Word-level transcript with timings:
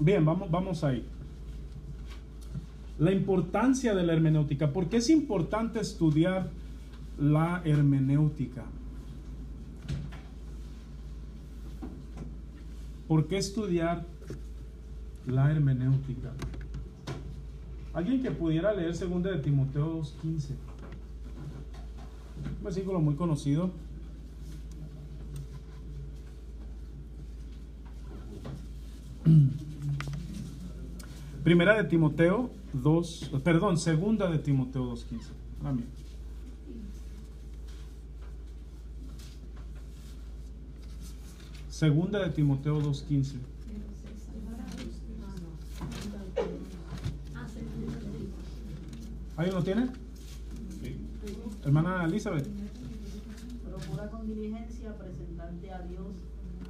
Bien, 0.00 0.24
vamos, 0.24 0.50
vamos 0.50 0.82
ahí. 0.82 1.04
La 2.98 3.12
importancia 3.12 3.94
de 3.94 4.02
la 4.02 4.14
hermenéutica. 4.14 4.72
¿Por 4.72 4.88
qué 4.88 4.96
es 4.96 5.10
importante 5.10 5.78
estudiar 5.78 6.50
la 7.18 7.60
hermenéutica? 7.66 8.64
¿Por 13.06 13.26
qué 13.26 13.36
estudiar 13.36 14.06
la 15.26 15.50
hermenéutica? 15.50 16.32
Alguien 17.92 18.22
que 18.22 18.30
pudiera 18.30 18.72
leer 18.72 18.96
2 18.98 19.22
de 19.22 19.38
Timoteo 19.38 20.00
2.15. 20.00 20.54
Un 22.58 22.64
versículo 22.64 23.00
muy 23.00 23.16
conocido. 23.16 23.70
Primera 31.42 31.82
de 31.82 31.88
Timoteo 31.88 32.50
2, 32.74 33.32
perdón, 33.42 33.78
segunda 33.78 34.30
de 34.30 34.38
Timoteo 34.38 34.92
2.15. 34.92 35.20
Amén. 35.64 35.86
Segunda 41.70 42.18
de 42.18 42.30
Timoteo 42.30 42.78
2.15. 42.82 43.36
¿Ahí 49.38 49.50
lo 49.50 49.62
tiene? 49.62 49.88
Hermana 51.64 52.04
Elizabeth. 52.04 52.46
Procura 53.64 54.10
con 54.10 54.26
diligencia 54.26 54.94
presentarte 54.98 55.72
a 55.72 55.80
Dios 55.80 56.16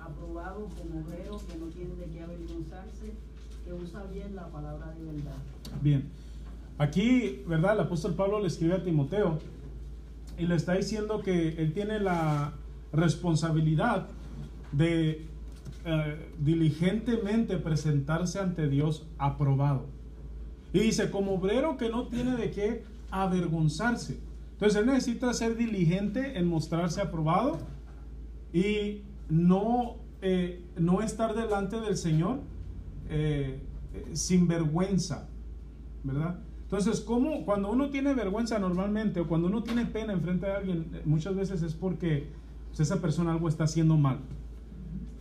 aprobado 0.00 0.68
como 0.68 1.00
obrero 1.00 1.40
que 1.48 1.58
no 1.58 1.66
tiene 1.66 1.96
de 1.96 2.06
qué 2.06 2.22
avergonzarse, 2.22 3.12
usa 3.72 4.04
bien 4.04 4.34
la 4.34 4.48
palabra 4.48 4.92
de 4.92 5.04
verdad. 5.04 5.36
Bien. 5.82 6.08
Aquí, 6.78 7.42
¿verdad? 7.46 7.74
El 7.74 7.80
apóstol 7.80 8.14
Pablo 8.14 8.40
le 8.40 8.46
escribe 8.46 8.74
a 8.74 8.82
Timoteo 8.82 9.38
y 10.38 10.46
le 10.46 10.54
está 10.54 10.74
diciendo 10.74 11.20
que 11.22 11.60
él 11.62 11.72
tiene 11.72 12.00
la 12.00 12.54
responsabilidad 12.92 14.06
de 14.72 15.26
eh, 15.84 16.30
diligentemente 16.38 17.56
presentarse 17.58 18.38
ante 18.38 18.68
Dios 18.68 19.06
aprobado. 19.18 19.86
Y 20.72 20.78
dice, 20.78 21.10
como 21.10 21.34
obrero 21.34 21.76
que 21.76 21.88
no 21.88 22.08
tiene 22.08 22.36
de 22.36 22.50
qué 22.50 22.84
avergonzarse. 23.10 24.18
Entonces 24.52 24.80
él 24.80 24.86
necesita 24.86 25.32
ser 25.34 25.56
diligente 25.56 26.38
en 26.38 26.46
mostrarse 26.46 27.00
aprobado 27.00 27.58
y 28.52 29.02
no, 29.28 29.96
eh, 30.22 30.62
no 30.76 31.02
estar 31.02 31.34
delante 31.34 31.80
del 31.80 31.96
Señor 31.96 32.40
eh, 33.10 33.58
sin 34.12 34.46
vergüenza, 34.46 35.28
¿verdad? 36.04 36.38
Entonces, 36.62 37.00
como 37.00 37.44
cuando 37.44 37.70
uno 37.70 37.90
tiene 37.90 38.14
vergüenza 38.14 38.58
normalmente 38.60 39.18
o 39.18 39.26
cuando 39.26 39.48
uno 39.48 39.64
tiene 39.64 39.86
pena 39.86 40.12
enfrente 40.12 40.46
de 40.46 40.52
alguien, 40.52 40.86
muchas 41.04 41.34
veces 41.34 41.62
es 41.62 41.74
porque 41.74 42.28
pues, 42.68 42.80
esa 42.80 43.00
persona 43.00 43.32
algo 43.32 43.48
está 43.48 43.64
haciendo 43.64 43.96
mal, 43.96 44.20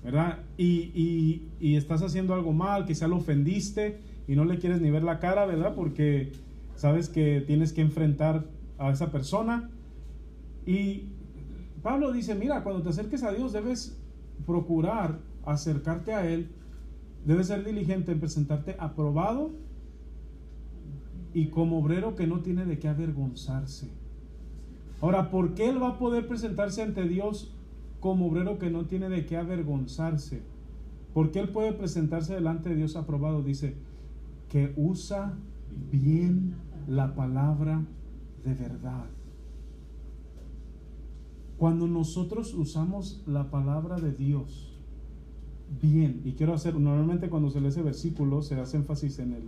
¿verdad? 0.04 0.44
Y, 0.58 0.92
y, 0.94 1.50
y, 1.60 1.76
estás 1.76 2.04
haciendo 2.04 2.36
algo 2.36 2.54
mal, 2.54 2.86
quizá 2.86 3.08
lo 3.08 3.18
ofendiste 3.18 4.00
y 4.28 4.36
no 4.36 4.46
le 4.46 4.60
quieres 4.60 4.80
ni 4.80 4.92
ver 4.92 5.02
la 5.02 5.20
cara, 5.20 5.48
¿verdad? 5.48 5.74
Porque 5.74 6.32
sabes 6.76 7.10
que 7.10 7.42
tienes 7.42 7.74
que 7.74 7.82
enfrentar 7.82 8.46
a 8.78 8.92
esa 8.92 9.12
persona. 9.12 9.72
Y 10.68 11.06
Pablo 11.82 12.12
dice, 12.12 12.36
mira, 12.36 12.62
cuando 12.64 12.84
te 12.84 12.90
acerques 12.90 13.24
a 13.24 13.32
Dios 13.32 13.54
debes 13.54 13.98
procurar 14.46 15.18
acercarte 15.46 16.14
a 16.14 16.30
Él, 16.30 16.50
debes 17.26 17.48
ser 17.48 17.66
diligente 17.66 18.12
en 18.12 18.20
presentarte 18.20 18.76
aprobado 18.80 19.52
y 21.34 21.48
como 21.48 21.80
obrero 21.80 22.16
que 22.16 22.28
no 22.28 22.42
tiene 22.42 22.66
de 22.66 22.80
qué 22.80 22.88
avergonzarse. 22.88 23.90
Ahora, 25.02 25.30
¿por 25.30 25.54
qué 25.54 25.70
él 25.70 25.82
va 25.82 25.90
a 25.90 25.98
poder 25.98 26.28
presentarse 26.28 26.82
ante 26.82 27.08
Dios 27.08 27.54
como 28.00 28.28
obrero 28.28 28.58
que 28.60 28.70
no 28.70 28.86
tiene 28.86 29.10
de 29.10 29.26
qué 29.26 29.38
avergonzarse? 29.38 30.42
¿Por 31.14 31.32
qué 31.32 31.40
él 31.40 31.50
puede 31.50 31.74
presentarse 31.74 32.34
delante 32.34 32.70
de 32.70 32.76
Dios 32.76 32.96
aprobado? 32.96 33.44
Dice 33.44 33.76
que 34.50 34.74
usa 34.76 35.38
bien 35.92 36.56
la 36.88 37.16
palabra 37.16 37.86
de 38.44 38.54
verdad. 38.54 39.06
Cuando 41.58 41.88
nosotros 41.88 42.54
usamos 42.54 43.22
la 43.28 43.52
palabra 43.52 44.00
de 44.00 44.14
Dios 44.14 44.69
bien, 45.82 46.22
y 46.26 46.34
quiero 46.34 46.54
hacer, 46.54 46.76
normalmente 46.76 47.30
cuando 47.30 47.50
se 47.50 47.62
lee 47.62 47.68
ese 47.68 47.82
versículo 47.82 48.42
se 48.42 48.60
hace 48.60 48.78
énfasis 48.78 49.20
en 49.20 49.34
el, 49.34 49.44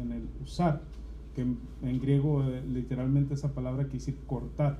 en 0.00 0.12
el 0.12 0.28
usar, 0.42 0.82
que 1.34 1.42
en, 1.42 2.00
griego 2.00 2.42
eh, 2.44 2.64
literalmente 2.66 3.34
esa 3.34 3.52
palabra 3.52 3.84
quiere 3.84 3.98
decir 3.98 4.18
cortar. 4.26 4.78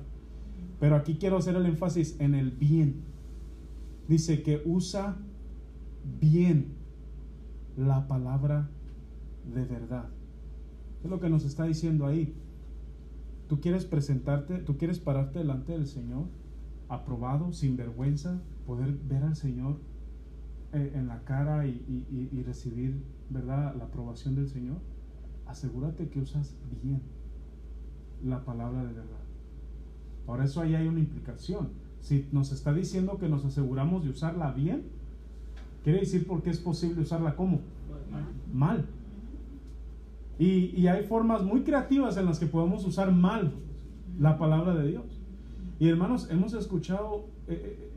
Pero 0.79 0.95
aquí 0.95 1.15
quiero 1.15 1.37
hacer 1.37 1.55
el 1.55 1.65
énfasis 1.65 2.15
en 2.19 2.35
el 2.35 2.51
bien. 2.51 3.01
Dice 4.07 4.41
que 4.41 4.61
usa 4.65 5.17
bien 6.19 6.73
la 7.75 8.07
palabra 8.07 8.69
de 9.53 9.65
verdad. 9.65 10.09
Es 11.03 11.09
lo 11.09 11.19
que 11.19 11.29
nos 11.29 11.45
está 11.45 11.65
diciendo 11.65 12.05
ahí. 12.05 12.33
Tú 13.47 13.59
quieres 13.59 13.85
presentarte, 13.85 14.57
tú 14.59 14.77
quieres 14.77 14.99
pararte 14.99 15.39
delante 15.39 15.71
del 15.71 15.87
Señor, 15.87 16.25
aprobado, 16.89 17.53
sin 17.53 17.77
vergüenza, 17.77 18.41
poder 18.65 18.91
ver 19.07 19.23
al 19.23 19.35
Señor 19.35 19.77
eh, 20.73 20.91
en 20.95 21.07
la 21.07 21.23
cara 21.23 21.65
y, 21.65 22.43
recibir, 22.45 23.01
¿verdad?, 23.29 23.75
la 23.75 23.85
aprobación 23.85 24.35
del 24.35 24.47
Señor. 24.47 24.77
Asegúrate 25.45 26.09
que 26.09 26.19
usas 26.19 26.55
bien 26.83 27.01
la 28.23 28.43
palabra 28.43 28.83
de 28.83 28.93
verdad. 28.93 29.23
Por 30.25 30.41
eso 30.41 30.61
ahí 30.61 30.75
hay 30.75 30.87
una 30.87 30.99
implicación. 30.99 31.69
Si 32.01 32.27
nos 32.31 32.51
está 32.51 32.73
diciendo 32.73 33.17
que 33.17 33.29
nos 33.29 33.45
aseguramos 33.45 34.03
de 34.03 34.09
usarla 34.09 34.51
bien, 34.51 34.83
quiere 35.83 35.99
decir 35.99 36.27
porque 36.27 36.49
es 36.49 36.59
posible 36.59 37.01
usarla 37.01 37.35
como 37.35 37.61
mal. 38.53 38.85
Y, 40.39 40.85
hay 40.87 41.03
formas 41.03 41.43
muy 41.43 41.61
creativas 41.63 42.17
en 42.17 42.25
las 42.25 42.39
que 42.39 42.45
podemos 42.45 42.85
usar 42.85 43.11
mal 43.11 43.53
la 44.19 44.37
palabra 44.37 44.75
de 44.75 44.87
Dios. 44.89 45.21
Y 45.79 45.87
hermanos, 45.89 46.27
hemos 46.29 46.53
escuchado 46.53 47.25
eh, 47.47 47.89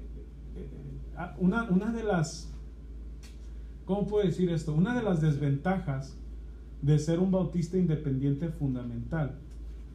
eh, 0.56 0.68
una, 1.38 1.64
una 1.64 1.92
de 1.92 2.02
las, 2.02 2.49
¿cómo 3.90 4.06
puedo 4.06 4.24
decir 4.24 4.48
esto? 4.50 4.72
Una 4.72 4.94
de 4.94 5.02
las 5.02 5.20
desventajas 5.20 6.16
de 6.80 6.96
ser 7.00 7.18
un 7.18 7.32
bautista 7.32 7.76
independiente 7.76 8.48
fundamental 8.48 9.34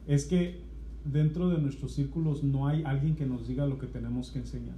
es 0.05 0.25
que 0.25 0.59
dentro 1.05 1.47
de 1.47 1.59
nuestros 1.59 1.93
círculos 1.93 2.43
no 2.43 2.67
hay 2.67 2.83
alguien 2.83 3.15
que 3.15 3.25
nos 3.25 3.47
diga 3.47 3.65
lo 3.65 3.79
que 3.79 3.87
tenemos 3.87 4.31
que 4.31 4.39
enseñar. 4.39 4.75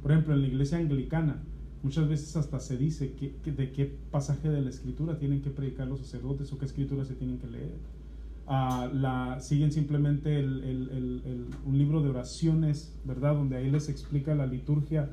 Por 0.00 0.10
ejemplo, 0.10 0.32
en 0.32 0.40
la 0.40 0.46
iglesia 0.46 0.78
anglicana, 0.78 1.36
muchas 1.82 2.08
veces 2.08 2.34
hasta 2.34 2.58
se 2.58 2.78
dice 2.78 3.12
que, 3.12 3.34
que 3.44 3.52
de 3.52 3.72
qué 3.72 3.94
pasaje 4.10 4.48
de 4.48 4.62
la 4.62 4.70
escritura 4.70 5.18
tienen 5.18 5.42
que 5.42 5.50
predicar 5.50 5.86
los 5.86 6.00
sacerdotes 6.00 6.50
o 6.54 6.58
qué 6.58 6.64
escritura 6.64 7.04
se 7.04 7.12
tienen 7.12 7.36
que 7.36 7.48
leer. 7.48 7.74
Uh, 8.46 8.88
la, 8.94 9.36
siguen 9.38 9.70
simplemente 9.70 10.40
el, 10.40 10.64
el, 10.64 11.22
el, 11.26 11.46
un 11.66 11.76
libro 11.76 12.02
de 12.02 12.08
oraciones, 12.08 12.96
¿verdad? 13.04 13.34
Donde 13.34 13.56
ahí 13.56 13.70
les 13.70 13.90
explica 13.90 14.34
la 14.34 14.46
liturgia 14.46 15.10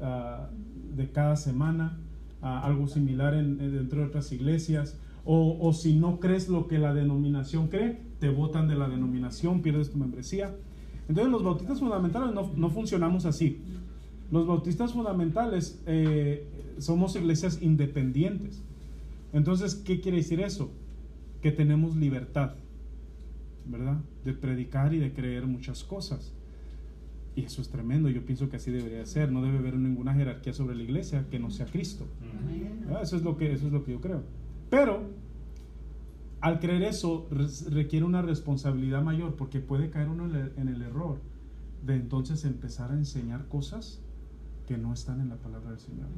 uh, 0.00 0.96
de 0.96 1.10
cada 1.10 1.36
semana, 1.36 1.98
algo 2.46 2.86
similar 2.86 3.34
en, 3.34 3.58
dentro 3.58 4.00
de 4.00 4.06
otras 4.06 4.32
iglesias. 4.32 4.98
O, 5.24 5.58
o, 5.60 5.72
si 5.72 5.94
no 5.94 6.20
crees 6.20 6.48
lo 6.48 6.68
que 6.68 6.78
la 6.78 6.94
denominación 6.94 7.68
cree, 7.68 8.00
te 8.20 8.28
votan 8.28 8.68
de 8.68 8.76
la 8.76 8.88
denominación, 8.88 9.60
pierdes 9.60 9.90
tu 9.90 9.98
membresía. 9.98 10.54
Entonces 11.08 11.32
los 11.32 11.42
bautistas 11.42 11.80
fundamentales 11.80 12.32
no, 12.32 12.52
no 12.54 12.70
funcionamos 12.70 13.26
así. 13.26 13.60
Los 14.30 14.46
bautistas 14.46 14.92
fundamentales 14.92 15.82
eh, 15.86 16.46
somos 16.78 17.14
iglesias 17.16 17.60
independientes. 17.62 18.62
Entonces, 19.32 19.74
¿qué 19.74 20.00
quiere 20.00 20.18
decir 20.18 20.40
eso? 20.40 20.70
Que 21.42 21.52
tenemos 21.52 21.96
libertad, 21.96 22.54
¿verdad? 23.66 23.98
De 24.24 24.32
predicar 24.32 24.94
y 24.94 24.98
de 24.98 25.12
creer 25.12 25.46
muchas 25.46 25.84
cosas. 25.84 26.32
Y 27.36 27.44
eso 27.44 27.60
es 27.60 27.68
tremendo, 27.68 28.08
yo 28.08 28.24
pienso 28.24 28.48
que 28.48 28.56
así 28.56 28.70
debería 28.70 29.04
ser. 29.06 29.30
No 29.30 29.42
debe 29.42 29.58
haber 29.58 29.76
ninguna 29.76 30.14
jerarquía 30.14 30.52
sobre 30.52 30.74
la 30.74 30.82
iglesia 30.82 31.26
que 31.30 31.38
no 31.38 31.50
sea 31.50 31.66
Cristo. 31.66 32.06
Eso 33.02 33.16
es 33.16 33.22
lo 33.22 33.36
que, 33.36 33.52
eso 33.52 33.66
es 33.66 33.72
lo 33.72 33.84
que 33.84 33.92
yo 33.92 34.00
creo. 34.00 34.22
Pero 34.70 35.02
al 36.40 36.60
creer 36.60 36.82
eso 36.82 37.28
requiere 37.70 38.06
una 38.06 38.22
responsabilidad 38.22 39.02
mayor 39.02 39.36
porque 39.36 39.60
puede 39.60 39.90
caer 39.90 40.08
uno 40.08 40.26
en 40.56 40.68
el 40.68 40.82
error 40.82 41.20
de 41.84 41.94
entonces 41.94 42.44
empezar 42.44 42.90
a 42.90 42.94
enseñar 42.94 43.46
cosas 43.48 44.00
que 44.66 44.78
no 44.78 44.92
están 44.92 45.20
en 45.20 45.28
la 45.28 45.36
palabra 45.36 45.70
del 45.70 45.80
Señor. 45.80 46.08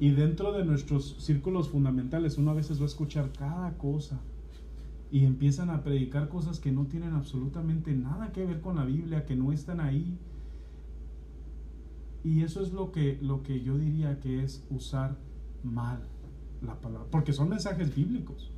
Y 0.00 0.10
dentro 0.10 0.52
de 0.52 0.64
nuestros 0.64 1.16
círculos 1.22 1.68
fundamentales 1.68 2.38
uno 2.38 2.50
a 2.50 2.54
veces 2.54 2.78
va 2.80 2.84
a 2.84 2.86
escuchar 2.86 3.30
cada 3.38 3.76
cosa 3.78 4.20
y 5.10 5.24
empiezan 5.24 5.70
a 5.70 5.82
predicar 5.84 6.28
cosas 6.28 6.58
que 6.58 6.72
no 6.72 6.86
tienen 6.86 7.12
absolutamente 7.12 7.94
nada 7.94 8.32
que 8.32 8.44
ver 8.44 8.60
con 8.60 8.76
la 8.76 8.84
Biblia, 8.84 9.26
que 9.26 9.36
no 9.36 9.52
están 9.52 9.80
ahí. 9.80 10.16
Y 12.24 12.42
eso 12.42 12.62
es 12.62 12.72
lo 12.72 12.92
que, 12.92 13.18
lo 13.20 13.42
que 13.42 13.62
yo 13.62 13.76
diría 13.76 14.20
que 14.20 14.44
es 14.44 14.64
usar 14.70 15.16
mal 15.64 16.00
la 16.60 16.74
palabra, 16.80 17.08
porque 17.10 17.32
son 17.32 17.48
mensajes 17.48 17.94
bíblicos 17.94 18.50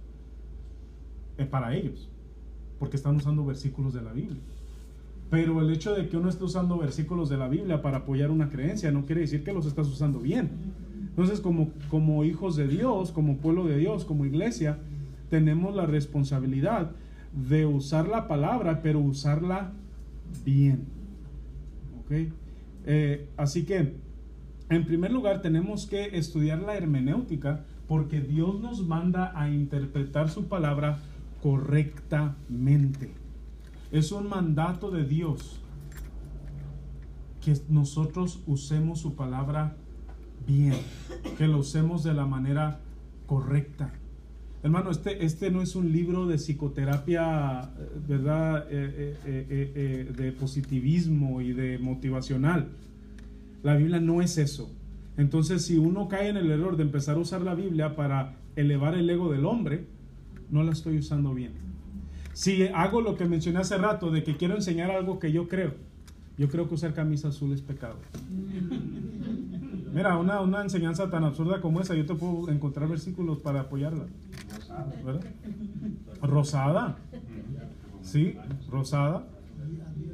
eh, 1.38 1.46
para 1.46 1.75
ellos, 1.75 2.11
porque 2.78 2.96
están 2.96 3.16
usando 3.16 3.44
versículos 3.44 3.94
de 3.94 4.02
la 4.02 4.12
Biblia. 4.12 4.40
Pero 5.31 5.61
el 5.61 5.70
hecho 5.70 5.94
de 5.94 6.08
que 6.08 6.16
uno 6.16 6.28
esté 6.28 6.44
usando 6.44 6.76
versículos 6.78 7.28
de 7.31 7.38
la 7.38 7.49
Biblia 7.49 7.81
para 7.81 7.99
apoyar 7.99 8.31
una 8.31 8.50
creencia 8.50 8.93
no 8.93 9.06
quiere 9.06 9.22
decir 9.22 9.43
que 9.43 9.52
los 9.52 9.66
estás 9.66 9.88
usando 9.88 10.20
bien. 10.20 10.50
Entonces, 11.08 11.40
como, 11.40 11.70
como 11.88 12.25
hijos 12.25 12.56
de 12.56 12.69
Dios, 12.69 13.11
como 13.11 13.38
pueblo 13.38 13.64
de 13.64 13.78
Dios, 13.78 14.05
como 14.05 14.26
iglesia, 14.26 14.78
tenemos 15.31 15.75
la 15.75 15.87
responsabilidad 15.87 16.90
de 17.32 17.66
usar 17.66 18.08
la 18.08 18.28
palabra, 18.28 18.82
pero 18.82 19.00
usarla 19.00 19.72
bien. 20.44 20.84
¿Ok? 22.00 22.32
Eh, 22.84 23.28
así 23.36 23.64
que, 23.64 23.96
en 24.69 24.84
primer 24.84 25.12
lugar, 25.12 25.42
tenemos 25.42 25.86
que 25.86 26.16
estudiar 26.16 26.60
la 26.60 26.76
hermenéutica 26.76 27.64
porque 27.88 28.20
Dios 28.20 28.60
nos 28.60 28.86
manda 28.86 29.32
a 29.38 29.50
interpretar 29.50 30.31
su 30.31 30.46
palabra 30.46 30.98
correctamente. 31.42 33.12
Es 33.92 34.12
un 34.12 34.28
mandato 34.28 34.90
de 34.90 35.04
Dios 35.04 35.60
que 37.44 37.54
nosotros 37.69 38.42
usemos 38.46 39.00
su 39.00 39.14
palabra 39.14 39.76
bien, 40.46 40.76
que 41.37 41.46
lo 41.46 41.58
usemos 41.58 42.02
de 42.02 42.14
la 42.14 42.25
manera 42.25 42.80
correcta. 43.26 43.92
Hermano, 44.64 44.90
este, 44.90 45.22
este 45.26 45.50
no 45.50 45.61
es 45.61 45.76
un 45.76 45.93
libro 45.93 46.26
de 46.26 46.38
psicoterapia, 46.38 47.70
¿verdad? 48.08 48.66
Eh, 48.70 49.14
eh, 49.26 49.72
eh, 49.76 50.12
de 50.16 50.32
positivismo 50.32 51.43
y 51.43 51.52
de 51.52 51.78
motivacional. 51.78 52.70
La 53.62 53.76
Biblia 53.76 54.00
no 54.00 54.22
es 54.22 54.38
eso. 54.38 54.75
Entonces, 55.19 55.66
si 55.66 55.76
uno 55.76 56.08
cae 56.08 56.31
en 56.31 56.38
el 56.38 56.50
error 56.50 56.78
de 56.78 56.82
empezar 56.82 57.16
a 57.16 57.19
usar 57.19 57.43
la 57.43 57.55
Biblia 57.55 57.94
para 57.94 58.37
elevar 58.56 58.94
el 58.94 59.11
ego 59.11 59.31
del 59.31 59.44
hombre, 59.44 59.84
no 60.49 60.62
la 60.62 60.72
estoy 60.72 60.96
usando 60.96 61.34
bien. 61.34 61.52
Si 62.32 62.66
hago 62.69 63.02
lo 63.02 63.16
que 63.19 63.26
mencioné 63.26 63.58
hace 63.58 63.76
rato, 63.76 64.11
de 64.11 64.25
que 64.25 64.38
quiero 64.38 64.55
enseñar 64.55 64.90
algo 64.90 65.19
que 65.19 65.31
yo 65.31 65.46
creo, 65.46 65.75
yo 66.38 66.49
creo 66.49 66.69
que 66.69 66.75
usar 66.75 66.94
camisa 66.94 67.28
azul 67.28 67.52
es 67.52 67.61
pecado. 67.61 67.96
Mira, 69.93 70.16
una, 70.16 70.40
una 70.40 70.62
enseñanza 70.62 71.08
tan 71.11 71.22
absurda 71.22 71.61
como 71.61 71.81
esa, 71.81 71.94
yo 71.94 72.05
te 72.06 72.14
puedo 72.14 72.50
encontrar 72.50 72.88
versículos 72.88 73.38
para 73.38 73.61
apoyarla. 73.61 74.06
Rosada. 76.23 76.97
Sí, 78.03 78.37
rosada. 78.71 79.26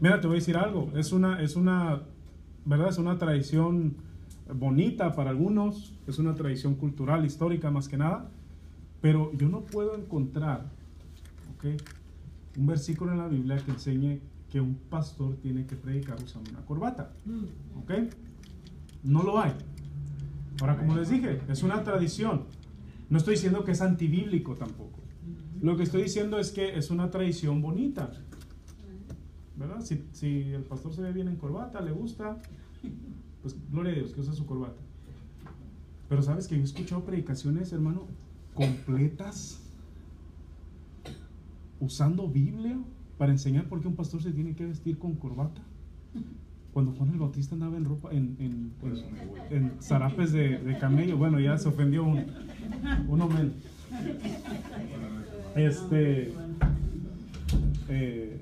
Mira, 0.01 0.21
te 0.21 0.27
voy 0.27 0.37
a 0.37 0.41
decir 0.41 0.57
algo. 0.57 0.91
Es 0.95 1.12
una, 1.12 1.43
es 1.43 1.57
una, 1.57 2.03
¿verdad? 2.65 2.89
Es 2.89 2.99
una 2.99 3.19
tradición 3.19 3.97
bonita 4.53 5.15
para 5.15 5.31
algunos. 5.31 5.95
Es 6.07 6.19
una 6.19 6.35
tradición 6.35 6.75
cultural, 6.75 7.25
histórica 7.25 7.71
más 7.71 7.89
que 7.89 7.97
nada. 7.97 8.31
Pero 9.01 9.33
yo 9.33 9.49
no 9.49 9.61
puedo 9.61 9.97
encontrar, 9.97 10.67
¿ok? 11.57 11.81
Un 12.59 12.67
versículo 12.67 13.12
en 13.12 13.19
la 13.19 13.29
Biblia 13.29 13.57
que 13.59 13.71
enseñe 13.71 14.21
que 14.51 14.61
un 14.61 14.75
pastor 14.75 15.37
tiene 15.37 15.65
que 15.65 15.77
predicar 15.77 16.17
usando 16.23 16.51
una 16.51 16.61
corbata. 16.61 17.12
¿Ok? 17.81 17.93
No 19.05 19.23
lo 19.23 19.41
hay. 19.41 19.53
Ahora, 20.61 20.77
como 20.77 20.97
les 20.97 21.09
dije, 21.09 21.41
es 21.49 21.62
una 21.62 21.83
tradición. 21.83 22.45
No 23.11 23.19
estoy 23.19 23.35
diciendo 23.35 23.65
que 23.65 23.73
es 23.73 23.83
antibíblico 23.83 24.55
tampoco. 24.55 25.01
Lo 25.61 25.77
que 25.77 25.83
estoy 25.83 26.05
diciendo 26.05 26.39
es 26.39 26.53
que 26.53 26.79
es 26.79 26.91
una 26.91 27.11
tradición 27.11 27.61
bonita. 27.61 28.12
¿Verdad? 29.57 29.83
Si, 29.83 30.05
si 30.12 30.53
el 30.53 30.62
pastor 30.62 30.95
se 30.95 31.03
ve 31.03 31.12
bien 31.12 31.29
en 31.29 31.37
corbata, 31.37 31.81
le 31.83 31.91
gusta, 31.91 32.41
pues 33.43 33.57
gloria 33.71 33.93
a 33.93 33.97
Dios 33.97 34.12
que 34.15 34.21
usa 34.21 34.33
su 34.33 34.47
corbata. 34.47 34.81
Pero 36.09 36.23
sabes 36.23 36.49
que 36.49 36.55
yo 36.55 36.62
he 36.62 36.65
escuchado 36.65 37.05
predicaciones, 37.05 37.73
hermano, 37.73 38.07
completas, 38.55 39.61
usando 41.79 42.29
Biblia 42.29 42.79
para 43.19 43.33
enseñar 43.33 43.69
por 43.69 43.81
qué 43.81 43.89
un 43.89 43.97
pastor 43.97 44.23
se 44.23 44.33
tiene 44.33 44.55
que 44.55 44.65
vestir 44.65 44.99
con 44.99 45.15
corbata. 45.15 45.62
Cuando 46.72 46.93
Juan 46.93 47.11
el 47.11 47.19
Bautista 47.19 47.55
andaba 47.55 47.76
en 47.76 47.84
ropa, 47.84 48.11
en, 48.12 48.37
en, 48.38 48.72
en, 49.50 49.72
zarapes 49.82 50.32
de, 50.32 50.58
de, 50.58 50.78
camello, 50.78 51.17
bueno, 51.17 51.40
ya 51.40 51.58
se 51.58 51.69
ofendió 51.69 52.05
un, 52.05 52.25
uno 53.08 53.28
menos. 53.28 53.52
Este, 55.56 56.32
eh, 57.88 58.40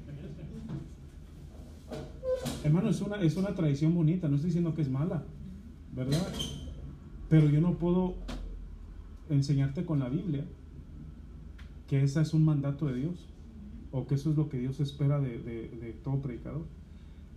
hermano, 2.65 2.91
es 2.91 3.01
una, 3.01 3.17
es 3.17 3.37
una 3.37 3.55
tradición 3.55 3.95
bonita, 3.95 4.29
no 4.29 4.35
estoy 4.35 4.49
diciendo 4.49 4.75
que 4.75 4.83
es 4.83 4.91
mala, 4.91 5.25
¿verdad? 5.95 6.29
Pero 7.31 7.49
yo 7.49 7.61
no 7.63 7.75
puedo 7.75 8.15
enseñarte 9.31 9.85
con 9.85 9.99
la 9.99 10.09
Biblia 10.09 10.45
que 11.87 12.03
ese 12.03 12.21
es 12.21 12.35
un 12.35 12.45
mandato 12.45 12.87
de 12.87 12.95
Dios 12.95 13.27
o 13.91 14.07
que 14.07 14.15
eso 14.15 14.31
es 14.31 14.37
lo 14.37 14.49
que 14.49 14.59
Dios 14.59 14.81
espera 14.81 15.21
de, 15.21 15.39
de, 15.39 15.97
todo 16.05 16.21
predicador. 16.21 16.67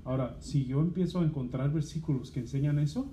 Ahora, 0.04 0.36
si 0.40 0.66
yo 0.66 0.82
empiezo 0.82 1.20
a 1.20 1.24
encontrar 1.24 1.72
versículos 1.72 2.32
que 2.32 2.40
enseñan 2.40 2.80
eso, 2.80 3.12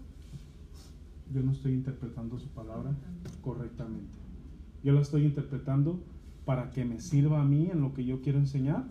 yo 1.32 1.42
no 1.42 1.52
estoy 1.52 1.72
interpretando 1.72 2.38
su 2.38 2.48
palabra 2.48 2.94
correctamente. 3.42 4.18
Yo 4.82 4.92
la 4.92 5.00
estoy 5.00 5.24
interpretando 5.24 6.00
para 6.46 6.70
que 6.70 6.84
me 6.84 7.00
sirva 7.00 7.42
a 7.42 7.44
mí 7.44 7.68
en 7.70 7.82
lo 7.82 7.92
que 7.92 8.04
yo 8.04 8.22
quiero 8.22 8.38
enseñar, 8.38 8.86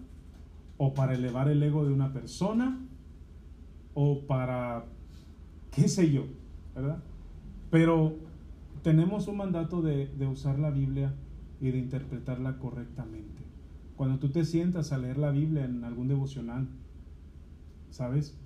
o 0.78 0.94
para 0.94 1.16
elevar 1.16 1.50
el 1.50 1.64
ego 1.64 1.86
de 1.86 1.92
una 1.92 2.14
persona, 2.14 2.80
o 3.96 4.28
para, 4.28 4.86
qué 5.72 5.88
sé 5.88 6.12
yo, 6.12 6.26
¿verdad? 6.76 7.02
Pero 7.72 8.16
tenemos 8.84 9.28
un 9.28 9.38
mandato 9.38 9.82
de, 9.82 10.06
de 10.06 10.28
usar 10.28 10.60
la 10.60 10.70
Biblia 10.70 11.16
y 11.60 11.72
de 11.72 11.80
interpretarla 11.80 12.60
correctamente. 12.60 13.42
Cuando 13.96 14.20
tú 14.20 14.30
te 14.30 14.46
sientas 14.46 14.92
a 14.92 15.00
leer 15.00 15.18
la 15.18 15.32
Biblia 15.32 15.66
en 15.66 15.84
algún 15.84 16.08
devocional, 16.08 16.68
¿sabes? 17.90 18.38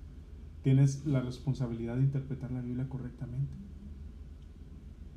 Tienes 0.62 1.04
la 1.06 1.20
responsabilidad 1.20 1.96
de 1.96 2.02
interpretar 2.02 2.50
la 2.52 2.60
Biblia 2.60 2.88
correctamente. 2.88 3.52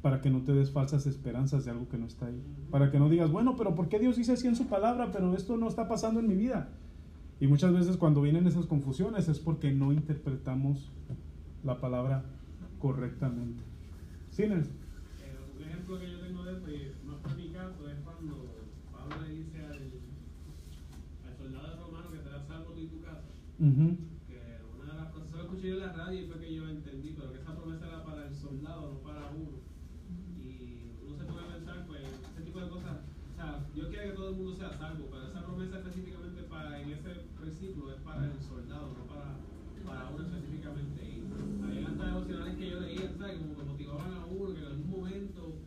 Para 0.01 0.21
que 0.21 0.29
no 0.29 0.41
te 0.41 0.53
des 0.53 0.71
falsas 0.71 1.07
esperanzas 1.07 1.65
de 1.65 1.71
algo 1.71 1.87
que 1.89 1.97
no 1.97 2.05
está 2.05 2.27
ahí. 2.27 2.41
Para 2.69 2.91
que 2.91 2.99
no 2.99 3.09
digas, 3.09 3.31
bueno, 3.31 3.55
pero 3.55 3.75
¿por 3.75 3.89
qué 3.89 3.99
Dios 3.99 4.17
dice 4.17 4.33
así 4.33 4.47
en 4.47 4.55
su 4.55 4.67
palabra? 4.67 5.11
Pero 5.11 5.33
esto 5.35 5.57
no 5.57 5.67
está 5.67 5.87
pasando 5.87 6.19
en 6.19 6.27
mi 6.27 6.35
vida. 6.35 6.69
Y 7.39 7.47
muchas 7.47 7.73
veces 7.73 7.97
cuando 7.97 8.21
vienen 8.21 8.47
esas 8.47 8.65
confusiones 8.65 9.27
es 9.27 9.39
porque 9.39 9.71
no 9.73 9.91
interpretamos 9.91 10.91
la 11.63 11.79
palabra 11.79 12.23
correctamente. 12.79 13.63
¿Sí, 14.29 14.43
Nelson? 14.47 14.73
Eh, 14.73 15.37
un 15.55 15.63
ejemplo 15.63 15.99
que 15.99 16.11
yo 16.11 16.19
tengo 16.19 16.43
de 16.43 16.53
esto, 16.53 16.71
y 16.71 16.91
no 17.05 17.17
es 17.17 17.37
mi 17.37 17.49
caso, 17.49 17.89
es 17.89 17.99
cuando 18.03 18.45
Pablo 18.91 19.27
le 19.27 19.33
dice 19.33 19.65
al 19.65 19.79
Uh 23.57 23.63
-huh. 23.63 23.97
Que 23.97 23.97
una 23.97 23.97
de 23.97 23.97
las 23.97 24.14
en 25.73 25.79
la 25.79 25.91
radio 25.93 26.21
y 26.21 26.27
fue 26.27 26.39
que 26.39 26.53
yo 26.53 26.67
entendí, 26.69 27.15
pero 27.17 27.31
que 27.31 27.39
esa 27.39 27.55
promesa 27.55 27.87
era 27.87 28.03
para 28.03 28.27
el 28.27 28.35
soldado, 28.35 28.93
no 28.93 28.99
para 28.99 29.31
uno. 29.31 29.61
Y 30.37 30.91
uno 31.03 31.17
se 31.17 31.23
puede 31.23 31.45
pensar, 31.47 31.85
pues, 31.87 32.03
ese 32.03 32.41
tipo 32.43 32.59
de 32.59 32.69
cosas. 32.69 32.97
O 33.33 33.35
sea, 33.35 33.65
yo 33.75 33.89
quiero 33.89 34.03
que 34.03 34.15
todo 34.15 34.29
el 34.29 34.35
mundo 34.35 34.55
sea 34.55 34.71
salvo, 34.77 35.07
pero 35.09 35.27
esa 35.27 35.43
promesa 35.43 35.77
específicamente 35.77 36.43
para, 36.43 36.81
en 36.81 36.91
ese 36.91 37.09
versículo 37.39 37.91
es 37.93 38.01
para 38.01 38.25
el 38.25 38.39
soldado, 38.41 38.93
no 38.93 39.05
para, 39.05 39.37
para 39.85 40.09
uno 40.09 40.23
específicamente. 40.23 41.03
Y 41.03 41.63
había 41.63 41.85
tantas 41.85 42.07
devocionales 42.07 42.55
que 42.57 42.69
yo 42.69 42.79
leía, 42.79 43.13
¿sabes? 43.17 43.37
Como 43.39 43.57
que 43.57 43.63
motivaban 43.63 44.13
a 44.13 44.25
uno, 44.25 44.53
que 44.53 44.59
en 44.59 44.65
algún 44.65 44.89
momento, 44.89 45.57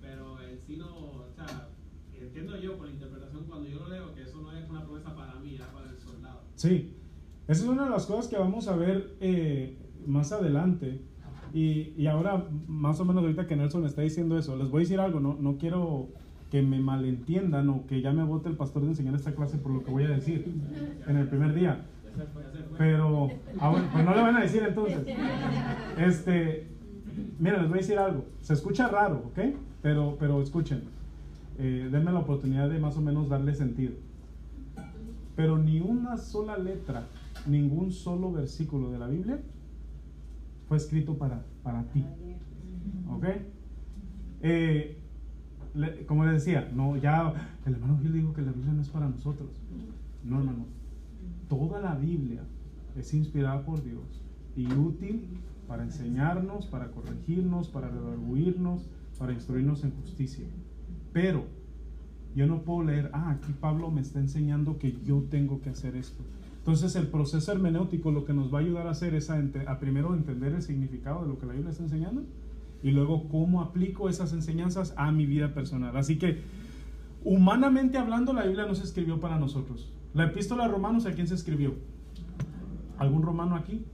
pero 0.00 0.40
en 0.42 0.58
sí 0.58 0.76
no, 0.76 0.96
o 1.22 1.32
sea, 1.36 1.68
entiendo 2.12 2.56
yo 2.58 2.76
por 2.76 2.86
la 2.86 2.92
interpretación 2.94 3.44
cuando 3.44 3.68
yo 3.68 3.78
lo 3.78 3.88
leo 3.88 4.14
que 4.14 4.22
eso 4.22 4.40
no 4.42 4.52
es 4.52 4.68
una 4.68 4.84
promesa 4.84 5.14
para 5.14 5.34
mí, 5.36 5.54
era 5.54 5.72
para 5.72 5.90
el 5.90 5.98
soldado. 6.00 6.42
Sí. 6.56 6.99
Esa 7.50 7.64
es 7.64 7.68
una 7.68 7.82
de 7.82 7.90
las 7.90 8.06
cosas 8.06 8.28
que 8.28 8.38
vamos 8.38 8.68
a 8.68 8.76
ver 8.76 9.16
eh, 9.20 9.76
más 10.06 10.30
adelante. 10.30 11.00
Y, 11.52 11.92
y, 11.96 12.06
ahora, 12.06 12.46
más 12.68 13.00
o 13.00 13.04
menos 13.04 13.24
ahorita 13.24 13.48
que 13.48 13.56
Nelson 13.56 13.84
está 13.86 14.02
diciendo 14.02 14.38
eso, 14.38 14.54
les 14.54 14.70
voy 14.70 14.82
a 14.82 14.84
decir 14.84 15.00
algo, 15.00 15.18
no, 15.18 15.36
no 15.40 15.58
quiero 15.58 16.10
que 16.52 16.62
me 16.62 16.78
malentiendan 16.78 17.68
o 17.70 17.88
que 17.88 18.02
ya 18.02 18.12
me 18.12 18.22
vote 18.22 18.48
el 18.48 18.56
pastor 18.56 18.82
de 18.82 18.90
enseñar 18.90 19.16
esta 19.16 19.34
clase 19.34 19.58
por 19.58 19.72
lo 19.72 19.82
que 19.82 19.90
voy 19.90 20.04
a 20.04 20.10
decir 20.10 20.46
en 21.08 21.16
el 21.16 21.26
primer 21.26 21.52
día. 21.52 21.86
Pero, 22.78 23.30
pues 23.92 24.04
no 24.04 24.14
le 24.14 24.22
van 24.22 24.36
a 24.36 24.42
decir 24.42 24.62
entonces. 24.62 25.04
Este, 25.98 26.68
mira, 27.40 27.58
les 27.58 27.68
voy 27.68 27.78
a 27.78 27.82
decir 27.82 27.98
algo. 27.98 28.26
Se 28.42 28.52
escucha 28.52 28.86
raro, 28.86 29.24
¿ok? 29.26 29.56
Pero, 29.82 30.16
pero 30.20 30.40
escuchen. 30.40 30.84
Eh, 31.58 31.88
denme 31.90 32.12
la 32.12 32.20
oportunidad 32.20 32.70
de 32.70 32.78
más 32.78 32.96
o 32.96 33.00
menos 33.00 33.28
darle 33.28 33.56
sentido. 33.56 33.94
Pero 35.34 35.58
ni 35.58 35.80
una 35.80 36.16
sola 36.16 36.56
letra 36.56 37.08
ningún 37.46 37.92
solo 37.92 38.32
versículo 38.32 38.90
de 38.90 38.98
la 38.98 39.08
Biblia 39.08 39.40
fue 40.68 40.76
escrito 40.76 41.16
para, 41.18 41.44
para 41.62 41.84
ti. 41.84 42.04
¿Ok? 43.10 43.24
Eh, 44.42 44.98
como 46.06 46.24
les 46.24 46.44
decía, 46.44 46.70
no, 46.74 46.96
ya 46.96 47.58
el 47.66 47.74
hermano 47.74 47.98
Gil 48.00 48.12
dijo 48.12 48.32
que 48.32 48.42
la 48.42 48.52
Biblia 48.52 48.72
no 48.72 48.82
es 48.82 48.88
para 48.88 49.08
nosotros. 49.08 49.50
No, 50.24 50.38
hermano. 50.38 50.66
Toda 51.48 51.80
la 51.80 51.94
Biblia 51.94 52.42
es 52.96 53.12
inspirada 53.14 53.64
por 53.64 53.82
Dios 53.82 54.22
y 54.56 54.66
útil 54.72 55.26
para 55.68 55.84
enseñarnos, 55.84 56.66
para 56.66 56.90
corregirnos, 56.90 57.68
para 57.68 57.88
redarguirnos, 57.88 58.88
para 59.18 59.32
instruirnos 59.32 59.84
en 59.84 59.92
justicia. 59.92 60.46
Pero 61.12 61.44
yo 62.34 62.46
no 62.46 62.62
puedo 62.62 62.84
leer, 62.84 63.10
ah, 63.12 63.30
aquí 63.30 63.52
Pablo 63.52 63.90
me 63.90 64.00
está 64.00 64.20
enseñando 64.20 64.78
que 64.78 64.96
yo 65.04 65.22
tengo 65.30 65.60
que 65.60 65.70
hacer 65.70 65.96
esto. 65.96 66.22
Entonces 66.70 66.94
el 66.94 67.08
proceso 67.08 67.50
hermenéutico 67.50 68.12
lo 68.12 68.24
que 68.24 68.32
nos 68.32 68.54
va 68.54 68.58
a 68.58 68.60
ayudar 68.60 68.86
a 68.86 68.90
hacer 68.90 69.12
es 69.16 69.28
a, 69.28 69.42
a 69.66 69.80
primero 69.80 70.14
entender 70.14 70.52
el 70.52 70.62
significado 70.62 71.22
de 71.22 71.28
lo 71.28 71.36
que 71.36 71.44
la 71.44 71.52
Biblia 71.52 71.72
está 71.72 71.82
enseñando 71.82 72.22
y 72.80 72.92
luego 72.92 73.28
cómo 73.28 73.60
aplico 73.60 74.08
esas 74.08 74.32
enseñanzas 74.32 74.94
a 74.96 75.10
mi 75.10 75.26
vida 75.26 75.52
personal. 75.52 75.96
Así 75.96 76.16
que, 76.16 76.42
humanamente 77.24 77.98
hablando, 77.98 78.32
la 78.32 78.44
Biblia 78.44 78.66
no 78.66 78.76
se 78.76 78.84
escribió 78.84 79.18
para 79.18 79.36
nosotros. 79.36 79.92
La 80.14 80.26
epístola 80.26 80.66
a 80.66 80.68
Romanos, 80.68 81.06
¿a 81.06 81.10
quién 81.10 81.26
se 81.26 81.34
escribió? 81.34 81.74
¿Algún 82.98 83.22
romano 83.22 83.56
aquí? 83.56 83.84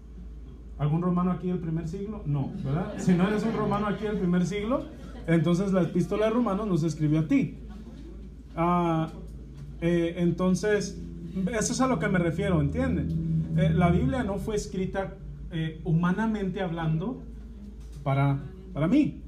¿Algún 0.76 1.00
romano 1.00 1.30
aquí 1.30 1.46
del 1.46 1.60
primer 1.60 1.88
siglo? 1.88 2.24
No, 2.26 2.52
¿verdad? 2.62 2.92
Si 2.98 3.14
no 3.14 3.26
eres 3.26 3.42
un 3.42 3.54
romano 3.54 3.86
aquí 3.86 4.04
del 4.04 4.18
primer 4.18 4.44
siglo, 4.44 4.84
entonces 5.26 5.72
la 5.72 5.80
epístola 5.80 6.26
de 6.26 6.32
Romanos 6.32 6.66
no 6.66 6.76
se 6.76 6.88
escribió 6.88 7.20
a 7.20 7.26
ti. 7.26 7.56
Ah, 8.54 9.12
eh, 9.80 10.16
entonces, 10.18 11.02
eso 11.58 11.72
es 11.72 11.80
a 11.80 11.86
lo 11.86 11.98
que 11.98 12.08
me 12.08 12.18
refiero, 12.18 12.60
¿entienden? 12.60 13.54
Eh, 13.56 13.70
la 13.70 13.90
Biblia 13.90 14.22
no 14.22 14.38
fue 14.38 14.56
escrita 14.56 15.14
eh, 15.50 15.80
humanamente 15.84 16.60
hablando 16.60 17.22
para 18.02 18.40
para 18.76 18.88
mí. 18.88 19.22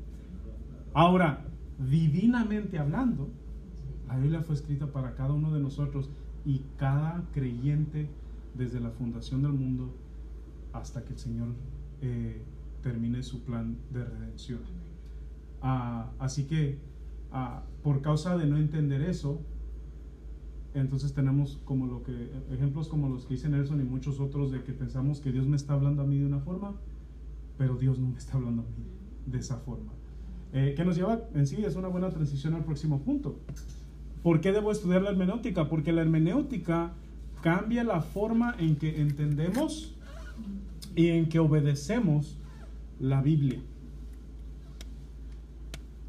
Ahora, 0.93 1.43
divinamente 1.79 2.79
hablando, 2.79 3.31
la 4.07 4.19
Biblia 4.19 4.43
fue 4.43 4.55
escrita 4.55 4.88
para 4.88 5.15
cada 5.15 5.33
uno 5.33 5.55
de 5.55 5.59
nosotros 5.59 6.11
y 6.45 6.61
cada 6.77 7.25
creyente 7.33 8.11
desde 8.53 8.79
la 8.79 8.91
fundación 8.91 9.41
del 9.41 9.53
mundo 9.53 9.95
hasta 10.75 11.03
que 11.03 11.15
el 11.15 11.19
Señor 11.19 11.49
eh, 12.03 12.43
termine 12.83 13.23
su 13.23 13.43
plan 13.43 13.79
de 13.91 14.05
redención. 14.05 14.61
Ah, 15.62 16.11
así 16.19 16.45
que 16.45 16.77
ah, 17.33 17.62
por 17.83 18.03
causa 18.03 18.37
de 18.37 18.45
no 18.45 18.59
entender 18.59 19.00
eso, 19.00 19.41
entonces 20.80 21.12
tenemos 21.14 21.61
como 21.64 21.87
lo 21.87 22.02
que 22.02 22.30
ejemplos 22.52 22.88
como 22.88 23.08
los 23.08 23.26
que 23.26 23.35
dice 23.35 23.49
Nelson 23.49 23.80
y 23.80 23.85
muchos 23.85 24.20
otros 24.20 24.50
de 24.50 24.62
que 24.62 24.73
pensamos 24.73 25.20
que 25.20 25.32
Dios 25.32 25.47
me 25.47 25.56
está 25.56 25.75
hablando 25.75 26.02
a 26.02 26.06
mí 26.06 26.18
de 26.18 26.26
una 26.26 26.40
forma, 26.40 26.75
pero 27.56 27.76
Dios 27.76 27.99
no 27.99 28.08
me 28.08 28.18
está 28.18 28.37
hablando 28.37 28.62
a 28.62 28.64
mí 28.64 28.85
de 29.26 29.38
esa 29.38 29.56
forma. 29.58 29.92
Eh, 30.52 30.75
que 30.76 30.85
nos 30.85 30.97
lleva 30.97 31.20
en 31.35 31.47
sí, 31.47 31.62
es 31.64 31.76
una 31.76 31.88
buena 31.88 32.11
transición 32.11 32.54
al 32.54 32.64
próximo 32.64 33.02
punto. 33.02 33.38
¿Por 34.23 34.40
qué 34.40 34.52
debo 34.52 34.73
estudiar 34.73 35.02
la 35.02 35.11
hermenéutica? 35.11 35.68
Porque 35.68 35.92
la 35.92 36.02
hermenéutica 36.02 36.92
cambia 37.42 37.85
la 37.85 38.00
forma 38.00 38.54
en 38.58 38.76
que 38.76 39.00
entendemos 39.00 39.94
y 40.97 41.08
en 41.08 41.28
que 41.28 41.38
obedecemos 41.38 42.37
la 42.99 43.23
Biblia. 43.23 43.61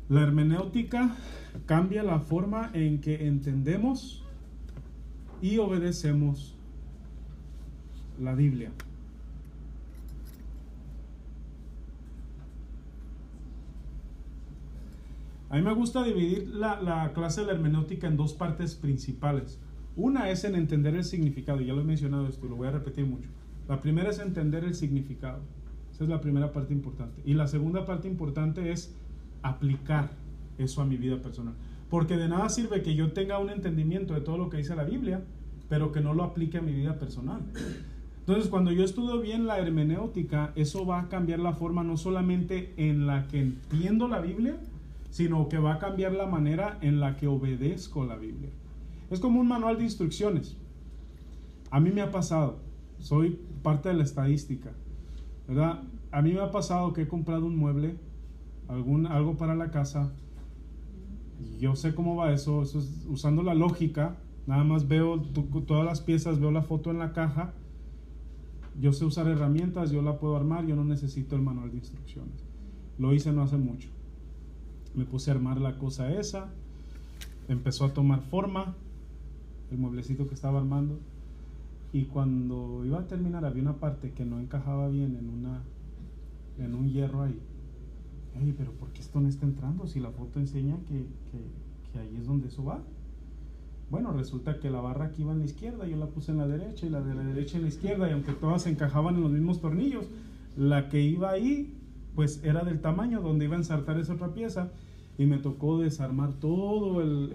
La 0.08 0.22
hermenéutica 0.22 1.16
cambia 1.66 2.02
la 2.04 2.20
forma 2.20 2.72
en 2.74 3.00
que 3.00 3.28
entendemos 3.28 4.24
y 5.42 5.58
obedecemos 5.58 6.56
la 8.20 8.36
Biblia. 8.36 8.72
A 15.50 15.56
mí 15.56 15.64
me 15.64 15.74
gusta 15.74 16.04
dividir 16.04 16.48
la, 16.50 17.12
clase 17.14 17.42
de 17.42 17.48
la 17.48 17.54
hermenéutica 17.54 18.08
en 18.08 18.18
dos 18.18 18.34
partes 18.34 18.76
principales. 18.76 19.60
Una 19.96 20.30
es 20.30 20.44
en 20.44 20.56
entender 20.56 20.96
el 20.96 21.04
significado, 21.04 21.60
ya 21.60 21.74
lo 21.74 21.82
he 21.82 21.86
mencionado 21.86 22.28
esto, 22.28 22.48
lo 22.48 22.56
voy 22.56 22.68
a 22.68 22.72
repetir 22.72 23.06
mucho. 23.06 23.30
La 23.68 23.80
primera 23.80 24.12
es 24.12 24.20
entender 24.20 24.64
el 24.64 24.76
significado. 24.76 25.40
Esa 25.92 26.04
es 26.04 26.10
la 26.10 26.22
primera 26.22 26.54
parte 26.54 26.74
importante. 26.74 27.22
Y 27.26 27.34
la 27.34 27.48
segunda 27.48 27.86
parte 27.86 28.08
importante 28.08 28.72
es 28.72 28.94
aplicar 29.42 30.12
eso 30.60 30.82
a 30.82 30.86
mi 30.86 30.98
vida 30.98 31.18
personal. 31.18 31.56
Porque 31.90 32.18
de 32.18 32.28
nada 32.28 32.50
sirve 32.50 32.82
que 32.82 32.96
yo 32.96 33.12
tenga 33.14 33.40
un 33.40 33.50
entendimiento 33.50 34.14
de 34.14 34.22
todo 34.22 34.38
lo 34.38 34.50
que 34.50 34.58
dice 34.58 34.76
la 34.76 34.84
Biblia, 34.84 35.24
pero 35.70 35.92
que 35.92 36.02
no 36.02 36.14
lo 36.14 36.24
aplique 36.24 36.58
a 36.58 36.62
mi 36.62 36.74
vida 36.74 36.98
personal. 36.98 37.42
Entonces, 38.20 38.50
cuando 38.50 38.72
yo 38.72 38.84
estudio 38.84 39.20
bien 39.22 39.48
la 39.48 39.58
hermenéutica, 39.58 40.52
eso 40.56 40.86
va 40.86 41.00
a 41.00 41.10
cambiar 41.10 41.40
la 41.40 41.54
forma 41.54 41.84
no 41.84 41.98
solamente 41.98 42.74
en 42.78 43.08
la 43.08 43.28
que 43.28 43.42
entiendo 43.42 44.08
la 44.08 44.20
Biblia, 44.20 44.56
sino 45.10 45.50
que 45.50 45.58
va 45.58 45.74
a 45.74 45.80
cambiar 45.80 46.14
la 46.14 46.28
manera 46.28 46.78
en 46.82 47.00
la 47.00 47.16
que 47.16 47.28
obedezco 47.28 48.06
la 48.06 48.16
Biblia. 48.18 48.50
Es 49.10 49.20
como 49.20 49.40
un 49.40 49.48
manual 49.48 49.78
de 49.78 49.86
instrucciones. 49.86 50.58
A 51.72 51.80
mí 51.80 51.90
me 51.92 52.02
ha 52.02 52.12
pasado, 52.12 52.60
soy 53.00 53.40
parte 53.64 53.90
de 53.90 53.96
la 53.96 54.04
estadística, 54.04 54.72
¿verdad? 55.48 55.82
A 56.12 56.22
mí 56.22 56.34
me 56.34 56.42
ha 56.42 56.52
pasado 56.52 56.94
que 56.94 57.04
he 57.04 57.08
comprado 57.08 57.46
un 57.46 57.56
mueble, 57.56 57.96
algún, 58.68 59.08
algo 59.08 59.38
para 59.38 59.56
la 59.56 59.72
casa, 59.72 60.12
yo 61.60 61.76
sé 61.76 61.96
cómo 61.96 62.16
va 62.16 62.34
eso, 62.34 62.62
eso 62.62 62.80
es 62.80 63.06
usando 63.08 63.44
la 63.44 63.54
lógica, 63.54 64.18
nada 64.48 64.64
más 64.64 64.88
veo 64.88 65.22
todas 65.68 65.86
las 65.86 66.02
piezas, 66.02 66.40
veo 66.40 66.52
la 66.52 66.62
foto 66.62 66.92
en 66.92 67.00
la 67.00 67.14
caja, 67.14 67.54
yo 68.80 68.94
sé 68.94 69.06
usar 69.06 69.28
herramientas, 69.28 69.92
yo 69.92 70.02
la 70.02 70.20
puedo 70.20 70.36
armar, 70.36 70.66
yo 70.66 70.76
no 70.76 70.86
necesito 70.86 71.36
el 71.36 71.42
manual 71.42 71.72
de 71.72 71.78
instrucciones. 71.78 72.46
Lo 72.98 73.14
hice 73.14 73.32
no 73.32 73.44
hace 73.44 73.58
mucho 73.58 73.90
me 74.94 75.06
puse 75.06 75.32
a 75.32 75.34
armar 75.34 75.60
la 75.62 75.78
cosa 75.78 76.12
esa, 76.12 76.50
empezó 77.48 77.86
a 77.86 77.94
tomar 77.94 78.22
forma 78.22 78.76
el 79.72 79.78
mueblecito 79.78 80.28
que 80.28 80.34
estaba 80.34 80.60
armando 80.60 81.00
y 81.94 82.06
cuando 82.06 82.84
iba 82.86 83.00
a 83.00 83.08
terminar 83.08 83.46
había 83.46 83.62
una 83.62 83.78
parte 83.78 84.12
que 84.12 84.26
no 84.26 84.40
encajaba 84.40 84.90
bien 84.90 85.16
en 85.16 85.30
una 85.30 85.62
en 86.58 86.76
un 86.76 86.90
hierro 86.92 87.24
ahí. 87.24 87.40
Ay, 88.42 88.54
pero 88.58 88.72
¿por 88.72 88.90
qué 88.90 89.02
esto 89.02 89.20
no 89.20 89.28
está 89.28 89.46
entrando 89.46 89.86
si 89.88 90.00
la 90.00 90.12
foto 90.12 90.40
enseña 90.40 90.78
que, 90.88 91.06
que 91.92 92.00
ahí 92.00 92.16
es 92.18 92.26
donde 92.26 92.48
eso 92.48 92.64
va? 92.64 92.82
Bueno, 93.90 94.14
resulta 94.14 94.60
que 94.60 94.70
la 94.70 94.82
barra 94.82 95.06
aquí 95.06 95.24
iba 95.24 95.34
en 95.34 95.40
la 95.40 95.46
izquierda, 95.46 95.88
yo 95.88 95.98
la 95.98 96.08
puse 96.08 96.32
en 96.32 96.38
la 96.38 96.48
derecha 96.48 96.86
y 96.86 96.90
la 96.90 97.02
de 97.02 97.16
la 97.16 97.24
derecha 97.24 97.58
en 97.58 97.64
la 97.64 97.70
izquierda 97.70 98.08
y 98.08 98.14
aunque 98.14 98.34
todas 98.34 98.68
encajaban 98.68 99.16
en 99.16 99.22
los 99.22 99.32
mismos 99.32 99.60
tornillos, 99.62 100.06
la 100.56 100.90
que 100.90 101.02
iba 101.02 101.32
ahí 101.32 101.74
pues 102.16 102.44
era 102.44 102.64
del 102.64 102.82
tamaño 102.82 103.22
donde 103.22 103.46
iba 103.46 103.56
a 103.56 103.60
ensartar 103.60 104.00
esa 104.00 104.14
otra 104.14 104.34
pieza 104.34 104.72
y 105.18 105.26
me 105.26 105.38
tocó 105.38 105.80
desarmar 105.80 106.34
todo 106.34 107.02
el, 107.02 107.32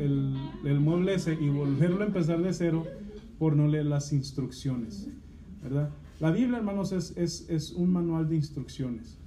el, 0.65 0.81
mueble 0.81 1.15
ese 1.15 1.35
y 1.35 1.49
volverlo 1.49 2.03
a 2.03 2.07
empezar 2.07 2.41
de 2.41 2.53
cero 2.53 2.85
por 3.39 3.57
no 3.57 3.67
leer 3.67 3.87
las 3.87 4.13
instrucciones, 4.13 5.09
¿verdad? 5.63 5.91
La 6.21 6.31
Biblia, 6.31 6.59
hermanos, 6.59 6.93
es, 6.93 7.17
es, 7.17 7.49
es 7.51 7.73
un 7.73 7.93
manual 7.93 8.29
de 8.29 8.37
instrucciones. 8.37 9.19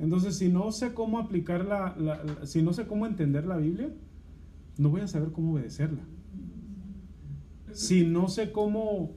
Entonces, 0.00 0.38
si 0.38 0.48
no 0.48 0.72
sé 0.72 0.94
cómo 0.94 1.18
aplicar 1.18 1.64
la, 1.66 1.94
si 2.44 2.62
no 2.62 2.72
sé 2.72 2.86
cómo 2.86 3.06
entender 3.06 3.46
la 3.46 3.58
Biblia, 3.58 3.92
no 4.78 4.88
voy 4.88 5.02
a 5.02 5.06
saber 5.06 5.30
cómo 5.30 5.52
obedecerla. 5.52 6.02
Si 7.72 8.06
no 8.06 8.28
sé 8.28 8.50
cómo 8.50 9.12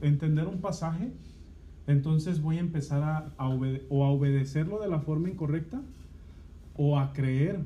entender 0.00 0.48
un 0.48 0.60
pasaje, 0.60 1.12
entonces 1.86 2.42
voy 2.42 2.56
a 2.56 2.60
empezar 2.60 3.02
a, 3.02 3.48
o 3.88 4.04
a 4.04 4.10
obedecerlo 4.10 4.80
de 4.80 4.88
la 4.88 5.00
forma 5.00 5.30
incorrecta 5.30 5.82
o 6.76 6.98
a 6.98 7.12
creer 7.12 7.64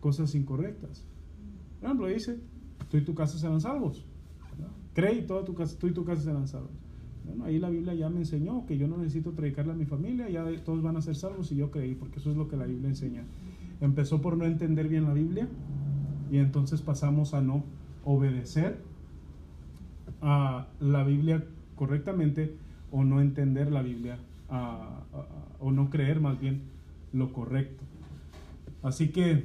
cosas 0.00 0.34
incorrectas. 0.34 1.06
Por 1.80 1.86
ejemplo, 1.86 2.06
dice, 2.08 2.40
tú 2.90 2.98
y 2.98 3.04
tu 3.04 3.14
casa 3.14 3.38
serán 3.38 3.60
salvos. 3.60 4.06
Cree 4.92 5.14
y 5.14 5.26
toda 5.26 5.44
tu 5.44 5.54
casa, 5.54 5.78
tú 5.78 5.86
y 5.86 5.92
tu 5.92 6.04
casa 6.04 6.22
serán 6.22 6.46
salvos. 6.46 6.81
Bueno, 7.24 7.44
ahí 7.44 7.58
la 7.58 7.70
Biblia 7.70 7.94
ya 7.94 8.08
me 8.08 8.18
enseñó 8.18 8.66
que 8.66 8.76
yo 8.78 8.88
no 8.88 8.96
necesito 8.98 9.32
predicarle 9.32 9.72
a 9.72 9.76
mi 9.76 9.84
familia, 9.84 10.28
ya 10.28 10.44
todos 10.64 10.82
van 10.82 10.96
a 10.96 11.02
ser 11.02 11.14
salvos 11.14 11.52
y 11.52 11.56
yo 11.56 11.70
creí, 11.70 11.94
porque 11.94 12.18
eso 12.18 12.30
es 12.30 12.36
lo 12.36 12.48
que 12.48 12.56
la 12.56 12.66
Biblia 12.66 12.88
enseña. 12.88 13.24
Empezó 13.80 14.20
por 14.20 14.36
no 14.36 14.44
entender 14.44 14.88
bien 14.88 15.04
la 15.04 15.12
Biblia 15.12 15.48
y 16.30 16.38
entonces 16.38 16.82
pasamos 16.82 17.34
a 17.34 17.40
no 17.40 17.64
obedecer 18.04 18.78
a 20.20 20.66
la 20.80 21.04
Biblia 21.04 21.44
correctamente 21.76 22.56
o 22.90 23.04
no 23.04 23.20
entender 23.20 23.72
la 23.72 23.82
Biblia 23.82 24.18
o 25.60 25.70
no 25.70 25.90
creer 25.90 26.20
más 26.20 26.40
bien 26.40 26.62
lo 27.12 27.32
correcto. 27.32 27.84
Así 28.82 29.08
que 29.08 29.44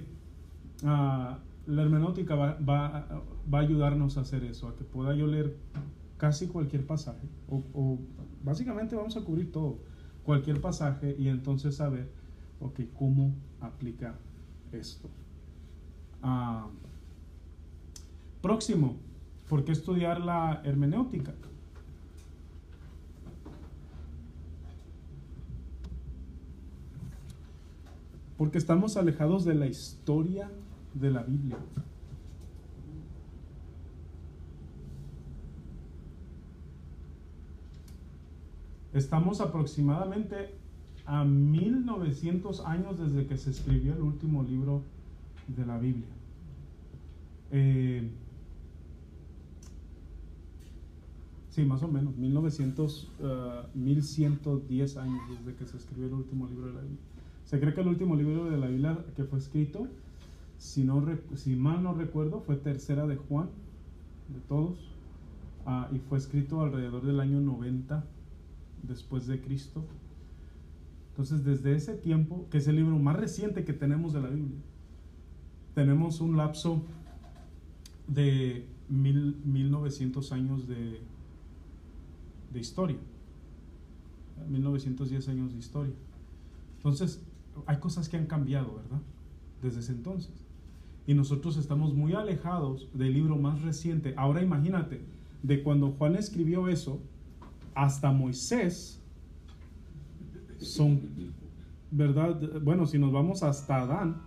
la 0.81 1.41
hermenéutica 1.67 2.35
va, 2.35 2.57
va, 2.67 3.07
a 3.51 3.57
ayudarnos 3.57 4.17
a 4.17 4.21
hacer 4.21 4.43
eso, 4.43 4.67
a 4.67 4.75
que 4.75 4.83
pueda 4.83 5.15
yo 5.15 5.27
leer 5.27 5.55
casi 6.17 6.47
cualquier 6.47 6.85
pasaje, 6.85 7.27
o, 7.49 7.99
básicamente 8.43 8.95
vamos 8.95 9.15
a 9.17 9.21
cubrir 9.21 9.51
todo, 9.51 9.79
cualquier 10.23 10.59
pasaje 10.59 11.15
y 11.17 11.29
entonces 11.29 11.75
saber, 11.75 12.09
cómo 12.97 13.33
aplica 13.61 14.15
esto. 14.71 15.09
próximo, 18.41 18.95
¿por 19.47 19.63
qué 19.63 19.71
estudiar 19.71 20.19
la 20.19 20.61
hermenéutica? 20.63 21.33
Porque 28.37 28.59
estamos 28.59 28.97
alejados 28.97 29.45
de 29.45 29.55
la 29.55 29.65
historia 29.65 30.49
de 30.93 31.11
la 31.11 31.23
Biblia. 31.23 31.57
Estamos 38.97 39.41
aproximadamente 39.41 40.55
a 41.05 41.23
1900 41.23 42.65
años 42.65 42.97
desde 42.97 43.27
que 43.27 43.37
se 43.37 43.51
escribió 43.51 43.93
el 43.93 44.01
último 44.01 44.41
libro 44.41 44.81
de 45.55 45.65
la 45.67 45.77
Biblia. 45.77 46.09
Eh, 47.51 48.09
sí, 51.49 51.63
más 51.63 51.83
o 51.83 51.87
menos, 51.87 52.17
1900, 52.17 53.11
1110 53.75 54.95
uh, 54.95 54.99
años 54.99 55.21
desde 55.29 55.55
que 55.55 55.67
se 55.67 55.77
escribió 55.77 56.07
el 56.07 56.13
último 56.13 56.47
libro 56.47 56.65
de 56.65 56.73
la 56.73 56.81
Biblia. 56.81 56.99
Se 57.45 57.59
cree 57.59 57.75
que 57.75 57.81
el 57.81 57.89
último 57.89 58.15
libro 58.15 58.49
de 58.49 58.57
la 58.57 58.65
Biblia 58.65 58.97
que 59.15 59.25
fue 59.25 59.37
escrito, 59.37 59.87
si, 60.57 60.83
no, 60.83 61.05
si 61.35 61.55
mal 61.55 61.83
no 61.83 61.93
recuerdo, 61.93 62.41
fue 62.41 62.55
tercera 62.55 63.05
de 63.05 63.17
Juan, 63.17 63.49
de 64.33 64.39
todos, 64.47 64.79
uh, 65.67 65.93
y 65.95 65.99
fue 65.99 66.17
escrito 66.17 66.61
alrededor 66.61 67.05
del 67.05 67.19
año 67.19 67.39
90 67.39 68.16
después 68.83 69.27
de 69.27 69.41
Cristo. 69.41 69.83
Entonces, 71.09 71.43
desde 71.43 71.75
ese 71.75 71.95
tiempo, 71.95 72.45
que 72.51 72.59
es 72.59 72.67
el 72.67 72.75
libro 72.75 72.97
más 72.99 73.15
reciente 73.15 73.65
que 73.65 73.73
tenemos 73.73 74.13
de 74.13 74.21
la 74.21 74.29
Biblia, 74.29 74.59
tenemos 75.73 76.21
un 76.21 76.37
lapso 76.37 76.83
de 78.07 78.65
mil, 78.89 79.37
1900 79.43 80.31
años 80.31 80.67
de, 80.67 80.99
de 82.53 82.59
historia. 82.59 82.97
1910 84.49 85.29
años 85.29 85.53
de 85.53 85.59
historia. 85.59 85.93
Entonces, 86.77 87.21
hay 87.65 87.77
cosas 87.77 88.07
que 88.09 88.17
han 88.17 88.27
cambiado, 88.27 88.75
¿verdad? 88.75 89.01
Desde 89.61 89.79
ese 89.79 89.93
entonces. 89.93 90.31
Y 91.07 91.13
nosotros 91.13 91.57
estamos 91.57 91.93
muy 91.93 92.13
alejados 92.13 92.87
del 92.93 93.13
libro 93.13 93.37
más 93.37 93.61
reciente. 93.61 94.13
Ahora 94.17 94.41
imagínate, 94.43 95.01
de 95.43 95.63
cuando 95.63 95.91
Juan 95.91 96.15
escribió 96.15 96.67
eso 96.67 96.99
hasta 97.77 98.11
Moisés, 98.11 98.99
son, 100.57 100.99
¿verdad? 101.91 102.35
Bueno, 102.63 102.87
si 102.87 102.97
nos 102.97 103.11
vamos 103.11 103.43
hasta 103.43 103.83
Adán, 103.83 104.19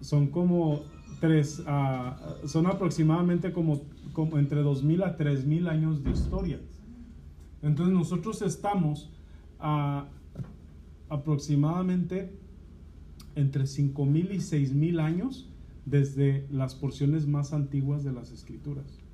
son 0.00 0.28
como 0.28 0.82
tres, 1.20 1.60
ah, 1.66 2.36
son 2.46 2.68
aproximadamente 2.68 3.52
como, 3.52 3.82
como 4.12 4.38
entre 4.38 4.62
2000 4.62 5.02
a 5.02 5.16
3000 5.16 5.66
años 5.66 6.04
de 6.04 6.12
historia. 6.12 6.60
Entonces 7.62 7.92
nosotros 7.92 8.42
estamos 8.42 9.10
a 9.58 10.06
aproximadamente 11.08 12.38
entre 13.34 13.66
5000 13.66 14.32
y 14.32 14.40
6000 14.40 15.00
años 15.00 15.50
desde 15.84 16.46
las 16.48 16.76
porciones 16.76 17.26
más 17.26 17.52
antiguas 17.52 18.04
de 18.04 18.12
las 18.12 18.30
escrituras. 18.30 19.05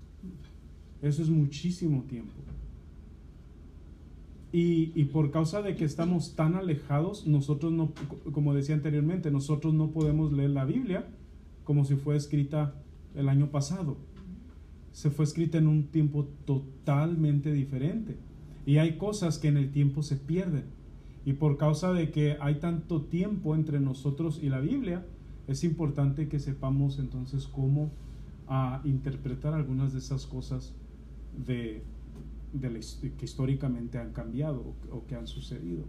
Eso 1.02 1.20
es 1.20 1.28
muchísimo 1.28 2.04
tiempo. 2.04 2.32
Y, 4.54 5.04
por 5.06 5.30
causa 5.30 5.62
de 5.62 5.76
que 5.76 5.86
estamos 5.86 6.36
tan 6.36 6.54
alejados, 6.54 7.26
nosotros 7.26 7.72
no, 7.72 7.92
como 8.32 8.52
decía 8.52 8.74
anteriormente, 8.74 9.30
nosotros 9.30 9.72
no 9.72 9.90
podemos 9.90 10.30
leer 10.32 10.50
la 10.50 10.66
Biblia 10.66 11.06
como 11.64 11.86
si 11.86 11.96
fue 11.96 12.16
escrita 12.16 12.74
el 13.14 13.30
año 13.30 13.50
pasado. 13.50 13.96
Se 14.92 15.10
fue 15.10 15.24
escrita 15.24 15.56
en 15.56 15.68
un 15.68 15.84
tiempo 15.84 16.26
totalmente 16.44 17.50
diferente. 17.50 18.18
Y 18.66 18.76
hay 18.76 18.98
cosas 18.98 19.38
que 19.38 19.48
en 19.48 19.56
el 19.56 19.72
tiempo 19.72 20.02
se 20.02 20.16
pierden. 20.16 20.64
Y 21.24 21.32
por 21.32 21.56
causa 21.56 21.94
de 21.94 22.10
que 22.10 22.36
hay 22.38 22.56
tanto 22.56 23.02
tiempo 23.02 23.54
entre 23.54 23.80
nosotros 23.80 24.38
y 24.42 24.50
la 24.50 24.60
Biblia, 24.60 25.06
es 25.48 25.64
importante 25.64 26.28
que 26.28 26.38
sepamos 26.38 26.98
entonces 26.98 27.46
cómo 27.46 27.90
a 28.48 28.82
interpretar 28.84 29.54
algunas 29.54 29.94
de 29.94 30.00
esas 30.00 30.26
cosas 30.26 30.74
de, 31.36 31.82
que 33.18 33.24
históricamente 33.24 33.98
han 33.98 34.12
cambiado 34.12 34.74
o, 34.90 35.06
que 35.06 35.14
han 35.14 35.26
sucedido. 35.26 35.84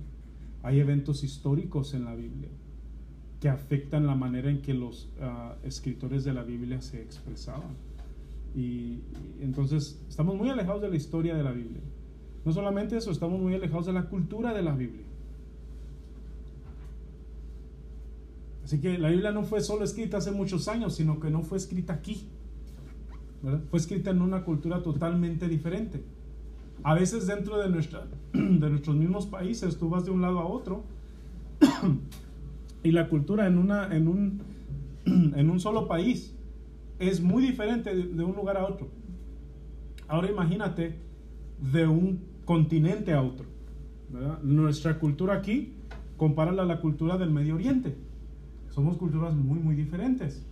Hay 0.62 0.80
eventos 0.80 1.24
históricos 1.24 1.94
en 1.94 2.06
la 2.06 2.16
Biblia 2.16 2.50
que 3.40 3.50
afectan 3.50 4.08
la 4.08 4.16
manera 4.16 4.50
en 4.50 4.62
que 4.62 4.74
los 4.74 5.10
ah, 5.20 5.56
escritores 5.64 6.24
de 6.24 6.34
la 6.34 6.44
Biblia 6.44 6.82
se 6.82 7.02
expresaban. 7.02 7.76
Y, 8.56 9.00
entonces 9.42 10.02
estamos 10.08 10.36
muy 10.36 10.50
alejados 10.50 10.82
de 10.82 10.90
la 10.90 10.96
historia 10.96 11.36
de 11.36 11.44
la 11.44 11.52
Biblia. 11.52 11.82
No 12.46 12.52
solamente 12.54 12.96
eso, 12.96 13.12
estamos 13.12 13.42
muy 13.42 13.56
alejados 13.56 13.86
de 13.86 13.94
la 13.94 14.08
cultura 14.08 14.54
de 14.54 14.62
la 14.62 14.76
Biblia. 14.76 15.04
Así 18.64 18.80
que 18.80 18.98
la 18.98 19.10
Biblia 19.10 19.32
no 19.32 19.44
fue 19.44 19.60
solo 19.62 19.84
escrita 19.84 20.18
hace 20.18 20.32
muchos 20.32 20.70
años, 20.70 20.96
sino 20.96 21.20
que 21.20 21.30
no 21.30 21.42
fue 21.42 21.58
escrita 21.58 21.94
aquí. 21.94 22.28
Fue 23.70 23.78
escrita 23.78 24.10
en 24.12 24.22
una 24.22 24.46
cultura 24.46 24.82
totalmente 24.82 25.50
diferente. 25.50 26.02
A 26.82 26.94
veces 26.94 27.28
dentro 27.28 27.58
de, 27.58 27.70
nuestra, 27.70 28.06
de 28.34 28.70
nuestros 28.70 28.96
mismos 28.96 29.26
países 29.26 29.78
tú 29.78 29.90
vas 29.90 30.06
de 30.06 30.12
un 30.12 30.22
lado 30.22 30.40
a 30.40 30.46
otro 30.46 30.86
y 32.84 32.92
la 32.92 33.10
cultura 33.10 33.46
en, 33.48 33.58
una, 33.58 33.94
en, 33.94 34.08
un, 34.08 34.42
en 35.06 35.50
un 35.50 35.60
solo 35.60 35.88
país 35.88 36.34
es 37.00 37.22
muy 37.22 37.44
diferente 37.44 37.94
de, 37.94 38.24
un 38.24 38.36
lugar 38.36 38.56
a 38.56 38.66
otro. 38.66 38.88
Ahora 40.08 40.30
imagínate 40.30 40.96
de 41.60 41.86
un 41.86 42.22
continente 42.46 43.14
a 43.14 43.22
otro. 43.22 43.46
Nuestra 44.42 45.00
cultura 45.00 45.34
aquí, 45.34 45.74
compárala 46.18 46.64
a 46.64 46.66
la 46.66 46.80
cultura 46.80 47.18
del 47.18 47.32
Medio 47.32 47.56
Oriente. 47.56 47.96
Somos 48.70 48.98
culturas 48.98 49.34
muy, 49.34 49.60
muy 49.60 49.76
diferentes. 49.76 50.46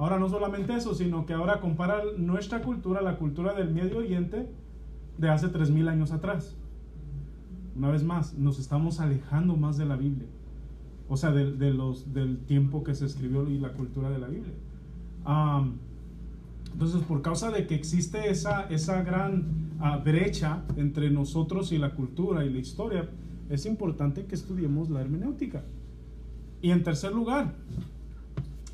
Ahora 0.00 0.18
no 0.18 0.30
solamente 0.30 0.74
eso, 0.74 0.94
sino 0.94 1.26
que 1.26 1.34
ahora 1.34 1.60
compara 1.60 2.02
nuestra 2.16 2.62
cultura, 2.62 3.02
la 3.02 3.18
cultura 3.18 3.52
del 3.52 3.70
Medio 3.70 3.98
Oriente 3.98 4.48
de 5.18 5.28
hace 5.28 5.48
3.000 5.48 5.90
años 5.90 6.10
atrás. 6.10 6.56
Una 7.76 7.90
vez 7.90 8.02
más, 8.02 8.32
nos 8.32 8.58
estamos 8.58 8.98
alejando 8.98 9.56
más 9.56 9.76
de 9.76 9.84
la 9.84 9.96
Biblia. 9.96 10.26
O 11.06 11.18
sea, 11.18 11.32
de, 11.32 11.52
del 11.52 12.38
tiempo 12.46 12.82
que 12.82 12.94
se 12.94 13.04
escribió 13.04 13.46
y 13.46 13.58
la 13.58 13.74
cultura 13.74 14.08
de 14.08 14.18
la 14.18 14.28
Biblia. 14.28 14.54
entonces, 16.72 17.02
por 17.02 17.20
causa 17.20 17.50
de 17.50 17.66
que 17.66 17.74
existe 17.74 18.30
esa, 18.30 18.70
esa 18.70 19.02
gran 19.02 19.74
ah, 19.80 19.98
brecha 19.98 20.62
entre 20.76 21.10
nosotros 21.10 21.72
y 21.72 21.78
la 21.78 21.90
cultura 21.90 22.46
y 22.46 22.50
la 22.50 22.58
historia, 22.58 23.10
es 23.50 23.66
importante 23.66 24.24
que 24.24 24.34
estudiemos 24.34 24.88
la 24.88 25.02
hermenéutica. 25.02 25.62
Y 26.62 26.70
en 26.70 26.82
tercer 26.84 27.12
lugar, 27.12 27.54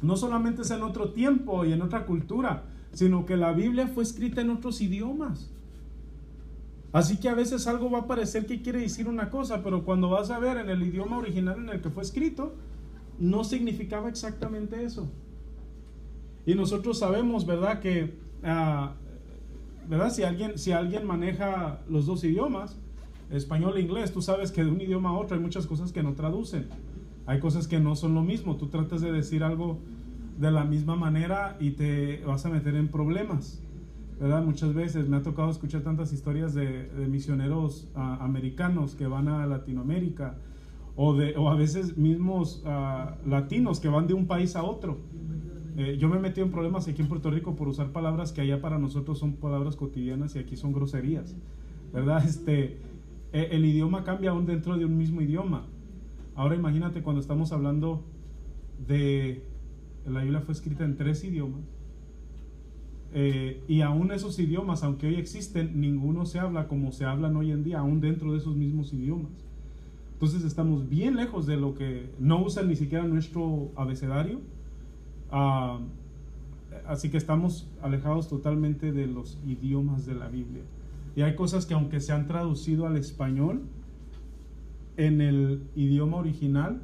no 0.02 0.16
solamente 0.16 0.62
es 0.62 0.70
en 0.70 0.82
otro 0.82 1.10
tiempo 1.10 1.64
y 1.64 1.72
en 1.72 1.82
otra 1.82 2.06
cultura, 2.06 2.64
sino 2.92 3.26
que 3.26 3.36
la 3.36 3.52
Biblia 3.52 3.88
fue 3.88 4.02
escrita 4.02 4.40
en 4.40 4.50
otros 4.50 4.80
idiomas. 4.80 5.50
Así 6.92 7.18
que 7.18 7.28
a 7.28 7.34
veces 7.34 7.66
algo 7.66 7.90
va 7.90 8.00
a 8.00 8.06
parecer 8.06 8.46
que 8.46 8.62
quiere 8.62 8.80
decir 8.80 9.08
una 9.08 9.28
cosa, 9.28 9.62
pero 9.62 9.84
cuando 9.84 10.08
vas 10.08 10.30
a 10.30 10.38
ver 10.38 10.56
en 10.56 10.70
el 10.70 10.82
idioma 10.82 11.18
original 11.18 11.58
en 11.58 11.68
el 11.68 11.80
que 11.80 11.90
fue 11.90 12.02
escrito, 12.02 12.54
no 13.18 13.44
significaba 13.44 14.08
exactamente 14.08 14.82
eso. 14.84 15.10
Y 16.46 16.54
nosotros 16.54 16.98
sabemos, 16.98 17.44
¿verdad? 17.44 17.80
Que, 17.80 18.14
ah, 18.44 18.94
¿verdad? 19.88 20.10
Si 20.10 20.22
alguien, 20.22 20.58
si 20.58 20.72
alguien 20.72 21.06
maneja 21.06 21.80
los 21.88 22.06
dos 22.06 22.24
idiomas, 22.24 22.76
español 23.30 23.76
e 23.76 23.80
inglés, 23.80 24.12
tú 24.12 24.22
sabes 24.22 24.52
que 24.52 24.64
de 24.64 24.70
un 24.70 24.80
idioma 24.80 25.10
a 25.10 25.18
otro 25.18 25.36
hay 25.36 25.42
muchas 25.42 25.66
cosas 25.66 25.92
que 25.92 26.02
no 26.02 26.14
traducen. 26.14 26.68
Hay 27.26 27.40
cosas 27.40 27.68
que 27.68 27.80
no 27.80 27.96
son 27.96 28.14
lo 28.14 28.22
mismo. 28.22 28.56
Tú 28.56 28.68
tratas 28.68 29.00
de 29.00 29.12
decir 29.12 29.42
algo 29.42 29.78
de 30.38 30.50
la 30.50 30.64
misma 30.64 30.96
manera 30.96 31.56
y 31.60 31.72
te 31.72 32.22
vas 32.24 32.46
a 32.46 32.50
meter 32.50 32.74
en 32.76 32.88
problemas. 32.88 33.62
¿verdad? 34.20 34.42
Muchas 34.42 34.72
veces 34.74 35.08
me 35.08 35.16
ha 35.16 35.22
tocado 35.22 35.50
escuchar 35.50 35.82
tantas 35.82 36.12
historias 36.12 36.54
de, 36.54 36.88
misioneros 37.08 37.90
ah, 37.94 38.18
americanos 38.20 38.94
que 38.94 39.06
van 39.06 39.28
a 39.28 39.46
Latinoamérica 39.46 40.36
o, 40.94 41.14
de, 41.14 41.36
o 41.36 41.50
a 41.50 41.54
veces 41.54 41.98
mismos 41.98 42.62
ah, 42.64 43.16
latinos 43.26 43.80
que 43.80 43.88
van 43.88 44.06
de 44.06 44.14
un 44.14 44.26
país 44.26 44.56
a 44.56 44.62
otro. 44.62 44.98
Eh, 45.76 45.98
yo 45.98 46.08
me 46.08 46.16
he 46.16 46.20
metido 46.20 46.46
en 46.46 46.52
problemas 46.52 46.88
aquí 46.88 47.02
en 47.02 47.08
Puerto 47.08 47.30
Rico 47.30 47.54
por 47.54 47.68
usar 47.68 47.92
palabras 47.92 48.32
que 48.32 48.40
allá 48.40 48.62
para 48.62 48.78
nosotros 48.78 49.18
son 49.18 49.34
palabras 49.34 49.76
cotidianas 49.76 50.34
y 50.34 50.38
aquí 50.38 50.56
son 50.56 50.72
groserías, 50.72 51.36
¿verdad? 51.92 52.24
Este, 52.26 52.78
e, 53.32 53.48
el 53.50 53.66
idioma 53.66 54.02
cambia 54.02 54.30
aún 54.30 54.46
dentro 54.46 54.78
de 54.78 54.86
un 54.86 54.96
mismo 54.96 55.20
idioma. 55.20 55.66
Ahora 56.36 56.54
imagínate 56.54 57.02
cuando 57.02 57.20
estamos 57.20 57.52
hablando 57.52 58.04
de... 58.86 59.42
La 60.06 60.20
Biblia 60.20 60.40
fue 60.40 60.52
escrita 60.52 60.84
en 60.84 60.96
tres 60.96 61.24
idiomas. 61.24 61.62
Eh, 63.12 63.64
y 63.66 63.80
aún 63.80 64.12
esos 64.12 64.38
idiomas, 64.38 64.84
aunque 64.84 65.08
hoy 65.08 65.14
existen, 65.16 65.80
ninguno 65.80 66.26
se 66.26 66.38
habla 66.38 66.68
como 66.68 66.92
se 66.92 67.06
hablan 67.06 67.34
hoy 67.36 67.50
en 67.50 67.64
día, 67.64 67.80
aún 67.80 68.00
dentro 68.00 68.32
de 68.32 68.38
esos 68.38 68.54
mismos 68.54 68.92
idiomas. 68.92 69.32
Entonces 70.12 70.44
estamos 70.44 70.88
bien 70.88 71.16
lejos 71.16 71.46
de 71.46 71.56
lo 71.56 71.74
que 71.74 72.10
no 72.18 72.42
usan 72.42 72.68
ni 72.68 72.76
siquiera 72.76 73.04
nuestro 73.04 73.70
abecedario. 73.74 74.40
Ah, 75.30 75.80
así 76.86 77.08
que 77.10 77.16
estamos 77.16 77.68
alejados 77.82 78.28
totalmente 78.28 78.92
de 78.92 79.06
los 79.06 79.38
idiomas 79.46 80.06
de 80.06 80.14
la 80.14 80.28
Biblia. 80.28 80.62
Y 81.16 81.22
hay 81.22 81.34
cosas 81.34 81.66
que 81.66 81.74
aunque 81.74 82.00
se 82.00 82.12
han 82.12 82.26
traducido 82.26 82.86
al 82.86 82.96
español, 82.96 83.62
en 84.96 85.20
el 85.20 85.62
idioma 85.74 86.16
original 86.18 86.82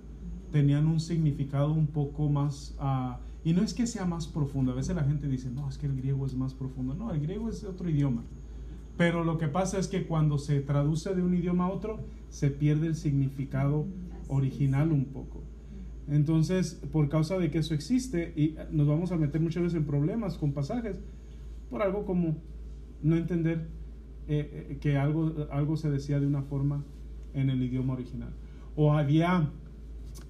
tenían 0.51 0.87
un 0.87 1.01
significado 1.01 1.72
un 1.72 1.87
poco 1.87 2.29
más... 2.29 2.77
Uh, 2.81 3.16
y 3.44 3.55
no 3.55 3.62
es 3.62 3.75
que 3.75 3.87
sea 3.87 4.05
más 4.05 4.29
profundo, 4.29 4.70
a 4.72 4.75
veces 4.75 4.94
la 4.94 5.03
gente 5.03 5.27
dice, 5.27 5.51
no, 5.51 5.68
es 5.68 5.77
que 5.77 5.87
el 5.87 5.96
griego 5.96 6.27
es 6.27 6.35
más 6.35 6.55
profundo. 6.55 6.94
No, 6.94 7.12
el 7.12 7.20
griego 7.20 7.48
es 7.48 7.64
otro 7.64 7.90
idioma. 7.90 8.22
Pero 8.96 9.25
lo 9.25 9.38
que 9.38 9.48
pasa 9.48 9.79
es 9.79 9.88
que 9.88 10.07
cuando 10.07 10.38
se 10.38 10.61
traduce 10.61 11.14
de 11.14 11.22
un 11.22 11.35
idioma 11.35 11.64
a 11.64 11.70
otro, 11.70 12.01
se 12.29 12.51
pierde 12.51 12.87
el 12.87 12.94
significado 12.94 13.87
original 14.29 14.92
un 14.92 15.07
poco. 15.07 15.42
Entonces, 16.09 16.81
por 16.92 17.09
causa 17.09 17.38
de 17.38 17.51
que 17.51 17.59
eso 17.59 17.75
existe, 17.75 18.33
y 18.37 18.55
nos 18.70 18.87
vamos 18.87 19.12
a 19.12 19.16
meter 19.16 19.40
muchas 19.40 19.62
veces 19.62 19.79
en 19.79 19.87
problemas 19.87 20.37
con 20.37 20.53
pasajes, 20.53 21.01
por 21.70 21.83
algo 21.83 22.05
como 22.05 22.37
no 23.03 23.16
entender 23.16 23.68
eh, 24.29 24.68
eh, 24.70 24.79
que 24.81 24.98
algo, 24.98 25.48
algo 25.51 25.77
se 25.77 25.90
decía 25.90 26.20
de 26.20 26.27
una 26.27 26.42
forma 26.42 26.85
en 27.34 27.50
el 27.50 27.62
idioma 27.62 27.94
original. 27.94 28.32
O 28.76 28.92
había 28.92 29.50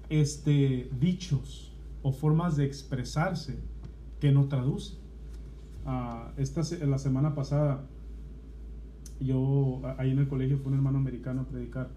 este, 0.09 0.89
dichos 0.99 1.71
o 2.01 2.11
formas 2.11 2.55
de 2.57 2.65
expresarse 2.65 3.57
que 4.19 4.31
no 4.31 4.47
traduce. 4.47 4.97
Ah, 5.85 6.31
esta, 6.37 6.61
la 6.85 6.97
semana 6.97 7.35
pasada, 7.35 7.85
yo 9.19 9.81
ahí 9.97 10.11
en 10.11 10.19
el 10.19 10.27
colegio 10.27 10.57
fue 10.57 10.71
un 10.71 10.77
hermano 10.77 10.97
americano 10.97 11.41
a 11.41 11.45
predicar 11.45 11.89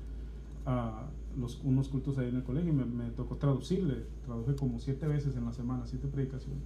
a 0.65 1.07
los, 1.39 1.61
unos 1.63 1.89
cultos 1.89 2.19
ahí 2.19 2.29
en 2.29 2.37
el 2.37 2.43
colegio 2.43 2.73
y 2.73 2.77
me, 2.77 2.85
me, 2.85 3.11
tocó 3.11 3.37
traducirle. 3.37 4.05
Traduje 4.25 4.57
como 4.57 4.79
siete 4.79 5.07
veces 5.07 5.37
en 5.37 5.45
la 5.45 5.53
semana, 5.53 5.87
siete 5.87 6.09
predicaciones. 6.09 6.63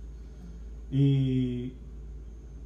Y, 0.91 1.73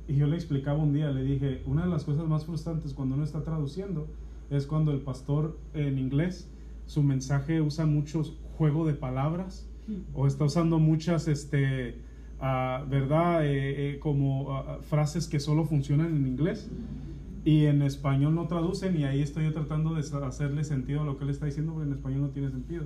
y 0.07 0.17
yo 0.17 0.27
le 0.27 0.37
explicaba 0.37 0.79
un 0.79 0.93
día, 0.93 1.11
le 1.11 1.23
dije, 1.23 1.63
una 1.67 1.85
de 1.85 1.91
las 1.91 2.05
cosas 2.05 2.27
más 2.27 2.45
frustrantes 2.45 2.95
cuando 2.95 3.15
uno 3.15 3.25
está 3.25 3.43
traduciendo 3.43 4.07
es 4.51 4.67
cuando 4.67 4.93
el 4.93 5.01
pastor 5.01 5.59
en 5.75 5.99
inglés, 5.99 6.49
su 6.87 7.03
mensaje 7.03 7.61
usa 7.61 7.87
muchos 7.87 8.37
juego 8.57 8.87
de 8.87 8.95
palabras 8.95 9.69
o 10.15 10.27
está 10.27 10.45
usando 10.45 10.79
muchas, 10.79 11.29
este, 11.29 11.97
uh, 12.41 12.89
¿verdad? 12.89 13.45
Eh, 13.47 13.95
eh, 13.95 13.99
como 13.99 14.51
uh, 14.51 14.83
frases 14.83 15.29
que 15.29 15.41
solo 15.41 15.65
funcionan 15.65 16.17
en 16.17 16.27
inglés 16.27 16.71
y 17.45 17.67
en 17.67 17.83
español 17.83 18.35
no 18.35 18.47
traducen 18.47 18.99
y 18.99 19.05
ahí 19.05 19.21
estoy 19.21 19.45
yo 19.45 19.53
tratando 19.53 19.95
de 19.95 20.01
hacerle 20.01 20.65
sentido 20.65 21.03
a 21.03 21.05
lo 21.05 21.19
que 21.19 21.25
él 21.25 21.31
está 21.31 21.47
diciendo 21.47 21.73
porque 21.73 21.89
en 21.89 21.95
español 21.95 22.23
no 22.23 22.29
tiene 22.31 22.51
sentido. 22.51 22.85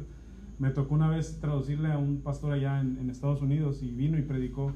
Me 0.59 0.71
tocó 0.71 0.95
una 0.95 1.09
vez 1.09 1.39
traducirle 1.41 1.93
a 1.93 1.99
un 1.99 2.19
pastor 2.19 2.53
allá 2.53 2.81
en, 2.81 2.99
en 2.99 3.11
Estados 3.11 3.43
Unidos 3.43 3.81
y 3.83 3.93
vino 3.93 4.19
y 4.19 4.23
predicó 4.23 4.73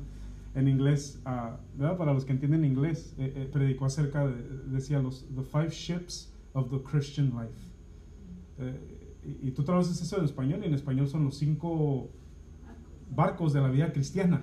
en 0.54 0.68
inglés, 0.68 1.20
uh, 1.26 1.56
¿verdad? 1.78 1.96
Para 1.96 2.12
los 2.12 2.24
que 2.24 2.32
entienden 2.32 2.64
inglés, 2.64 3.14
eh, 3.18 3.48
predicó 3.52 3.86
acerca 3.86 4.26
de, 4.26 4.34
decía 4.70 5.00
los 5.00 5.26
the 5.34 5.42
five 5.42 5.70
ships 5.70 6.31
of 6.54 6.70
the 6.70 6.78
Christian 6.82 7.32
life. 7.34 7.58
Eh, 8.58 9.38
y, 9.42 9.48
y, 9.48 9.50
tú 9.52 9.62
traduces 9.62 10.00
eso 10.00 10.18
en 10.18 10.24
español 10.24 10.60
y 10.62 10.66
en 10.66 10.74
español 10.74 11.08
son 11.08 11.24
los 11.24 11.36
cinco 11.36 12.10
barcos 13.10 13.52
de 13.52 13.60
la 13.60 13.68
vida 13.68 13.92
cristiana. 13.92 14.42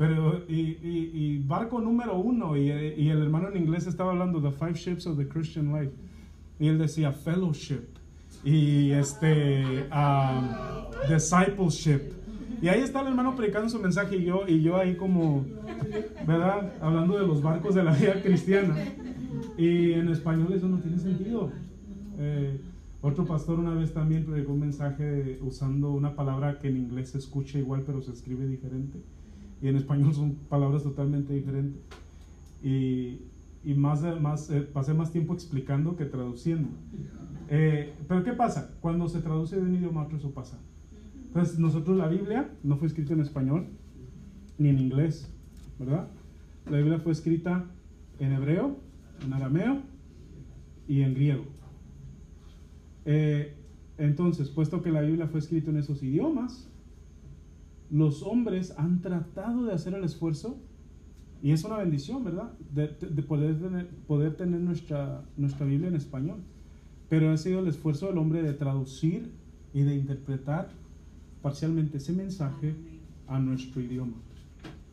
Pero, 0.00 0.44
y, 0.48 0.78
y, 0.82 1.10
y 1.12 1.38
barco 1.40 1.78
número 1.78 2.16
uno, 2.16 2.56
y, 2.56 2.70
el 2.70 3.20
hermano 3.20 3.48
en 3.50 3.58
inglés 3.58 3.86
estaba 3.86 4.12
hablando 4.12 4.40
the 4.40 4.50
five 4.50 4.74
ships 4.74 5.06
of 5.06 5.18
the 5.18 5.28
Christian 5.28 5.72
life. 5.72 5.92
Y 6.58 6.68
él 6.68 6.78
decía 6.78 7.12
fellowship, 7.12 7.86
y 8.42 8.92
este, 8.92 9.86
um, 9.92 10.48
discipleship. 11.06 12.12
Y 12.62 12.68
ahí 12.68 12.80
está 12.80 13.00
el 13.00 13.08
hermano 13.08 13.34
predicando 13.36 13.68
su 13.68 13.78
mensaje 13.78 14.16
y 14.16 14.24
yo, 14.24 14.46
y 14.46 14.62
yo 14.62 14.76
ahí 14.76 14.96
como, 14.96 15.44
¿verdad? 16.26 16.72
Hablando 16.80 17.18
de 17.18 17.26
los 17.26 17.42
barcos 17.42 17.74
de 17.74 17.82
la 17.82 17.92
vida 17.92 18.22
cristiana. 18.22 18.76
Y 19.60 19.92
en 19.92 20.08
español 20.08 20.54
eso 20.54 20.68
no 20.68 20.78
tiene 20.78 20.98
sentido. 20.98 21.52
Eh, 22.18 22.58
otro 23.02 23.26
pastor 23.26 23.58
una 23.58 23.74
vez 23.74 23.92
también 23.92 24.24
predicó 24.24 24.54
un 24.54 24.60
mensaje 24.60 25.38
usando 25.42 25.92
una 25.92 26.16
palabra 26.16 26.58
que 26.58 26.68
en 26.68 26.78
inglés 26.78 27.10
se 27.10 27.18
escucha 27.18 27.58
igual 27.58 27.82
pero 27.84 28.00
se 28.00 28.10
escribe 28.10 28.46
diferente. 28.46 28.98
Y 29.60 29.68
en 29.68 29.76
español 29.76 30.14
son 30.14 30.36
palabras 30.48 30.82
totalmente 30.82 31.34
diferentes. 31.34 31.78
Y, 32.62 33.20
y 33.62 33.74
más, 33.76 34.02
más 34.18 34.48
eh, 34.48 34.62
pasé 34.62 34.94
más 34.94 35.12
tiempo 35.12 35.34
explicando 35.34 35.94
que 35.94 36.06
traduciendo. 36.06 36.70
Eh, 37.50 37.92
pero 38.08 38.24
¿qué 38.24 38.32
pasa? 38.32 38.74
Cuando 38.80 39.10
se 39.10 39.20
traduce 39.20 39.56
de 39.56 39.62
un 39.62 39.74
idioma 39.74 40.00
a 40.00 40.04
otro 40.04 40.16
eso 40.16 40.30
pasa. 40.30 40.58
Entonces 41.26 41.58
nosotros 41.58 41.98
la 41.98 42.08
Biblia 42.08 42.50
no 42.62 42.78
fue 42.78 42.88
escrita 42.88 43.12
en 43.12 43.20
español 43.20 43.66
ni 44.56 44.70
en 44.70 44.78
inglés, 44.78 45.30
¿verdad? 45.78 46.08
La 46.70 46.78
Biblia 46.78 46.98
fue 46.98 47.12
escrita 47.12 47.66
en 48.18 48.32
hebreo, 48.32 48.88
en 49.24 49.32
arameo 49.32 49.82
y 50.88 51.02
en 51.02 51.14
griego. 51.14 51.44
Eh, 53.04 53.54
entonces, 53.98 54.48
puesto 54.48 54.82
que 54.82 54.90
la 54.90 55.02
Biblia 55.02 55.26
fue 55.26 55.40
escrita 55.40 55.70
en 55.70 55.76
esos 55.76 56.02
idiomas, 56.02 56.68
los 57.90 58.22
hombres 58.22 58.74
han 58.78 59.00
tratado 59.00 59.64
de 59.64 59.72
hacer 59.72 59.94
el 59.94 60.04
esfuerzo, 60.04 60.58
y 61.42 61.52
es 61.52 61.64
una 61.64 61.78
bendición, 61.78 62.22
¿verdad? 62.22 62.52
De, 62.72 62.88
de 62.88 63.22
poder 63.22 63.58
tener, 63.58 63.88
poder 64.06 64.36
tener 64.36 64.60
nuestra, 64.60 65.24
nuestra 65.36 65.66
Biblia 65.66 65.88
en 65.88 65.96
español. 65.96 66.38
Pero 67.08 67.30
ha 67.30 67.36
sido 67.36 67.60
el 67.60 67.68
esfuerzo 67.68 68.06
del 68.06 68.18
hombre 68.18 68.42
de 68.42 68.52
traducir 68.52 69.32
y 69.72 69.82
de 69.82 69.94
interpretar 69.94 70.70
parcialmente 71.42 71.96
ese 71.96 72.12
mensaje 72.12 72.74
a 73.26 73.38
nuestro 73.38 73.80
idioma. 73.80 74.16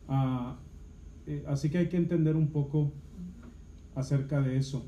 Uh, 0.08 0.54
eh, 1.26 1.44
así 1.46 1.68
que 1.68 1.78
hay 1.78 1.88
que 1.88 1.98
entender 1.98 2.34
un 2.34 2.48
poco 2.48 2.92
acerca 3.98 4.40
de 4.40 4.56
eso. 4.56 4.86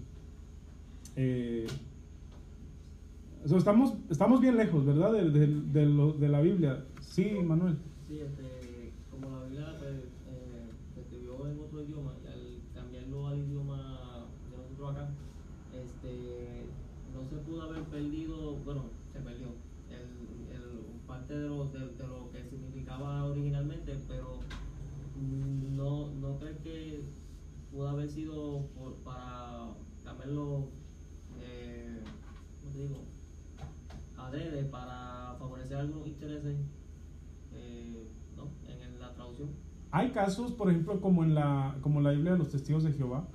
Eh, 1.16 1.66
so 3.44 3.56
estamos, 3.56 3.94
estamos 4.08 4.40
bien 4.40 4.56
lejos, 4.56 4.86
¿verdad? 4.86 5.12
De, 5.12 5.30
de, 5.30 5.46
de, 5.46 5.86
lo, 5.86 6.12
de, 6.12 6.28
la 6.28 6.40
Biblia. 6.40 6.84
Sí, 7.00 7.32
Manuel. 7.44 7.76
Sí, 8.08 8.20
este, 8.20 8.92
como 9.10 9.36
la 9.36 9.44
Biblia 9.44 9.78
eh, 9.82 10.70
se 10.94 11.00
escribió 11.00 11.46
en 11.48 11.58
otro 11.58 11.82
idioma, 11.82 12.12
y 12.22 12.28
al 12.28 12.60
cambiarlo 12.72 13.26
al 13.26 13.38
idioma 13.38 14.26
de 14.50 14.56
nosotros 14.56 14.90
acá, 14.92 15.10
este, 15.74 16.66
no 17.12 17.28
se 17.28 17.36
pudo 17.44 17.62
haber 17.62 17.82
perdido, 17.84 18.56
bueno, 18.64 18.84
se 19.12 19.18
perdió 19.18 19.48
el, 19.90 20.54
el, 20.54 21.06
parte 21.08 21.36
de 21.36 21.48
lo, 21.48 21.66
de, 21.66 21.80
de 21.80 22.06
lo 22.06 22.30
que 22.30 22.44
significaba 22.44 23.24
originalmente, 23.24 23.96
pero 24.06 24.38
no, 25.76 26.10
no 26.14 26.38
crees 26.38 26.58
que 26.58 27.02
pudo 27.70 27.88
haber 27.88 28.08
sido 28.08 28.66
cambiarlo, 30.30 30.68
eh, 31.40 32.00
¿cómo 32.60 32.72
te 32.72 32.78
digo? 32.82 32.94
adrede 34.16 34.64
para 34.64 35.34
favorecer 35.38 35.78
algunos 35.78 36.06
intereses 36.06 36.56
eh, 37.52 38.06
¿no? 38.36 38.48
en, 38.68 39.00
la 39.00 39.12
traducción. 39.14 39.48
Hay 39.90 40.10
casos, 40.10 40.52
por 40.52 40.70
ejemplo, 40.70 41.00
como 41.00 41.24
en 41.24 41.34
la, 41.34 41.76
como 41.80 42.00
la 42.00 42.10
Biblia 42.10 42.32
de 42.32 42.38
los 42.38 42.50
Testigos 42.50 42.84
de 42.84 42.92
Jehová, 42.92 43.26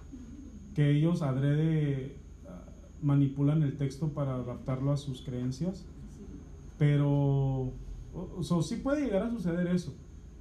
que 0.73 0.91
ellos 0.91 1.21
adrede 1.21 2.17
uh, 2.45 3.05
manipulan 3.05 3.63
el 3.63 3.75
texto 3.75 4.09
para 4.09 4.35
adaptarlo 4.35 4.91
a 4.91 4.97
sus 4.97 5.21
creencias, 5.21 5.85
pero 6.77 7.73
o, 8.13 8.41
so, 8.41 8.61
sí 8.61 8.77
puede 8.77 9.05
llegar 9.05 9.23
a 9.23 9.31
suceder 9.31 9.67
eso. 9.67 9.93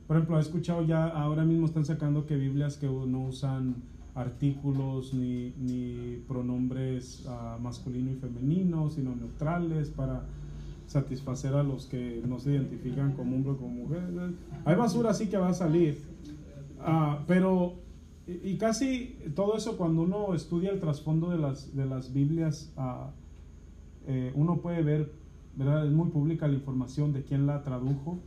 Por 0.07 0.17
ejemplo, 0.17 0.37
he 0.37 0.41
escuchado 0.41 0.85
ya, 0.85 1.07
ahora 1.07 1.45
mismo 1.45 1.67
están 1.67 1.85
sacando 1.85 2.27
que 2.27 2.37
Biblias 2.37 2.77
que 2.77 2.87
no 2.87 3.25
usan 3.25 3.83
artículos 4.15 5.13
ni, 5.13 5.53
ni 5.59 6.23
pronombres 6.29 7.27
uh, 7.27 7.61
masculino 7.61 8.13
y 8.13 8.15
femenino, 8.15 8.91
sino 8.91 9.15
neutrales 9.15 9.89
para 9.89 10.23
satisfacer 10.87 11.55
a 11.55 11.63
los 11.63 11.87
que 11.87 12.23
no 12.27 12.39
se 12.39 12.53
identifican 12.53 13.13
como 13.13 13.37
hombre 13.37 13.53
o 13.53 13.57
como 13.57 13.71
mujer. 13.71 14.03
Hay 14.65 14.77
basura 14.77 15.11
así 15.11 15.29
que 15.29 15.37
va 15.37 15.49
a 15.49 15.55
salir. 15.55 15.99
Uh, 16.79 17.25
pero, 17.27 17.75
y, 18.27 18.57
casi 18.57 19.17
todo 19.35 19.57
eso 19.57 19.77
cuando 19.77 20.03
uno 20.03 20.35
estudia 20.35 20.71
el 20.71 20.79
trasfondo 20.79 21.31
de 21.31 21.39
las, 21.39 21.75
de 21.75 21.87
las 21.87 22.13
Biblias, 22.13 22.73
uh, 22.77 23.11
uno 24.35 24.61
puede 24.61 24.83
ver, 24.83 25.13
¿verdad? 25.57 25.87
Es 25.87 25.93
muy 25.93 26.11
pública 26.11 26.47
la 26.47 26.55
información 26.55 27.13
de 27.13 27.23
quién 27.25 27.47
la 27.47 27.63
tradujo, 27.63 28.19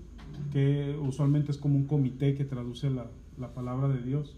que 0.51 0.97
usualmente 1.01 1.51
es 1.51 1.57
como 1.57 1.75
un 1.75 1.85
comité 1.85 2.33
que 2.35 2.43
traduce 2.43 2.89
la, 2.89 3.05
la 3.37 3.53
palabra 3.53 3.87
de 3.87 4.01
Dios. 4.01 4.35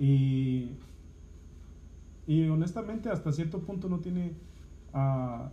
Y, 0.00 0.70
y 2.26 2.48
honestamente 2.48 3.10
hasta 3.10 3.32
cierto 3.32 3.60
punto 3.60 3.90
no 3.90 3.98
tiene, 3.98 4.32
uh, 4.94 5.50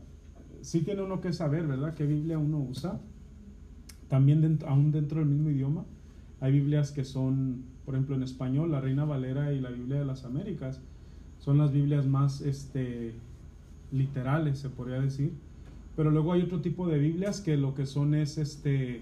sí 0.61 0.81
tiene 0.81 1.01
uno 1.01 1.19
que 1.19 1.33
saber, 1.33 1.67
¿verdad? 1.67 1.93
¿Qué 1.93 2.05
Biblia 2.05 2.39
uno 2.39 2.57
usa? 2.59 3.01
También 4.07 4.41
dentro, 4.41 4.69
aún 4.69 4.93
dentro 4.93 5.19
del 5.19 5.27
mismo 5.27 5.49
idioma. 5.49 5.83
Hay 6.39 6.53
Biblias 6.53 6.93
que 6.93 7.03
son, 7.03 7.65
por 7.83 7.95
ejemplo, 7.95 8.15
en 8.15 8.23
español, 8.23 8.71
la 8.71 8.79
Reina 8.79 9.03
Valera 9.03 9.51
y 9.51 9.59
la 9.59 9.69
Biblia 9.69 9.99
de 9.99 10.05
las 10.05 10.23
Américas, 10.23 10.79
son 11.39 11.57
las 11.57 11.73
Biblias 11.73 12.07
más 12.07 12.39
este, 12.39 13.15
literales, 13.91 14.59
se 14.59 14.69
podría 14.69 15.01
decir. 15.01 15.33
Pero 15.97 16.09
luego 16.09 16.31
hay 16.31 16.43
otro 16.43 16.61
tipo 16.61 16.87
de 16.87 16.99
Biblias 16.99 17.41
que 17.41 17.57
lo 17.57 17.73
que 17.73 17.85
son 17.85 18.15
es 18.15 18.37
este, 18.37 19.01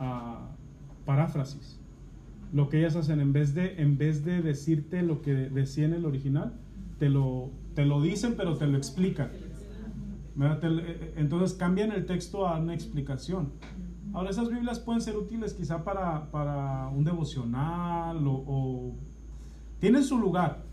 uh, 0.00 1.04
paráfrasis 1.04 1.78
lo 2.52 2.68
que 2.68 2.78
ellas 2.78 2.96
hacen 2.96 3.20
en 3.20 3.32
vez 3.32 3.54
de 3.54 3.80
en 3.82 3.96
vez 3.98 4.24
de 4.24 4.42
decirte 4.42 5.02
lo 5.02 5.22
que 5.22 5.32
decía 5.32 5.86
en 5.86 5.94
el 5.94 6.04
original 6.04 6.54
te 6.98 7.08
lo 7.08 7.50
te 7.74 7.86
lo 7.86 8.02
dicen 8.02 8.34
pero 8.36 8.56
te 8.56 8.66
lo 8.66 8.76
explican. 8.76 9.30
Entonces 11.16 11.56
cambian 11.56 11.92
el 11.92 12.06
texto 12.06 12.46
a 12.46 12.58
una 12.58 12.74
explicación. 12.74 13.52
Ahora 14.14 14.30
esas 14.30 14.48
biblias 14.48 14.78
pueden 14.78 15.00
ser 15.00 15.16
útiles 15.16 15.54
quizá 15.54 15.84
para, 15.84 16.30
para 16.30 16.88
un 16.88 17.04
devocional 17.04 18.26
o, 18.26 18.44
o, 18.46 18.94
tienen 19.78 20.04
su 20.04 20.18
lugar 20.18 20.64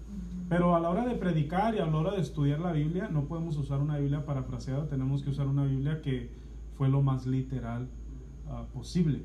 Pero 0.49 0.75
a 0.75 0.79
la 0.79 0.89
hora 0.89 1.05
de 1.07 1.15
predicar 1.15 1.73
y 1.75 1.79
a 1.79 1.85
la 1.85 1.97
hora 1.97 2.11
de 2.11 2.21
estudiar 2.21 2.59
la 2.59 2.73
Biblia, 2.73 3.07
no 3.09 3.25
podemos 3.25 3.55
usar 3.57 3.79
una 3.79 3.97
Biblia 3.97 4.25
parafraseada, 4.25 4.87
tenemos 4.87 5.23
que 5.23 5.29
usar 5.29 5.47
una 5.47 5.63
Biblia 5.63 6.01
que 6.01 6.31
fue 6.75 6.89
lo 6.89 7.01
más 7.01 7.27
literal 7.27 7.87
ah, 8.49 8.65
posible. 8.73 9.23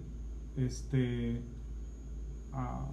Este, 0.56 1.40
ah, 2.54 2.86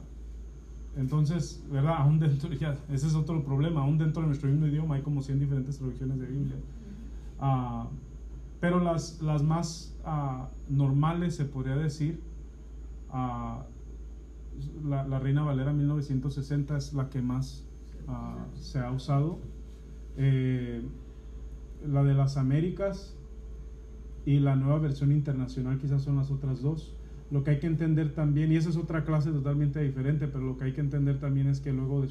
entonces, 0.98 1.64
¿verdad? 1.72 1.96
Aún 1.98 2.20
dentro, 2.20 2.52
ya, 2.60 2.78
ese 2.92 3.08
es 3.08 3.16
otro 3.16 3.44
problema, 3.44 3.82
aún 3.82 3.98
dentro 3.98 4.22
de 4.22 4.28
nuestro 4.28 4.50
mismo 4.50 4.68
idioma 4.68 4.96
hay 4.96 5.02
como 5.02 5.22
100 5.22 5.40
diferentes 5.40 5.78
traducciones 5.78 6.20
de 6.20 6.26
Biblia. 6.26 6.58
Ah, 7.40 7.88
pero 8.60 8.80
las, 8.80 9.22
las 9.22 9.44
más 9.44 9.98
ah, 10.06 10.50
normales, 10.70 11.36
se 11.36 11.46
podría 11.46 11.76
decir, 11.76 12.22
la, 14.84 15.06
la 15.08 15.20
Reina 15.20 15.44
Valera 15.44 15.74
1960 15.74 16.78
es 16.78 16.94
la 16.94 17.10
que 17.10 17.22
más 17.22 17.66
se 18.56 18.80
ha 18.80 18.92
usado. 18.92 19.40
Eh, 20.18 20.82
la 21.88 22.04
de 22.04 22.14
las 22.14 22.38
Américas 22.38 23.16
y 24.26 24.40
la 24.40 24.56
nueva 24.56 24.80
versión 24.80 25.12
internacional 25.12 25.80
quizás 25.80 26.04
son 26.04 26.18
las 26.18 26.32
otras 26.32 26.62
dos. 26.62 26.96
Lo 27.32 27.44
que 27.44 27.52
hay 27.52 27.60
que 27.60 27.68
entender 27.68 28.14
también, 28.14 28.52
y 28.52 28.58
esa 28.58 28.70
es 28.70 28.76
otra 28.76 29.06
clase 29.06 29.32
totalmente 29.32 29.82
diferente, 29.82 30.28
pero 30.28 30.46
lo 30.46 30.58
que 30.58 30.66
hay 30.66 30.74
que 30.74 30.82
entender 30.82 31.20
también 31.20 31.48
es 31.48 31.62
que 31.62 31.72
luego, 31.72 32.06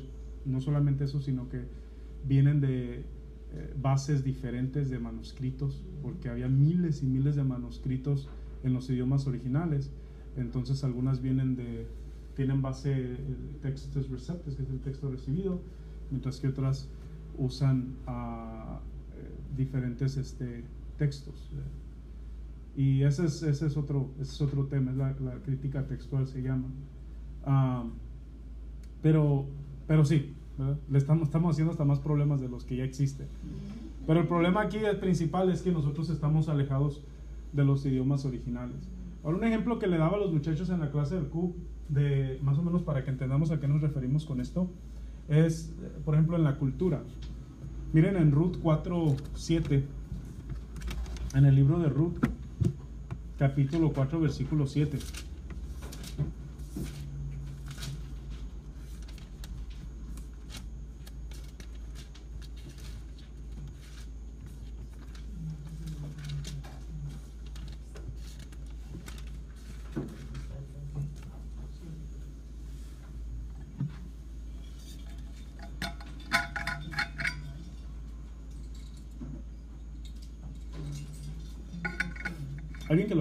no 0.47 0.61
solamente 0.63 1.05
eso, 1.05 1.21
sino 1.21 1.49
que 1.51 1.61
vienen 2.27 2.61
de 2.63 3.05
eh, 3.53 3.75
bases 3.81 4.25
diferentes 4.25 4.89
de 4.89 4.99
manuscritos, 4.99 5.85
porque 6.03 6.31
había 6.31 6.49
miles 6.49 7.03
y 7.03 7.07
miles 7.07 7.37
de 7.37 7.45
manuscritos 7.45 8.29
en 8.63 8.73
los 8.73 8.89
idiomas 8.89 9.27
originales. 9.27 9.91
Entonces 10.37 10.85
algunas 10.85 11.21
vienen 11.21 11.55
de, 11.55 11.87
tienen 12.35 12.63
base 12.63 12.95
el 12.95 13.59
textus 13.61 14.07
que 14.07 14.51
es 14.51 14.59
el 14.59 14.81
texto 14.81 15.11
recibido, 15.11 15.61
mientras 16.11 16.41
que 16.41 16.49
otras 16.49 16.89
usan 17.37 17.97
eh, 18.07 18.73
diferentes 19.55 20.17
este, 20.17 20.65
textos. 20.97 21.51
Y 22.77 23.03
ese 23.03 23.27
es, 23.27 23.43
ese 23.43 23.67
es, 23.67 23.77
otro, 23.77 24.11
ese 24.21 24.33
es 24.33 24.41
otro 24.41 24.67
tema, 24.67 24.91
es 24.93 24.97
la, 24.97 25.15
la 25.21 25.35
crítica 25.43 25.87
textual 25.87 26.27
se 26.27 26.43
llama. 26.43 26.69
Ah, 27.45 27.85
pero, 29.03 29.47
pero 29.87 30.05
sí, 30.05 30.35
¿verdad? 30.59 30.79
le 30.89 30.99
estamos, 30.99 31.29
estamos 31.29 31.53
haciendo 31.53 31.73
hasta 31.73 31.85
más 31.85 31.99
problemas 31.99 32.41
de 32.41 32.49
los 32.49 32.65
que 32.65 32.77
ya 32.77 32.85
existen. 32.85 33.27
Pero 34.07 34.21
el 34.21 34.29
problema 34.29 34.63
aquí 34.63 34.79
el 34.79 34.99
principal 34.99 35.51
es 35.51 35.63
que 35.63 35.73
nosotros 35.73 36.11
estamos 36.11 36.49
alejados 36.49 37.03
de 37.53 37.65
los 37.65 37.85
idiomas 37.87 38.25
originales. 38.25 38.77
Ahora 39.23 39.37
un 39.37 39.45
ejemplo 39.45 39.79
que 39.79 39.87
le 39.87 39.99
daba 39.99 40.17
a 40.17 40.21
los 40.21 40.33
muchachos 40.33 40.71
en 40.71 40.81
la 40.81 40.91
clase 40.91 41.17
del 41.17 41.27
CUB, 41.27 41.55
de, 41.89 42.39
más 42.43 42.57
o 42.59 42.63
menos 42.63 42.83
para 42.83 43.05
que 43.05 43.11
entendamos 43.11 43.51
a 43.51 43.61
qué 43.61 43.69
nos 43.69 43.81
referimos 43.83 44.25
con 44.25 44.41
esto, 44.41 44.71
es, 45.29 45.73
por 46.05 46.15
ejemplo, 46.15 46.37
en 46.37 46.45
la 46.45 46.57
cultura. 46.57 47.03
Miren 47.93 48.17
en 48.17 48.33
Ruth 48.33 48.57
4.7, 48.63 49.83
en 51.35 51.45
el 51.45 51.55
libro 51.55 51.79
de 51.79 51.89
Ruth, 51.89 52.19
capítulo 53.41 53.91
4, 53.91 54.21
versículo 54.21 54.67
7. 54.67 54.99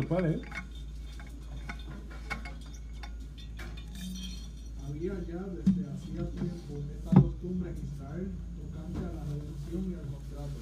¿Alguien 0.10 0.18
que 0.18 0.18
lo 0.18 0.18
pueda 0.18 0.22
leer? 0.22 0.42
Había 4.88 5.14
ya 5.28 5.44
desde 5.44 5.82
hacía 5.92 6.30
tiempo 6.32 6.74
esta 6.98 7.22
costumbre 7.22 7.70
en 7.70 7.78
Israel 7.86 8.32
tocante 8.58 9.00
a 9.00 9.14
la 9.14 9.24
redención 9.24 9.82
y 9.86 9.94
al 9.94 10.08
contrato, 10.10 10.60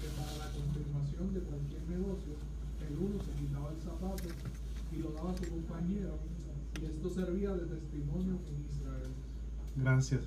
que 0.00 0.08
para 0.16 0.32
la 0.38 0.48
confirmación 0.52 1.34
de 1.34 1.40
cualquier 1.40 1.82
negocio, 1.88 2.32
el 2.88 2.98
uno 2.98 3.18
se 3.22 3.32
quitaba 3.38 3.70
el 3.70 3.80
zapato 3.82 4.28
y 4.92 5.02
lo 5.02 5.10
daba 5.12 5.30
a 5.32 5.36
su 5.36 5.48
compañero, 5.48 6.18
y 6.80 6.84
esto 6.86 7.10
servía 7.10 7.50
de 7.50 7.66
testimonio 7.66 8.38
en 8.48 8.64
Israel. 8.66 9.12
Gracias. 9.76 10.20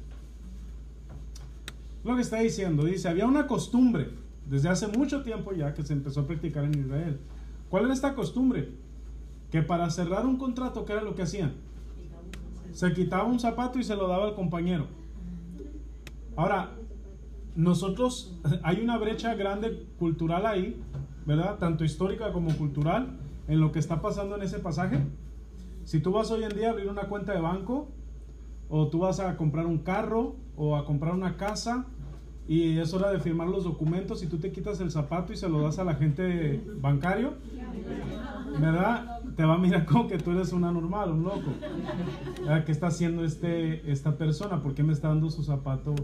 Lo 2.03 2.15
que 2.15 2.21
está 2.21 2.39
diciendo, 2.39 2.85
dice, 2.85 3.09
había 3.09 3.25
una 3.27 3.47
costumbre 3.47 4.09
desde 4.49 4.69
hace 4.69 4.87
mucho 4.87 5.23
tiempo 5.23 5.53
ya 5.53 5.73
que 5.73 5.83
se 5.83 5.93
empezó 5.93 6.21
a 6.21 6.27
practicar 6.27 6.65
en 6.65 6.79
Israel. 6.79 7.19
¿Cuál 7.71 7.85
era 7.85 7.93
esta 7.93 8.13
costumbre? 8.13 8.69
Que 9.49 9.61
para 9.63 9.89
cerrar 9.89 10.25
un 10.25 10.37
contrato, 10.37 10.83
¿qué 10.83 10.91
era 10.91 11.01
lo 11.01 11.15
que 11.15 11.21
hacían? 11.21 11.53
Se 12.73 12.91
quitaba 12.93 13.23
un 13.23 13.39
zapato 13.39 13.79
y 13.79 13.83
se 13.83 13.95
lo 13.95 14.09
daba 14.09 14.25
al 14.25 14.35
compañero. 14.35 14.87
Ahora, 16.35 16.71
nosotros, 17.55 18.37
hay 18.63 18.81
una 18.81 18.97
brecha 18.97 19.35
grande 19.35 19.85
cultural 19.97 20.45
ahí, 20.45 20.81
¿verdad? 21.25 21.57
Tanto 21.59 21.85
histórica 21.85 22.33
como 22.33 22.55
cultural, 22.57 23.17
en 23.47 23.61
lo 23.61 23.71
que 23.71 23.79
está 23.79 24.01
pasando 24.01 24.35
en 24.35 24.43
ese 24.43 24.59
pasaje. 24.59 24.99
Si 25.85 26.01
tú 26.01 26.11
vas 26.11 26.29
hoy 26.29 26.43
en 26.43 26.49
día 26.49 26.67
a 26.67 26.71
abrir 26.71 26.89
una 26.89 27.03
cuenta 27.03 27.33
de 27.33 27.39
banco, 27.39 27.87
o 28.69 28.87
tú 28.87 28.99
vas 28.99 29.21
a 29.21 29.37
comprar 29.37 29.65
un 29.65 29.77
carro, 29.77 30.35
o 30.57 30.75
a 30.75 30.83
comprar 30.85 31.13
una 31.13 31.37
casa, 31.37 31.85
y 32.47 32.77
es 32.79 32.93
hora 32.93 33.11
de 33.11 33.19
firmar 33.19 33.47
los 33.47 33.63
documentos, 33.63 34.23
y 34.23 34.27
tú 34.27 34.37
te 34.37 34.51
quitas 34.51 34.81
el 34.81 34.91
zapato 34.91 35.31
y 35.31 35.37
se 35.37 35.47
lo 35.47 35.61
das 35.61 35.79
al 35.79 35.89
agente 35.89 36.61
bancario, 36.81 37.33
¿verdad? 38.59 39.21
Te 39.35 39.43
va 39.43 39.55
a 39.55 39.57
mirar 39.57 39.85
como 39.85 40.07
que 40.07 40.17
tú 40.17 40.31
eres 40.31 40.53
una 40.53 40.71
normal, 40.71 41.11
un 41.11 41.23
loco. 41.23 41.53
¿Qué 42.65 42.71
está 42.71 42.87
haciendo 42.87 43.23
este, 43.23 43.91
esta 43.91 44.17
persona? 44.17 44.61
¿Por 44.61 44.73
qué 44.73 44.83
me 44.83 44.93
está 44.93 45.09
dando 45.09 45.29
su 45.29 45.43
zapato 45.43 45.95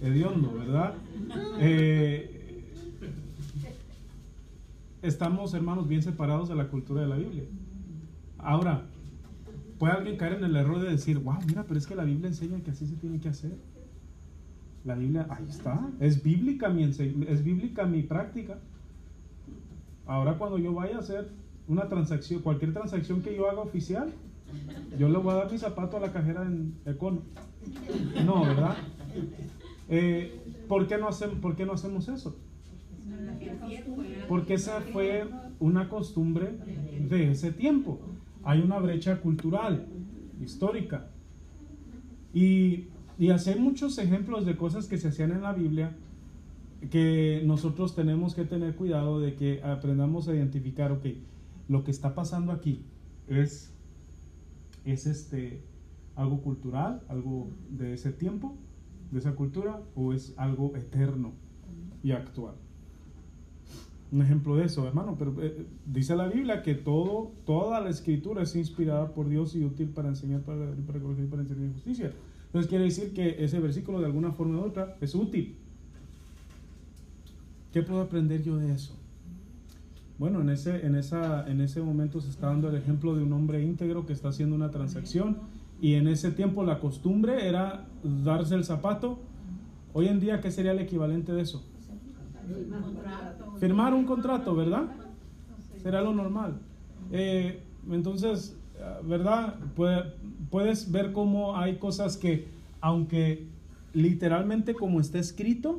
hediondo, 0.00 0.52
verdad? 0.52 0.94
Eh, 1.58 2.38
estamos, 5.02 5.54
hermanos, 5.54 5.88
bien 5.88 6.02
separados 6.02 6.48
de 6.48 6.54
la 6.54 6.68
cultura 6.68 7.02
de 7.02 7.08
la 7.08 7.16
Biblia. 7.16 7.44
Ahora, 8.38 8.86
puede 9.78 9.92
alguien 9.92 10.16
caer 10.16 10.34
en 10.34 10.44
el 10.44 10.56
error 10.56 10.80
de 10.80 10.90
decir, 10.90 11.18
wow, 11.18 11.38
mira, 11.46 11.64
pero 11.64 11.78
es 11.78 11.86
que 11.86 11.94
la 11.94 12.04
Biblia 12.04 12.28
enseña 12.28 12.60
que 12.60 12.70
así 12.70 12.86
se 12.86 12.96
tiene 12.96 13.20
que 13.20 13.28
hacer. 13.28 13.56
La 14.84 14.94
Biblia, 14.94 15.26
ahí 15.28 15.44
está, 15.48 15.90
es 16.00 16.22
bíblica 16.22 16.68
mi, 16.68 16.84
es 16.84 17.44
bíblica 17.44 17.84
mi 17.84 18.02
práctica. 18.02 18.58
Ahora 20.08 20.38
cuando 20.38 20.58
yo 20.58 20.72
vaya 20.72 20.96
a 20.96 21.00
hacer 21.00 21.28
una 21.68 21.86
transacción, 21.86 22.40
cualquier 22.40 22.72
transacción 22.72 23.20
que 23.20 23.36
yo 23.36 23.48
haga 23.48 23.60
oficial, 23.60 24.10
yo 24.98 25.08
le 25.10 25.18
voy 25.18 25.32
a 25.32 25.36
dar 25.36 25.52
mi 25.52 25.58
zapato 25.58 25.98
a 25.98 26.00
la 26.00 26.10
cajera 26.10 26.42
en 26.44 26.74
Econo. 26.86 27.20
No, 28.24 28.40
¿verdad? 28.40 28.74
Eh, 29.90 30.40
¿por, 30.66 30.86
qué 30.86 30.96
no 30.96 31.08
hacemos, 31.08 31.38
¿Por 31.40 31.56
qué 31.56 31.66
no 31.66 31.74
hacemos 31.74 32.08
eso? 32.08 32.36
Porque 34.28 34.54
esa 34.54 34.80
fue 34.80 35.28
una 35.60 35.90
costumbre 35.90 36.56
de 37.08 37.30
ese 37.30 37.52
tiempo. 37.52 38.00
Hay 38.44 38.62
una 38.62 38.78
brecha 38.78 39.20
cultural, 39.20 39.88
histórica. 40.40 41.10
Y, 42.32 42.86
y 43.18 43.28
así 43.28 43.50
hay 43.50 43.60
muchos 43.60 43.98
ejemplos 43.98 44.46
de 44.46 44.56
cosas 44.56 44.86
que 44.86 44.96
se 44.96 45.08
hacían 45.08 45.32
en 45.32 45.42
la 45.42 45.52
Biblia 45.52 45.94
que 46.90 47.42
nosotros 47.44 47.94
tenemos 47.94 48.34
que 48.34 48.44
tener 48.44 48.76
cuidado 48.76 49.20
de 49.20 49.34
que 49.34 49.62
aprendamos 49.62 50.28
a 50.28 50.34
identificar, 50.34 50.92
ok, 50.92 51.06
lo 51.68 51.84
que 51.84 51.90
está 51.90 52.14
pasando 52.14 52.52
aquí 52.52 52.82
es, 53.26 53.74
es 54.84 55.06
este, 55.06 55.60
algo 56.14 56.40
cultural, 56.40 57.02
algo 57.08 57.50
de 57.70 57.94
ese 57.94 58.12
tiempo, 58.12 58.56
de 59.10 59.18
esa 59.18 59.34
cultura, 59.34 59.82
o 59.94 60.12
es 60.12 60.34
algo 60.36 60.76
eterno 60.76 61.32
y 62.02 62.12
actual. 62.12 62.54
Un 64.10 64.22
ejemplo 64.22 64.56
de 64.56 64.64
eso, 64.64 64.86
hermano, 64.86 65.16
pero 65.18 65.34
eh, 65.42 65.66
dice 65.84 66.16
la 66.16 66.28
Biblia 66.28 66.62
que 66.62 66.74
todo, 66.74 67.32
toda 67.44 67.80
la 67.80 67.90
escritura 67.90 68.42
es 68.42 68.56
inspirada 68.56 69.12
por 69.12 69.28
Dios 69.28 69.54
y 69.54 69.64
útil 69.64 69.90
para 69.90 70.08
enseñar, 70.08 70.40
para, 70.42 70.70
para 70.86 71.00
corregir, 71.00 71.28
para 71.28 71.42
enseñar 71.42 71.72
justicia. 71.74 72.12
Entonces 72.46 72.70
quiere 72.70 72.84
decir 72.84 73.12
que 73.12 73.44
ese 73.44 73.60
versículo 73.60 74.00
de 74.00 74.06
alguna 74.06 74.32
forma 74.32 74.60
u 74.60 74.64
otra 74.64 74.96
es 75.02 75.14
útil. 75.14 75.58
¿Qué 77.78 77.84
puedo 77.84 78.00
aprender 78.00 78.42
yo 78.42 78.56
de 78.56 78.72
eso? 78.72 78.98
Bueno, 80.18 80.40
en 80.40 80.48
ese, 80.50 80.84
en, 80.84 80.96
esa, 80.96 81.48
en 81.48 81.60
ese 81.60 81.80
momento 81.80 82.20
se 82.20 82.28
está 82.28 82.48
dando 82.48 82.68
el 82.70 82.74
ejemplo 82.74 83.14
de 83.14 83.22
un 83.22 83.32
hombre 83.32 83.62
íntegro 83.62 84.04
que 84.04 84.12
está 84.12 84.30
haciendo 84.30 84.56
una 84.56 84.72
transacción 84.72 85.36
y 85.80 85.94
en 85.94 86.08
ese 86.08 86.32
tiempo 86.32 86.64
la 86.64 86.80
costumbre 86.80 87.46
era 87.48 87.86
darse 88.24 88.56
el 88.56 88.64
zapato. 88.64 89.20
Hoy 89.92 90.08
en 90.08 90.18
día, 90.18 90.40
¿qué 90.40 90.50
sería 90.50 90.72
el 90.72 90.80
equivalente 90.80 91.30
de 91.32 91.42
eso? 91.42 91.64
Firmar 93.60 93.94
un 93.94 94.04
contrato, 94.06 94.56
¿verdad? 94.56 94.86
Será 95.80 96.02
lo 96.02 96.12
normal. 96.12 96.58
Eh, 97.12 97.62
entonces, 97.92 98.56
¿verdad? 99.04 99.54
Puede- 99.76 100.14
puedes 100.50 100.90
ver 100.90 101.12
cómo 101.12 101.56
hay 101.56 101.76
cosas 101.76 102.16
que, 102.16 102.48
aunque 102.80 103.46
literalmente 103.94 104.74
como 104.74 104.98
está 105.00 105.20
escrito, 105.20 105.78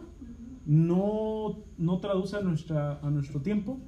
no, 0.70 1.58
no 1.80 1.98
traduce 1.98 2.38
a, 2.38 2.42
nuestra, 2.42 3.00
a 3.02 3.10
nuestro 3.10 3.42
tiempo, 3.42 3.80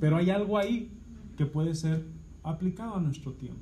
pero 0.00 0.16
hay 0.16 0.30
algo 0.30 0.56
ahí 0.56 0.90
que 1.36 1.44
puede 1.44 1.74
ser 1.74 2.06
aplicado 2.42 2.96
a 2.96 3.00
nuestro 3.00 3.32
tiempo. 3.32 3.60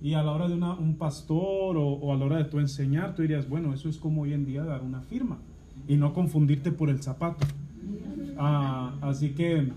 Y 0.00 0.14
a 0.14 0.24
la 0.24 0.32
hora 0.32 0.48
de 0.48 0.54
una, 0.54 0.74
un 0.74 0.96
pastor 0.96 1.76
o, 1.78 2.12
a 2.12 2.16
la 2.16 2.24
hora 2.24 2.38
de 2.38 2.46
tu 2.46 2.58
enseñar, 2.58 3.14
tú 3.14 3.22
dirías, 3.22 3.48
bueno, 3.48 3.72
eso 3.72 3.88
es 3.88 3.98
como 3.98 4.22
hoy 4.22 4.32
en 4.32 4.44
día 4.44 4.64
dar 4.64 4.82
una 4.82 5.00
firma 5.00 5.38
y 5.86 5.96
no 5.96 6.12
confundirte 6.12 6.72
por 6.72 6.90
el 6.90 7.00
zapato. 7.00 7.46
Ah, 8.36 8.96
así 9.00 9.30
que 9.30 9.72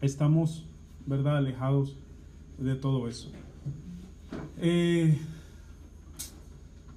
estamos, 0.00 0.64
¿verdad?, 1.04 1.36
alejados 1.36 1.98
de 2.56 2.76
todo 2.76 3.08
eso. 3.08 3.30
Eh, 4.56 5.18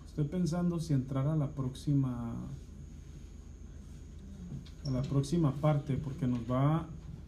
estoy 0.07 0.25
pensando 0.25 0.79
si 0.79 0.93
entrar 0.93 1.27
a 1.27 1.35
la 1.35 1.51
próxima 1.51 2.35
a 4.89 4.91
la 4.91 5.01
próxima 5.03 5.51
parte 5.53 5.95
porque 5.95 6.27
nos 6.27 6.39
va 6.41 6.85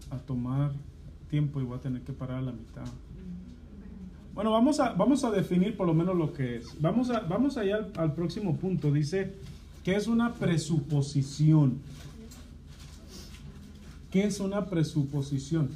a 0.09 0.17
tomar 0.17 0.71
tiempo 1.29 1.61
y 1.61 1.63
voy 1.63 1.77
a 1.77 1.81
tener 1.81 2.01
que 2.01 2.11
parar 2.11 2.39
a 2.39 2.41
la 2.41 2.51
mitad. 2.51 2.85
Bueno, 4.33 4.51
vamos 4.51 4.79
a, 4.79 4.93
vamos 4.93 5.23
a 5.23 5.31
definir 5.31 5.75
por 5.77 5.87
lo 5.87 5.93
menos 5.93 6.15
lo 6.15 6.33
que 6.33 6.57
es. 6.57 6.81
Vamos, 6.81 7.09
a, 7.09 7.21
vamos 7.21 7.57
allá 7.57 7.87
al, 7.95 8.13
próximo 8.13 8.55
punto. 8.57 8.91
Dice 8.91 9.33
que 9.83 9.95
es 9.95 10.07
una 10.07 10.33
presuposición. 10.33 11.79
¿Qué 14.09 14.25
es 14.25 14.39
una 14.39 14.65
presuposición? 14.65 15.69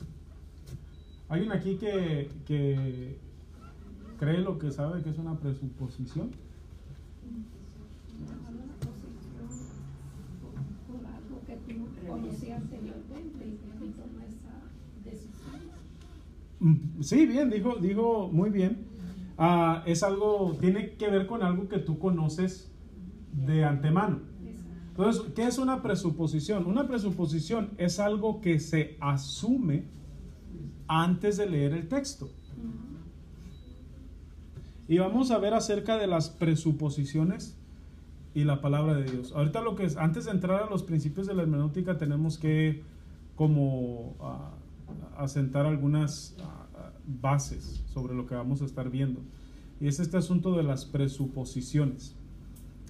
¿Hay 1.30 1.42
alguien 1.42 1.58
aquí 1.58 1.76
que, 1.76 2.30
que 2.46 3.18
cree 4.20 4.40
lo 4.40 4.58
que 4.60 4.72
sabe 4.72 5.02
que 5.02 5.10
es 5.10 5.18
una 5.18 5.36
presuposición? 5.36 6.32
Sí, 17.02 17.26
bien, 17.26 17.50
dijo, 17.50 17.76
dijo 17.76 18.30
muy 18.32 18.50
bien. 18.50 18.88
Ah, 19.38 19.84
es 19.86 20.02
algo, 20.04 20.56
tiene 20.60 20.96
que 20.96 21.10
ver 21.10 21.28
con 21.28 21.44
algo 21.44 21.68
que 21.68 21.80
tú 21.80 22.00
conoces 22.00 22.72
de 23.32 23.66
antemano. 23.66 24.22
Entonces, 24.90 25.24
¿qué 25.36 25.46
es 25.46 25.58
una 25.58 25.82
presuposición? 25.82 26.66
Una 26.66 26.88
presuposición 26.88 27.72
es 27.78 28.00
algo 28.00 28.40
que 28.40 28.60
se 28.60 28.98
asume 29.02 29.84
antes 30.88 31.36
de 31.38 31.50
leer 31.50 31.74
el 31.74 31.90
texto. 31.90 32.30
Y 34.88 34.98
vamos 35.00 35.32
a 35.32 35.38
ver 35.38 35.54
acerca 35.54 35.98
de 35.98 36.08
las 36.08 36.30
presuposiciones 36.30 37.58
y 38.36 38.44
la 38.44 38.62
palabra 38.62 38.94
de 38.94 39.10
Dios. 39.10 39.32
Ahorita 39.34 39.62
lo 39.62 39.76
que 39.76 39.86
es, 39.86 39.96
antes 39.96 40.26
de 40.26 40.32
entrar 40.32 40.62
a 40.62 40.70
los 40.70 40.84
principios 40.84 41.26
de 41.26 41.34
la 41.34 41.44
hermenéutica, 41.44 41.98
tenemos 41.98 42.38
que 42.38 42.84
como 43.36 44.10
uh, 44.20 45.18
asentar 45.18 45.66
algunas 45.66 46.36
uh, 46.40 46.44
bases 47.22 47.82
sobre 47.94 48.14
lo 48.14 48.28
que 48.28 48.36
vamos 48.36 48.62
a 48.62 48.66
estar 48.66 48.90
viendo. 48.90 49.22
Y 49.80 49.88
es 49.88 50.02
este 50.02 50.18
asunto 50.18 50.56
de 50.56 50.64
las 50.64 50.86
presuposiciones. 50.86 52.14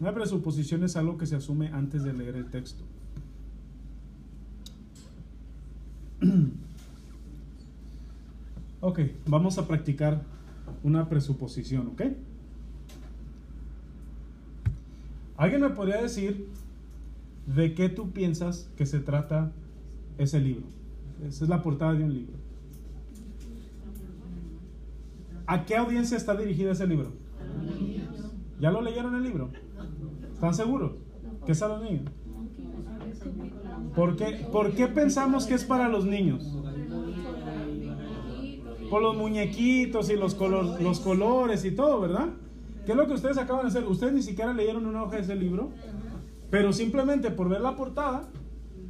Una 0.02 0.14
presuposición 0.14 0.84
es 0.84 0.98
algo 0.98 1.18
que 1.18 1.28
se 1.28 1.36
asume 1.36 1.68
antes 1.70 2.04
de 2.04 2.14
leer 2.14 2.36
el 2.36 2.50
texto. 2.50 2.84
Ok, 8.82 9.00
vamos 9.26 9.58
a 9.58 9.68
practicar 9.68 10.22
una 10.84 11.10
presuposición, 11.10 11.88
¿ok? 11.88 12.04
¿Alguien 15.38 15.62
me 15.62 15.70
podría 15.70 16.02
decir 16.02 16.48
de 17.46 17.74
qué 17.74 17.90
tú 17.90 18.12
piensas 18.12 18.70
que 18.78 18.86
se 18.86 19.00
trata 19.00 19.52
ese 20.18 20.40
libro? 20.40 20.66
Esa 21.28 21.44
es 21.44 21.50
la 21.50 21.62
portada 21.62 21.94
de 21.94 22.04
un 22.04 22.14
libro. 22.14 22.34
¿A 25.48 25.66
qué 25.66 25.76
audiencia 25.76 26.18
está 26.18 26.36
dirigido 26.36 26.72
ese 26.72 26.88
libro? 26.88 27.12
¿Ya 28.60 28.72
lo 28.72 28.82
leyeron 28.82 29.16
el 29.16 29.24
libro? 29.24 29.50
¿Están 30.34 30.56
seguros? 30.56 30.94
¿Qué 31.46 31.52
es 31.52 31.62
a 31.62 31.68
los 31.68 31.84
niños? 31.84 32.10
¿Por 33.96 34.16
qué, 34.16 34.48
¿Por 34.52 34.72
qué 34.74 34.88
pensamos 34.88 35.46
que 35.46 35.54
es 35.54 35.66
para 35.66 35.90
los 35.90 36.06
niños? 36.06 36.44
Por 38.90 39.02
los 39.02 39.16
muñequitos 39.18 40.10
y 40.10 40.16
los, 40.16 40.34
color, 40.34 40.82
los 40.82 41.00
colores 41.00 41.66
y 41.66 41.72
todo, 41.72 42.00
¿verdad? 42.00 42.30
¿Qué 42.86 42.92
es 42.92 42.98
lo 42.98 43.08
que 43.08 43.14
ustedes 43.14 43.38
acaban 43.38 43.64
de 43.64 43.70
hacer? 43.70 43.84
Ustedes 43.86 44.14
ni 44.14 44.22
siquiera 44.22 44.54
leyeron 44.54 44.86
una 44.86 45.04
hoja 45.04 45.16
de 45.16 45.24
ese 45.24 45.36
libro, 45.36 45.72
pero 46.52 46.72
simplemente 46.72 47.32
por 47.32 47.50
ver 47.50 47.62
la 47.62 47.76
portada, 47.76 48.30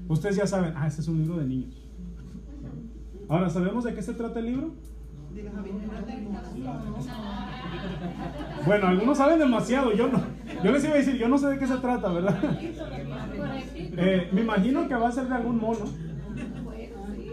ustedes 0.10 0.36
ya 0.36 0.48
saben, 0.48 0.74
ah, 0.76 0.88
este 0.88 1.02
es 1.02 1.08
un 1.08 1.20
libro 1.20 1.38
de 1.38 1.46
niños. 1.46 1.82
Ahora, 3.30 3.50
¿sabemos 3.50 3.84
de 3.86 3.94
qué 3.94 4.02
se 4.02 4.14
trata 4.14 4.40
el 4.40 4.46
libro? 4.46 4.74
Bueno, 8.66 8.88
algunos 8.88 9.18
saben 9.18 9.40
demasiado, 9.40 9.94
yo 9.94 10.08
no. 10.08 10.22
Yo 10.64 10.72
les 10.72 10.84
iba 10.84 10.94
a 10.94 10.98
decir, 10.98 11.16
yo 11.18 11.28
no 11.28 11.38
sé 11.38 11.48
de 11.48 11.58
qué 11.58 11.68
se 11.68 11.78
trata, 11.78 12.12
¿verdad? 12.12 12.38
Eh, 13.98 14.30
me 14.32 14.42
imagino 14.42 14.88
que 14.88 14.96
va 14.96 15.08
a 15.08 15.12
ser 15.12 15.28
de 15.28 15.36
algún 15.36 15.58
mono, 15.58 15.86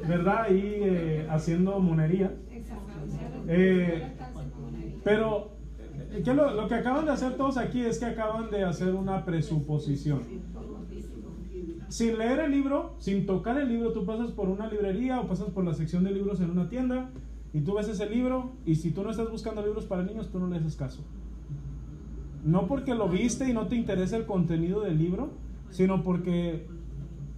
¿verdad? 0.07 0.43
Ahí 0.43 0.61
eh, 0.65 1.27
haciendo 1.29 1.79
monería. 1.81 2.33
Eh, 3.49 4.13
pero 5.05 5.62
¿qué 6.25 6.35
lo, 6.35 6.55
lo 6.55 6.69
que 6.69 6.75
acaban 6.75 7.05
de 7.05 7.13
hacer 7.13 7.37
todos 7.37 7.57
aquí 7.57 7.81
es 7.81 7.99
que 7.99 8.07
acaban 8.07 8.51
de 8.51 8.65
hacer 8.65 8.95
una 8.95 9.25
presuposición. 9.25 10.21
Sin 11.89 12.17
leer 12.17 12.41
el 12.41 12.51
libro, 12.51 12.95
sin 12.99 13.27
tocar 13.27 13.59
el 13.59 13.69
libro, 13.69 13.93
tú 13.93 14.07
pasas 14.07 14.31
por 14.31 14.49
una 14.49 14.67
librería 14.67 15.21
o 15.21 15.29
pasas 15.29 15.51
por 15.51 15.65
la 15.65 15.75
sección 15.75 16.05
de 16.05 16.11
libros 16.11 16.41
en 16.41 16.51
una 16.51 16.69
tienda 16.69 17.11
y 17.53 17.61
tú 17.61 17.75
ves 17.75 17.89
ese 17.89 18.09
libro 18.09 18.53
y 18.65 18.77
si 18.77 18.93
tú 18.93 19.03
no 19.03 19.11
estás 19.11 19.31
buscando 19.31 19.63
libros 19.63 19.85
para 19.85 20.03
niños, 20.03 20.31
tú 20.31 20.39
no 20.39 20.47
le 20.47 20.57
haces 20.57 20.75
caso. 20.75 21.05
No 22.45 22.67
porque 22.67 22.95
lo 22.95 23.09
viste 23.09 23.49
y 23.49 23.53
no 23.53 23.67
te 23.67 23.77
interesa 23.77 24.17
el 24.17 24.25
contenido 24.25 24.81
del 24.81 24.99
libro, 24.99 25.31
sino 25.71 26.03
porque 26.03 26.67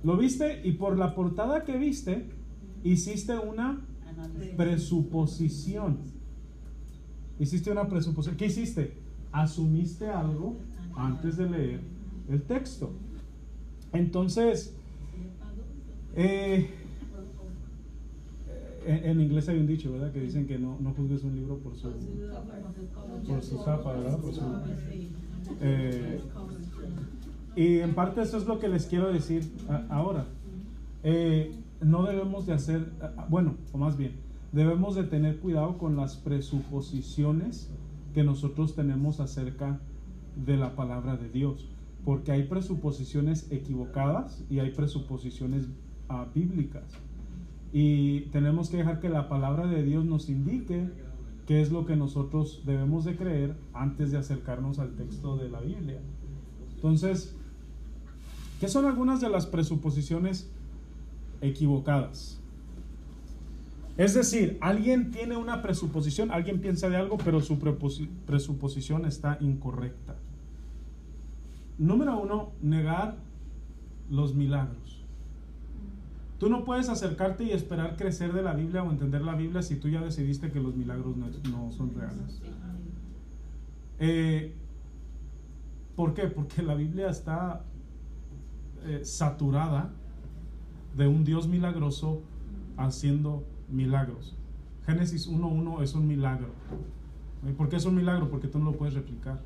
lo 0.05 0.17
viste 0.17 0.61
y 0.65 0.73
por 0.73 0.97
la 0.99 1.15
portada 1.15 1.65
que 1.65 1.77
viste, 1.77 2.31
hiciste 2.85 3.37
una 3.37 3.81
presuposición. 4.57 5.99
Hiciste 7.45 7.71
una 7.71 7.87
presuposición. 7.87 8.39
¿Qué 8.39 8.47
hiciste? 8.47 8.95
Asumiste 9.31 10.09
algo 10.09 10.57
antes 10.97 11.37
de 11.37 11.51
leer 11.51 11.81
el 12.31 12.41
texto. 12.41 12.91
Entonces, 13.93 14.75
eh, 16.17 16.71
en, 18.87 19.05
en, 19.05 19.21
inglés 19.21 19.47
hay 19.51 19.59
un 19.59 19.67
dicho, 19.67 19.93
¿verdad? 19.93 20.11
Que 20.11 20.21
dicen 20.21 20.47
que 20.47 20.59
no, 20.59 20.79
no 20.81 20.95
juzgues 20.95 21.23
un 21.23 21.37
libro 21.37 21.59
por 21.59 21.77
su, 21.77 21.91
por 23.29 23.43
su 23.43 23.59
zapa, 23.59 23.93
¿verdad? 23.93 24.19
Por 24.19 24.33
su, 24.33 24.41
eh, 25.61 26.21
y 27.57 27.81
en 27.81 27.95
parte 27.95 28.23
eso 28.23 28.39
es 28.39 28.47
lo 28.47 28.59
que 28.59 28.69
les 28.69 28.87
quiero 28.87 29.13
decir 29.13 29.45
ahora. 29.91 30.25
Eh, 31.03 31.55
no 31.83 32.05
debemos 32.05 32.47
de 32.47 32.55
hacer, 32.55 32.91
bueno, 33.29 33.57
o 33.71 33.77
más 33.77 33.99
bien, 33.99 34.24
debemos 34.55 34.95
de 34.95 35.03
tener 35.03 35.41
cuidado 35.41 35.79
con 35.79 35.97
las 35.97 36.15
presuposiciones 36.15 37.69
que 38.15 38.23
nosotros 38.23 38.77
tenemos 38.77 39.19
acerca 39.19 39.81
de 40.37 40.57
la 40.57 40.77
palabra 40.77 41.17
de 41.17 41.29
Dios, 41.29 41.69
porque 42.05 42.31
hay 42.31 42.45
presuposiciones 42.45 43.51
equivocadas 43.51 44.45
y 44.49 44.61
hay 44.61 44.71
presuposiciones 44.71 45.67
uh, 46.09 46.33
bíblicas. 46.33 46.85
Y 47.73 48.27
tenemos 48.31 48.71
que 48.71 48.77
dejar 48.77 49.01
que 49.01 49.09
la 49.09 49.29
palabra 49.29 49.67
de 49.67 49.83
Dios 49.83 50.05
nos 50.05 50.29
indique 50.29 50.89
qué 51.47 51.61
es 51.61 51.73
lo 51.73 51.85
que 51.85 51.97
nosotros 51.97 52.63
debemos 52.65 53.05
de 53.05 53.17
creer 53.17 53.57
antes 53.73 54.13
de 54.13 54.19
acercarnos 54.19 54.79
al 54.79 54.95
texto 54.95 55.37
de 55.37 55.49
la 55.49 55.61
Biblia. 55.61 56.01
Entonces, 56.77 57.35
¿qué 58.61 58.69
son 58.69 58.85
algunas 58.85 59.21
de 59.21 59.31
las 59.31 59.47
presuposiciones 59.47 60.49
equivocadas? 61.41 62.41
Es 63.97 64.15
decir, 64.15 64.59
alguien 64.61 65.13
tiene 65.13 65.37
una 65.37 65.63
presuposición, 65.63 66.33
alguien 66.33 66.61
piensa 66.61 66.89
de 66.89 66.97
algo, 66.97 67.17
pero 67.19 67.41
su 67.41 67.59
presuposición 68.27 69.07
está 69.07 69.39
incorrecta. 69.41 70.17
Número 71.79 72.19
uno, 72.19 72.53
negar 72.61 73.17
los 74.11 74.35
milagros. 74.35 75.05
Tú 76.39 76.51
no 76.51 76.65
puedes 76.65 76.89
acercarte 76.89 77.45
y 77.45 77.53
esperar 77.53 77.97
crecer 77.97 78.33
de 78.33 78.43
la 78.43 78.53
Biblia 78.53 78.83
o 78.83 78.91
entender 78.91 79.23
la 79.23 79.37
Biblia 79.37 79.63
si 79.63 79.77
tú 79.77 79.89
ya 79.89 80.01
decidiste 80.01 80.51
que 80.51 80.61
los 80.61 80.75
milagros 80.75 81.17
no, 81.17 81.71
son 81.71 81.95
reales. 81.95 82.43
Eh, 84.01 84.53
¿Por 85.95 86.15
qué? 86.15 86.25
Porque 86.25 86.63
la 86.63 86.75
Biblia 86.75 87.09
está 87.09 87.65
eh, 88.85 89.05
saturada 89.05 89.93
de 90.97 91.07
un 91.07 91.25
Dios 91.25 91.47
milagroso 91.47 92.23
haciendo 92.77 93.45
milagros. 93.75 94.37
Génesis 94.87 95.29
1.1 95.29 95.83
es 95.83 95.95
un 95.95 96.07
milagro. 96.07 96.49
¿Por 97.57 97.69
qué 97.69 97.77
es 97.77 97.85
un 97.85 97.95
milagro? 97.95 98.29
Porque 98.31 98.49
tú 98.49 98.59
no 98.59 98.67
lo 98.67 98.73
puedes 98.77 98.95
replicar. 98.95 99.41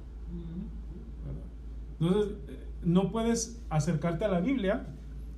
Entonces, 2.01 2.33
no 2.85 3.11
puedes 3.11 3.61
acercarte 3.71 4.25
a 4.25 4.29
la 4.29 4.41
Biblia 4.41 4.87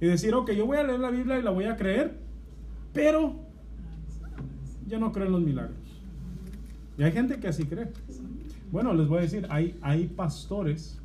y 0.01 0.07
decir, 0.07 0.35
ok, 0.35 0.51
yo 0.53 0.67
voy 0.67 0.77
a 0.79 0.83
leer 0.85 1.01
la 1.01 1.11
Biblia 1.11 1.39
y 1.39 1.43
la 1.43 1.51
voy 1.51 1.65
a 1.65 1.77
creer, 1.77 2.19
pero 2.93 3.35
yo 4.87 4.99
no 4.99 5.13
creo 5.13 5.27
en 5.27 5.33
los 5.33 5.41
milagros. 5.43 5.77
Y 6.99 7.03
hay 7.03 7.13
gente 7.13 7.39
que 7.41 7.49
así 7.49 7.65
cree. 7.65 7.89
Bueno, 8.71 8.93
les 8.95 9.09
voy 9.09 9.19
a 9.19 9.23
decir, 9.23 9.47
hay, 9.51 9.79
hay 9.81 10.07
pastores, 10.07 11.01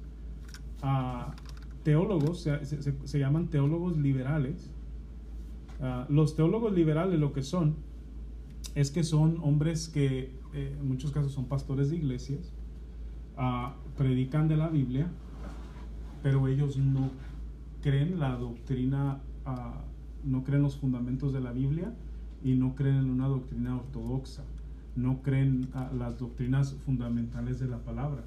ah, 0.81 1.33
teólogos, 1.83 2.41
se- 2.41 2.65
se 2.65 3.19
llaman 3.19 3.47
teólogos 3.47 3.97
liberales. 3.97 4.71
Ah, 5.81 6.05
los 6.09 6.35
teólogos 6.35 6.73
liberales 6.73 7.19
lo 7.19 7.33
que 7.33 7.41
son 7.41 7.75
es 8.75 8.91
que 8.91 9.03
son 9.03 9.39
hombres 9.41 9.89
que 9.89 10.31
eh, 10.53 10.77
en 10.79 10.87
muchos 10.87 11.11
casos 11.11 11.31
son 11.31 11.45
pastores 11.45 11.89
de 11.89 11.97
iglesias, 11.97 12.51
ah, 13.37 13.75
predican 13.97 14.47
de 14.47 14.57
la 14.57 14.69
Biblia, 14.69 15.09
pero 16.23 16.47
ellos 16.47 16.77
no 16.77 17.11
creen 17.81 18.19
la 18.19 18.35
doctrina, 18.35 19.21
ah, 19.45 19.81
no 20.23 20.43
creen 20.43 20.63
los 20.63 20.77
fundamentos 20.77 21.33
de 21.33 21.41
la 21.41 21.51
Biblia 21.51 21.93
y 22.43 22.55
no 22.55 22.75
creen 22.75 22.95
en 22.95 23.09
una 23.09 23.27
doctrina 23.27 23.75
ortodoxa, 23.75 24.43
no 24.95 25.21
creen 25.21 25.69
las 25.97 26.17
doctrinas 26.17 26.73
fundamentales 26.85 27.59
de 27.59 27.67
la 27.67 27.79
palabra. 27.79 28.23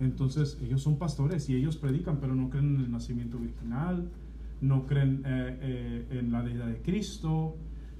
Entonces 0.00 0.58
ellos 0.62 0.82
son 0.82 0.96
pastores 0.96 1.48
y 1.48 1.54
ellos 1.54 1.76
predican, 1.76 2.18
pero 2.18 2.34
no 2.34 2.48
creen 2.48 2.76
en 2.76 2.80
el 2.82 2.90
nacimiento 2.90 3.38
virginal, 3.38 4.08
no 4.62 4.86
creen 4.86 5.22
eh, 5.26 5.58
eh, 5.60 6.18
en 6.18 6.32
la 6.32 6.42
deidad 6.42 6.66
de 6.66 6.78
Cristo, 6.78 7.56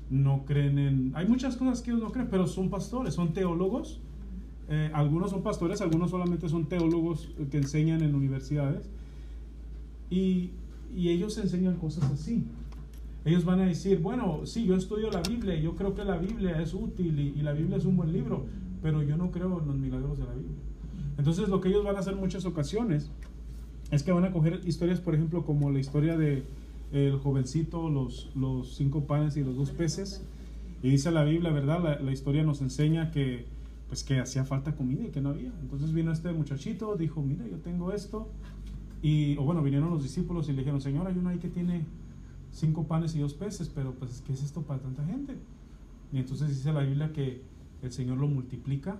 no 0.08 0.44
creen 0.46 0.78
en... 0.78 1.12
Hay 1.14 1.26
muchas 1.26 1.56
cosas 1.56 1.82
que 1.82 1.90
ellos 1.90 2.02
no 2.02 2.10
creen, 2.10 2.28
pero 2.30 2.46
son 2.46 2.70
pastores, 2.70 3.14
son 3.14 3.34
teólogos. 3.34 4.00
Eh, 4.68 4.90
algunos 4.94 5.30
son 5.30 5.42
pastores, 5.42 5.80
algunos 5.80 6.10
solamente 6.10 6.48
son 6.48 6.66
teólogos 6.66 7.30
que 7.50 7.58
enseñan 7.58 8.02
en 8.02 8.14
universidades. 8.14 8.88
Y, 10.08 10.50
y 10.96 11.08
ellos 11.08 11.36
enseñan 11.38 11.76
cosas 11.76 12.04
así. 12.10 12.44
Ellos 13.24 13.44
van 13.44 13.60
a 13.60 13.66
decir, 13.66 13.98
bueno, 13.98 14.40
sí, 14.44 14.64
yo 14.64 14.76
estudio 14.76 15.10
la 15.10 15.20
Biblia, 15.20 15.56
yo 15.56 15.74
creo 15.74 15.94
que 15.94 16.04
la 16.04 16.16
Biblia 16.16 16.60
es 16.60 16.74
útil 16.74 17.18
y, 17.18 17.38
y 17.38 17.42
la 17.42 17.52
Biblia 17.52 17.76
es 17.76 17.84
un 17.84 17.96
buen 17.96 18.12
libro, 18.12 18.46
pero 18.82 19.02
yo 19.02 19.16
no 19.16 19.30
creo 19.30 19.60
en 19.60 19.66
los 19.66 19.76
milagros 19.76 20.18
de 20.18 20.24
la 20.24 20.32
Biblia. 20.32 20.58
Entonces 21.18 21.48
lo 21.48 21.60
que 21.60 21.68
ellos 21.68 21.84
van 21.84 21.96
a 21.96 22.00
hacer 22.00 22.16
muchas 22.16 22.44
ocasiones 22.44 23.10
es 23.92 24.02
que 24.02 24.10
van 24.10 24.24
a 24.24 24.32
coger 24.32 24.60
historias, 24.64 25.00
por 25.00 25.14
ejemplo, 25.14 25.44
como 25.44 25.70
la 25.70 25.78
historia 25.78 26.16
de 26.16 26.44
el 26.92 27.18
jovencito, 27.18 27.90
los, 27.90 28.30
los 28.34 28.74
cinco 28.74 29.04
panes 29.04 29.36
y 29.36 29.44
los 29.44 29.54
dos 29.54 29.70
peces. 29.70 30.24
Y 30.82 30.90
dice 30.90 31.10
la 31.12 31.24
Biblia, 31.24 31.52
¿verdad? 31.52 32.00
La, 32.00 32.12
historia 32.12 32.42
nos 32.42 32.60
enseña 32.62 33.10
que 33.10 33.46
pues 33.88 34.02
que 34.02 34.18
hacía 34.18 34.46
falta 34.46 34.74
comida 34.74 35.04
y 35.04 35.10
que 35.10 35.20
no 35.20 35.28
había. 35.28 35.52
Entonces 35.60 35.92
vino 35.92 36.10
este 36.10 36.32
muchachito, 36.32 36.96
dijo, 36.96 37.20
mira, 37.22 37.46
yo 37.46 37.58
tengo 37.58 37.92
esto. 37.92 38.30
Y, 39.02 39.36
o 39.36 39.42
bueno, 39.42 39.62
vinieron 39.62 39.90
los 39.90 40.02
discípulos 40.02 40.48
y 40.48 40.52
le 40.52 40.58
dijeron, 40.60 40.80
Señor, 40.80 41.06
hay 41.06 41.18
uno 41.18 41.28
ahí 41.28 41.38
que 41.38 41.48
tiene 41.48 41.84
cinco 42.50 42.86
panes 42.86 43.14
y 43.14 43.18
dos 43.18 43.34
peces, 43.34 43.68
pero 43.68 43.92
pues, 43.92 44.22
¿qué 44.26 44.32
es 44.32 44.42
esto 44.42 44.62
para 44.62 44.80
tanta 44.80 45.04
gente? 45.04 45.36
Y 46.12 46.18
entonces 46.18 46.48
dice 46.48 46.72
la 46.72 46.80
Biblia 46.80 47.12
que 47.12 47.42
el 47.82 47.92
Señor 47.92 48.16
lo 48.16 48.26
multiplica 48.26 48.98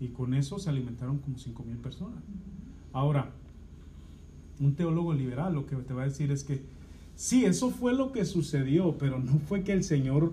y 0.00 0.08
con 0.08 0.34
eso 0.34 0.58
se 0.58 0.68
alimentaron 0.68 1.18
como 1.18 1.38
cinco 1.38 1.62
mil 1.62 1.76
personas. 1.76 2.24
Ahora, 2.92 3.30
un 4.60 4.74
teólogo 4.74 5.12
liberal 5.14 5.54
lo 5.54 5.66
que 5.66 5.76
te 5.76 5.94
va 5.94 6.02
a 6.02 6.06
decir 6.06 6.30
es 6.30 6.44
que 6.44 6.62
sí, 7.14 7.44
eso 7.44 7.70
fue 7.70 7.94
lo 7.94 8.12
que 8.12 8.24
sucedió, 8.24 8.96
pero 8.98 9.18
no 9.18 9.38
fue 9.46 9.62
que 9.62 9.72
el 9.72 9.84
Señor 9.84 10.32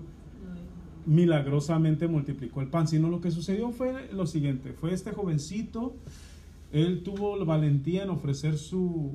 milagrosamente 1.06 2.08
multiplicó 2.08 2.60
el 2.60 2.68
pan, 2.68 2.86
sino 2.86 3.08
lo 3.08 3.20
que 3.20 3.30
sucedió 3.30 3.70
fue 3.72 4.12
lo 4.12 4.26
siguiente, 4.26 4.72
fue 4.72 4.92
este 4.92 5.12
jovencito, 5.12 5.94
él 6.72 7.02
tuvo 7.02 7.36
la 7.36 7.44
valentía 7.44 8.04
en 8.04 8.10
ofrecer 8.10 8.58
su 8.58 9.12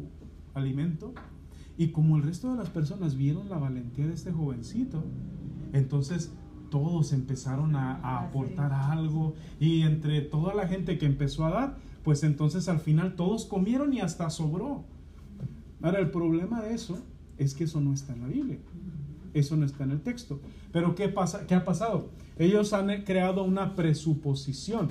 alimento 0.53 1.13
y 1.77 1.89
como 1.89 2.17
el 2.17 2.23
resto 2.23 2.51
de 2.51 2.57
las 2.57 2.69
personas 2.69 3.15
vieron 3.15 3.49
la 3.49 3.57
valentía 3.57 4.07
de 4.07 4.13
este 4.13 4.31
jovencito, 4.31 5.03
entonces 5.73 6.31
todos 6.69 7.13
empezaron 7.13 7.75
a, 7.75 7.97
a 7.97 8.25
aportar 8.25 8.73
algo 8.73 9.35
y 9.59 9.81
entre 9.81 10.21
toda 10.21 10.53
la 10.53 10.67
gente 10.67 10.97
que 10.97 11.05
empezó 11.05 11.45
a 11.45 11.51
dar, 11.51 11.77
pues 12.03 12.23
entonces 12.23 12.67
al 12.67 12.79
final 12.79 13.15
todos 13.15 13.45
comieron 13.45 13.93
y 13.93 13.99
hasta 13.99 14.29
sobró. 14.29 14.83
Ahora 15.85 15.99
el 15.99 16.09
problema 16.09 16.61
de 16.63 16.73
eso 16.73 16.97
es 17.37 17.53
que 17.53 17.65
eso 17.65 17.79
no 17.79 17.93
está 17.93 18.13
en 18.13 18.21
la 18.21 18.27
Biblia. 18.27 18.57
Eso 19.35 19.55
no 19.55 19.65
está 19.65 19.83
en 19.83 19.91
el 19.91 20.01
texto. 20.01 20.39
Pero 20.71 20.95
¿qué, 20.95 21.09
pasa, 21.09 21.45
¿qué 21.45 21.53
ha 21.53 21.63
pasado? 21.63 22.09
Ellos 22.39 22.73
han 22.73 22.89
eh, 22.89 23.03
creado 23.03 23.43
una 23.43 23.75
presuposición. 23.75 24.89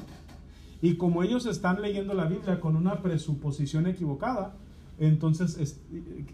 Y 0.80 0.95
como 0.95 1.22
ellos 1.22 1.47
están 1.47 1.82
leyendo 1.82 2.14
la 2.14 2.26
Biblia 2.26 2.61
con 2.61 2.76
una 2.76 3.03
presuposición 3.03 3.86
equivocada, 3.88 4.55
entonces 4.99 5.59
es- 5.59 5.80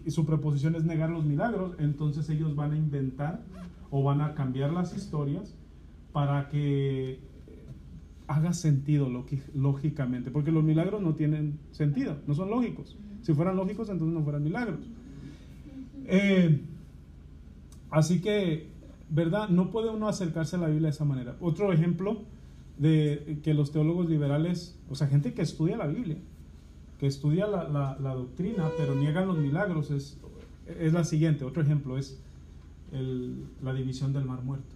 y 0.05 0.11
su 0.11 0.25
preposición 0.25 0.75
es 0.75 0.83
negar 0.83 1.09
los 1.09 1.25
milagros, 1.25 1.73
entonces 1.79 2.29
ellos 2.29 2.55
van 2.55 2.73
a 2.73 2.77
inventar 2.77 3.41
o 3.89 4.03
van 4.03 4.21
a 4.21 4.35
cambiar 4.35 4.71
las 4.73 4.95
historias 4.95 5.55
para 6.11 6.49
que 6.49 7.19
haga 8.27 8.53
sentido 8.53 9.09
lógi- 9.09 9.41
lógicamente, 9.55 10.29
porque 10.31 10.51
los 10.51 10.63
milagros 10.63 11.01
no 11.01 11.15
tienen 11.15 11.57
sentido, 11.71 12.17
no 12.27 12.35
son 12.35 12.49
lógicos. 12.51 12.97
Si 13.21 13.33
fueran 13.33 13.55
lógicos, 13.55 13.89
entonces 13.89 14.13
no 14.15 14.23
fueran 14.23 14.43
milagros. 14.43 14.79
Eh, 16.05 16.61
Así 17.91 18.21
que, 18.21 18.67
¿verdad? 19.09 19.49
No 19.49 19.69
puede 19.69 19.89
uno 19.89 20.07
acercarse 20.07 20.55
a 20.55 20.59
la 20.59 20.67
Biblia 20.67 20.87
de 20.87 20.95
esa 20.95 21.03
manera. 21.05 21.35
Otro 21.41 21.73
ejemplo 21.73 22.21
de 22.77 23.39
que 23.43 23.53
los 23.53 23.71
teólogos 23.71 24.09
liberales, 24.09 24.77
o 24.89 24.95
sea, 24.95 25.07
gente 25.07 25.33
que 25.33 25.41
estudia 25.41 25.75
la 25.75 25.87
Biblia, 25.87 26.17
que 26.99 27.05
estudia 27.07 27.47
la, 27.47 28.13
doctrina, 28.15 28.69
pero 28.77 28.95
niegan 28.95 29.27
los 29.27 29.37
milagros, 29.37 29.91
es, 29.91 30.17
es 30.79 30.93
la 30.93 31.03
siguiente. 31.03 31.43
Otro 31.43 31.61
ejemplo 31.61 31.97
es 31.97 32.17
el- 32.93 33.43
la 33.61 33.73
división 33.73 34.13
del 34.13 34.23
mar 34.23 34.41
muerto. 34.41 34.73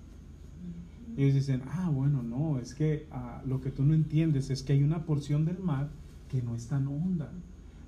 Y 1.16 1.24
ellos 1.24 1.36
dicen, 1.36 1.62
ah, 1.68 1.90
bueno, 1.90 2.22
no, 2.22 2.60
es 2.60 2.76
que 2.76 3.08
ah, 3.12 3.42
lo 3.46 3.62
que 3.62 3.72
tú 3.72 3.84
no 3.84 3.94
entiendes 3.94 4.50
es 4.50 4.62
que 4.62 4.74
hay 4.74 4.84
una 4.84 5.06
porción 5.06 5.46
del 5.46 5.60
mar 5.60 5.90
que 6.30 6.42
no 6.42 6.54
es 6.54 6.68
tan 6.68 6.88
honda. 6.88 7.32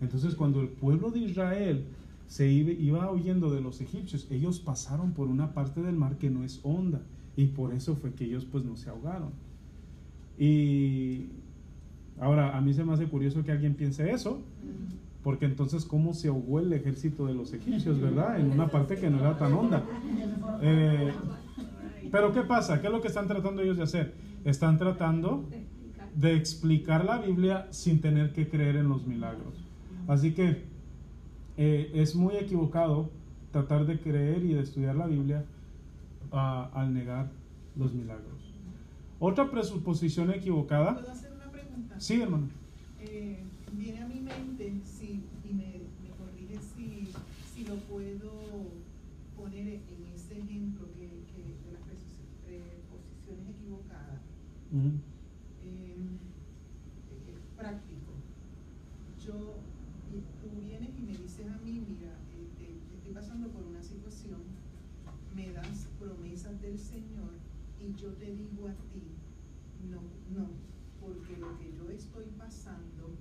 Entonces, 0.02 0.36
cuando 0.36 0.62
el 0.62 0.68
pueblo 0.68 1.12
de 1.12 1.20
Israel 1.20 1.86
se 2.28 2.52
iba, 2.52 3.12
huyendo 3.12 3.52
de 3.52 3.62
los 3.62 3.82
egipcios, 3.82 4.28
ellos 4.30 4.60
pasaron 4.60 5.14
por 5.14 5.28
una 5.28 5.54
parte 5.54 5.82
del 5.82 5.96
mar 5.96 6.18
que 6.18 6.30
no 6.30 6.44
es 6.44 6.60
honda. 6.64 7.02
Y 7.36 7.46
por 7.48 7.74
eso 7.74 7.96
fue 7.96 8.14
que 8.14 8.26
ellos 8.26 8.46
pues 8.46 8.64
no 8.66 8.76
se 8.76 8.90
ahogaron. 8.90 9.32
Y 10.38 11.28
ahora, 12.20 12.58
a 12.58 12.62
mí 12.62 12.74
se 12.74 12.84
me 12.84 12.94
hace 12.94 13.08
curioso 13.08 13.44
que 13.44 13.52
alguien 13.52 13.76
piense 13.76 14.12
eso, 14.12 14.42
porque 15.24 15.46
entonces, 15.46 15.86
¿cómo 15.86 16.14
se 16.14 16.28
ahogó 16.28 16.60
el 16.60 16.72
ejército 16.74 17.26
de 17.26 17.34
los 17.34 17.54
egipcios, 17.54 18.00
verdad? 18.00 18.40
En 18.40 18.52
una 18.52 18.68
parte 18.68 18.96
que 18.96 19.10
no 19.10 19.20
era 19.20 19.38
tan 19.38 19.54
honda. 19.54 19.84
Eh, 20.62 21.12
pero 22.12 22.34
¿qué 22.34 22.42
pasa? 22.42 22.82
¿Qué 22.82 22.88
es 22.88 22.94
lo 22.94 23.02
que 23.02 23.08
están 23.08 23.28
tratando 23.28 23.62
ellos 23.62 23.78
de 23.78 23.84
hacer? 23.84 24.14
Están 24.46 24.78
tratando 24.78 25.46
de 26.16 26.36
explicar 26.36 27.06
la 27.06 27.20
Biblia 27.20 27.68
sin 27.72 28.02
tener 28.02 28.34
que 28.34 28.48
creer 28.48 28.78
en 28.78 28.90
los 28.90 29.06
milagros. 29.06 29.67
Así 30.08 30.34
que 30.34 30.64
eh, 31.58 31.92
es 31.94 32.16
muy 32.16 32.36
equivocado 32.36 33.10
tratar 33.52 33.86
de 33.86 34.00
creer 34.00 34.44
y 34.44 34.54
de 34.54 34.62
estudiar 34.62 34.96
la 34.96 35.08
Biblia 35.08 35.46
ah, 36.32 36.70
al 36.74 36.94
negar 36.94 37.30
los 37.76 37.94
milagros. 37.94 38.54
Otra 39.20 39.50
presuposición 39.50 40.32
equivocada. 40.32 40.96
¿Puedo 40.96 41.12
hacer 41.12 41.34
una 41.34 41.52
pregunta? 41.52 42.00
Sí, 42.00 42.22
hermano. 42.22 42.48
Eh, 43.02 43.40
viene 43.74 44.00
a 44.00 44.08
mi 44.08 44.22
mente, 44.22 44.74
si, 44.84 45.24
y 45.44 45.54
me, 45.54 45.82
me 46.04 46.10
corrige 46.18 46.60
si, 46.76 47.08
si 47.54 47.66
lo 47.66 47.76
puedo 47.76 48.32
poner 49.36 49.68
en 49.68 50.14
ese 50.16 50.38
ejemplo 50.40 50.88
que, 50.94 51.08
que 51.30 51.42
de 51.66 51.74
las 51.74 51.82
preposiciones 52.46 53.56
equivocadas. 53.56 54.22
Ujú. 54.72 54.88
Eh, 55.64 55.96
eh, 57.10 57.36
práctico. 57.58 58.14
Yo, 59.26 59.56
y 60.14 60.22
tú 60.42 60.62
vienes 60.62 60.90
y 60.98 61.02
me 61.02 61.18
dices 61.18 61.48
a 61.48 61.58
mí, 61.66 61.82
mira, 61.88 62.14
este, 62.38 62.78
estoy 62.96 63.14
pasando 63.14 63.50
por 63.50 63.64
una 63.64 63.82
situación, 63.82 64.42
me 65.36 65.52
das 65.52 65.88
promesas 66.00 66.62
del 66.62 66.78
Señor 66.78 67.34
y 67.80 67.94
yo 68.02 68.10
te 68.14 68.26
digo 68.26 68.68
a 68.68 68.74
ti, 68.92 69.04
no, 69.92 70.02
no, 70.36 70.48
porque 71.00 71.38
lo 71.38 71.57
que 71.68 71.76
yo 71.78 71.90
estoy 71.90 72.26
pasando 72.38 73.16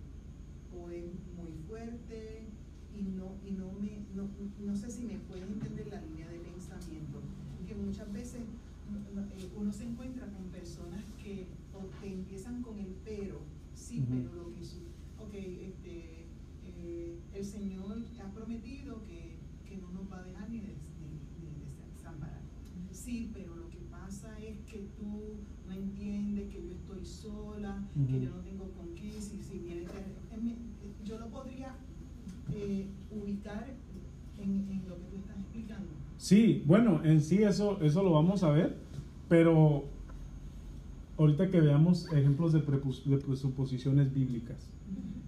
o 0.72 0.90
es 0.90 1.04
muy 1.36 1.52
fuerte 1.68 2.46
y 2.96 3.02
no, 3.02 3.36
y 3.46 3.52
no 3.52 3.72
me, 3.72 4.04
no, 4.14 4.28
no 4.64 4.76
sé 4.76 4.90
si 4.90 5.04
me 5.04 5.18
puedes 5.18 5.48
entender 5.48 5.88
la 5.88 6.00
línea 6.00 6.28
de 6.28 6.38
pensamiento, 6.38 7.20
que 7.66 7.74
muchas 7.74 8.10
veces 8.12 8.42
eh, 8.42 9.50
uno 9.56 9.72
se 9.72 9.84
encuentra 9.84 10.26
con 10.30 10.44
personas 10.50 11.02
que 11.22 11.46
o 11.74 11.80
te 12.00 12.12
empiezan 12.12 12.62
con 12.62 12.78
el 12.78 12.94
pero, 13.04 13.40
sí, 13.74 14.04
pero 14.08 14.32
lo 14.34 14.52
que 14.54 14.64
su, 14.64 14.78
ok, 15.18 15.34
este, 15.34 16.26
eh, 16.64 17.18
el 17.34 17.44
Señor 17.44 17.98
ha 18.24 18.32
prometido 18.32 19.02
que, 19.02 19.36
que 19.68 19.76
no 19.78 19.90
nos 19.90 20.10
va 20.10 20.20
a 20.20 20.22
dejar 20.24 20.48
ni, 20.50 20.60
des- 20.60 20.90
ni, 21.00 21.48
ni 21.48 21.64
desamparar. 21.94 22.40
Sí, 22.92 23.30
pero 23.34 23.56
lo 23.56 23.68
que 23.68 23.78
pasa 23.90 24.38
es 24.40 24.58
que 24.70 24.88
tú 24.96 25.36
no 25.68 25.74
entiendes 25.74 26.48
que 26.52 26.62
yo 26.62 26.72
estoy 26.72 27.04
sola, 27.04 27.84
que 27.94 28.20
yo 28.24 28.30
no 28.30 28.36
tengo 28.42 28.64
con 28.72 28.88
qué, 28.94 29.12
si, 29.20 29.42
si 29.42 29.58
viene, 29.58 29.82
te- 29.82 30.34
en 30.36 30.44
mi- 30.44 30.56
yo 31.04 31.18
lo 31.18 31.26
podría 31.28 31.74
eh, 32.54 32.86
ubicar 33.10 33.66
en, 34.38 34.50
en 34.70 34.82
lo 34.88 34.96
que 34.96 35.04
tú 35.10 35.16
estás 35.16 35.36
explicando. 35.38 35.88
Sí, 36.18 36.62
bueno, 36.66 37.02
en 37.04 37.20
sí 37.20 37.42
eso, 37.42 37.80
eso 37.82 38.02
lo 38.02 38.12
vamos 38.12 38.42
a 38.42 38.50
ver, 38.50 38.76
pero 39.28 39.84
ahorita 41.18 41.50
que 41.50 41.60
veamos 41.60 42.10
ejemplos 42.12 42.52
de, 42.52 42.60
de 42.60 43.18
presuposiciones 43.18 44.12
bíblicas. 44.12 44.68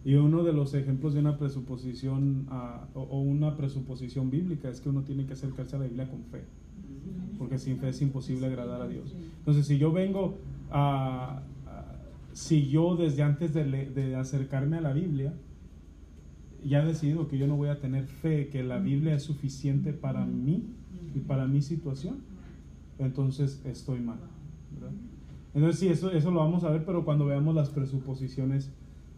Y 0.04 0.14
uno 0.14 0.42
de 0.44 0.52
los 0.52 0.74
ejemplos 0.74 1.12
de 1.14 1.20
una 1.20 1.36
presuposición 1.38 2.46
o, 2.94 3.00
o 3.00 3.20
una 3.20 3.56
presuposición 3.56 4.30
bíblica 4.30 4.68
es 4.68 4.80
que 4.80 4.88
uno 4.88 5.02
tiene 5.02 5.26
que 5.26 5.32
acercarse 5.34 5.76
a 5.76 5.80
la 5.80 5.86
Biblia 5.86 6.08
con 6.08 6.22
fe, 6.24 6.44
porque 7.38 7.58
sin 7.58 7.78
fe 7.78 7.88
es 7.90 8.00
imposible 8.02 8.46
agradar 8.46 8.82
a 8.82 8.88
Dios. 8.88 9.14
Entonces, 9.38 9.66
si 9.66 9.78
yo 9.78 9.92
vengo 9.92 10.38
a, 10.70 11.42
a- 11.66 11.94
si 12.32 12.68
yo 12.68 12.96
desde 12.96 13.22
antes 13.22 13.52
de, 13.54 13.64
le- 13.66 13.90
de 13.90 14.16
acercarme 14.16 14.76
a 14.78 14.80
la 14.80 14.92
Biblia, 14.92 15.34
ya 16.64 16.82
he 16.82 16.86
decidido 16.86 17.28
que 17.28 17.38
yo 17.38 17.46
no 17.46 17.56
voy 17.56 17.68
a 17.68 17.80
tener 17.80 18.04
fe, 18.06 18.48
que 18.48 18.62
la 18.64 18.78
Biblia 18.78 19.14
es 19.14 19.22
suficiente 19.22 19.92
para 19.92 20.24
mí 20.26 20.64
y 21.14 21.20
para 21.20 21.46
mi 21.46 21.62
situación, 21.62 22.16
entonces 22.98 23.62
estoy 23.64 24.00
mal. 24.00 24.18
¿verdad? 24.74 24.90
Entonces 25.54 25.80
sí, 25.80 25.88
eso, 25.88 26.10
eso 26.10 26.30
lo 26.30 26.40
vamos 26.40 26.64
a 26.64 26.70
ver, 26.70 26.84
pero 26.84 27.04
cuando 27.04 27.26
veamos 27.26 27.54
las 27.54 27.70
presuposiciones 27.70 28.70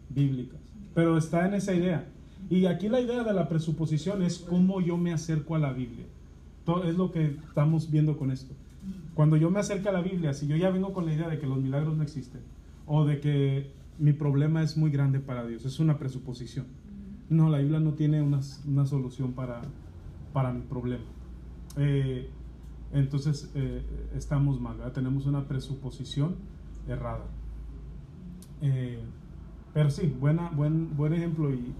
bíblicas. 0.09 0.59
Pero 0.93 1.17
está 1.17 1.47
en 1.47 1.53
esa 1.55 1.73
idea. 1.73 2.05
Y 2.49 2.65
aquí 2.65 2.89
la 2.89 2.99
idea 3.01 3.23
de 3.23 3.33
la 3.33 3.47
presuposición 3.49 4.21
es 4.23 4.39
cómo 4.39 4.81
yo 4.81 4.97
me 4.97 5.13
acerco 5.13 5.55
a 5.55 5.59
la 5.59 5.73
Biblia. 5.73 6.05
Es 6.83 6.95
lo 6.97 7.11
que 7.11 7.37
estamos 7.47 7.91
viendo 7.91 8.17
con 8.17 8.31
esto. 8.31 8.53
Cuando 9.13 9.37
yo 9.37 9.51
me 9.51 9.59
acerco 9.59 9.89
a 9.89 9.91
la 9.91 10.01
Biblia, 10.01 10.33
si 10.33 10.47
yo 10.47 10.55
ya 10.55 10.69
vengo 10.69 10.93
con 10.93 11.05
la 11.05 11.13
idea 11.13 11.29
de 11.29 11.37
que 11.39 11.45
los 11.45 11.59
milagros 11.59 11.95
no 11.95 12.03
existen, 12.03 12.41
o 12.85 13.05
de 13.05 13.19
que 13.19 13.71
mi 13.99 14.13
problema 14.13 14.63
es 14.63 14.77
muy 14.77 14.89
grande 14.89 15.19
para 15.19 15.45
Dios, 15.45 15.65
es 15.65 15.79
una 15.79 15.99
presuposición. 15.99 16.65
No, 17.29 17.49
la 17.49 17.59
Biblia 17.59 17.79
no 17.79 17.93
tiene 17.93 18.21
una, 18.21 18.39
una 18.67 18.85
solución 18.85 19.33
para, 19.33 19.61
para 20.33 20.51
mi 20.51 20.61
problema. 20.61 21.03
Eh, 21.77 22.29
entonces 22.93 23.51
eh, 23.55 23.81
estamos 24.15 24.59
mal, 24.59 24.77
tenemos 24.93 25.25
una 25.25 25.47
presuposición 25.47 26.35
errada. 26.87 27.25
Eh, 28.61 28.99
pero 29.73 29.89
sí, 29.89 30.13
buena, 30.19 30.49
buen, 30.49 30.95
buen 30.97 31.13
ejemplo 31.13 31.53
y, 31.53 31.73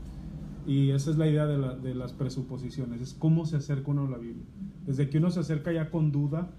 y 0.68 0.92
esa 0.92 1.12
es 1.12 1.18
la 1.18 1.28
idea 1.28 1.46
de, 1.46 1.58
la- 1.58 1.76
de 1.76 1.96
las 1.96 2.14
presuposiciones, 2.14 3.02
es 3.02 3.14
cómo 3.14 3.46
se 3.46 3.58
acerca 3.58 3.92
uno 3.92 4.06
a 4.06 4.10
la 4.10 4.18
Biblia. 4.18 4.44
Desde 4.86 5.10
que 5.10 5.18
uno 5.18 5.32
se 5.32 5.40
acerca 5.40 5.72
ya 5.72 5.90
con 5.90 6.12
duda 6.12 6.50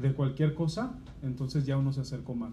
de 0.00 0.12
cualquier 0.12 0.54
cosa, 0.54 0.94
entonces 1.22 1.66
ya 1.66 1.76
uno 1.76 1.92
se 1.92 2.00
acercó 2.00 2.34
mal. 2.34 2.52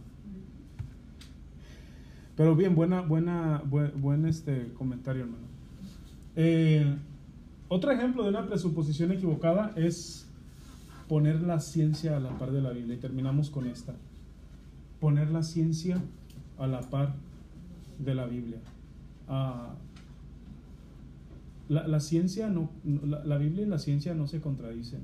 Pero 2.35 2.55
bien, 2.55 2.73
buena, 2.75 3.01
buena, 3.01 3.61
buen, 3.65 3.91
buen, 4.01 4.25
este 4.25 4.71
comentario, 4.73 5.23
hermano. 5.23 5.43
Eh, 6.35 6.95
otro 7.67 7.91
ejemplo 7.91 8.23
de 8.23 8.29
una 8.29 8.45
presuposición 8.47 9.11
equivocada 9.11 9.71
es 9.75 10.27
poner 11.07 11.41
la 11.41 11.59
ciencia 11.59 12.17
a 12.17 12.19
la 12.19 12.31
par 12.39 12.51
de 12.51 12.61
la 12.61 12.71
Biblia. 12.71 12.95
Y 12.95 12.99
terminamos 12.99 13.51
con 13.51 13.67
esta. 13.67 13.93
Poner 14.99 15.29
la 15.29 15.43
ciencia 15.43 16.01
a 16.57 16.65
la 16.65 16.81
par 16.81 17.13
de 17.99 18.15
la 18.15 18.25
Biblia. 18.25 18.57
Ah, 19.27 19.75
la, 21.69 21.87
la 21.87 21.99
ciencia 21.99 22.49
no, 22.49 22.71
la, 22.83 23.23
la 23.23 23.37
Biblia 23.37 23.65
y 23.65 23.69
la 23.69 23.79
ciencia 23.79 24.13
no 24.13 24.27
se 24.27 24.41
contradicen. 24.41 25.01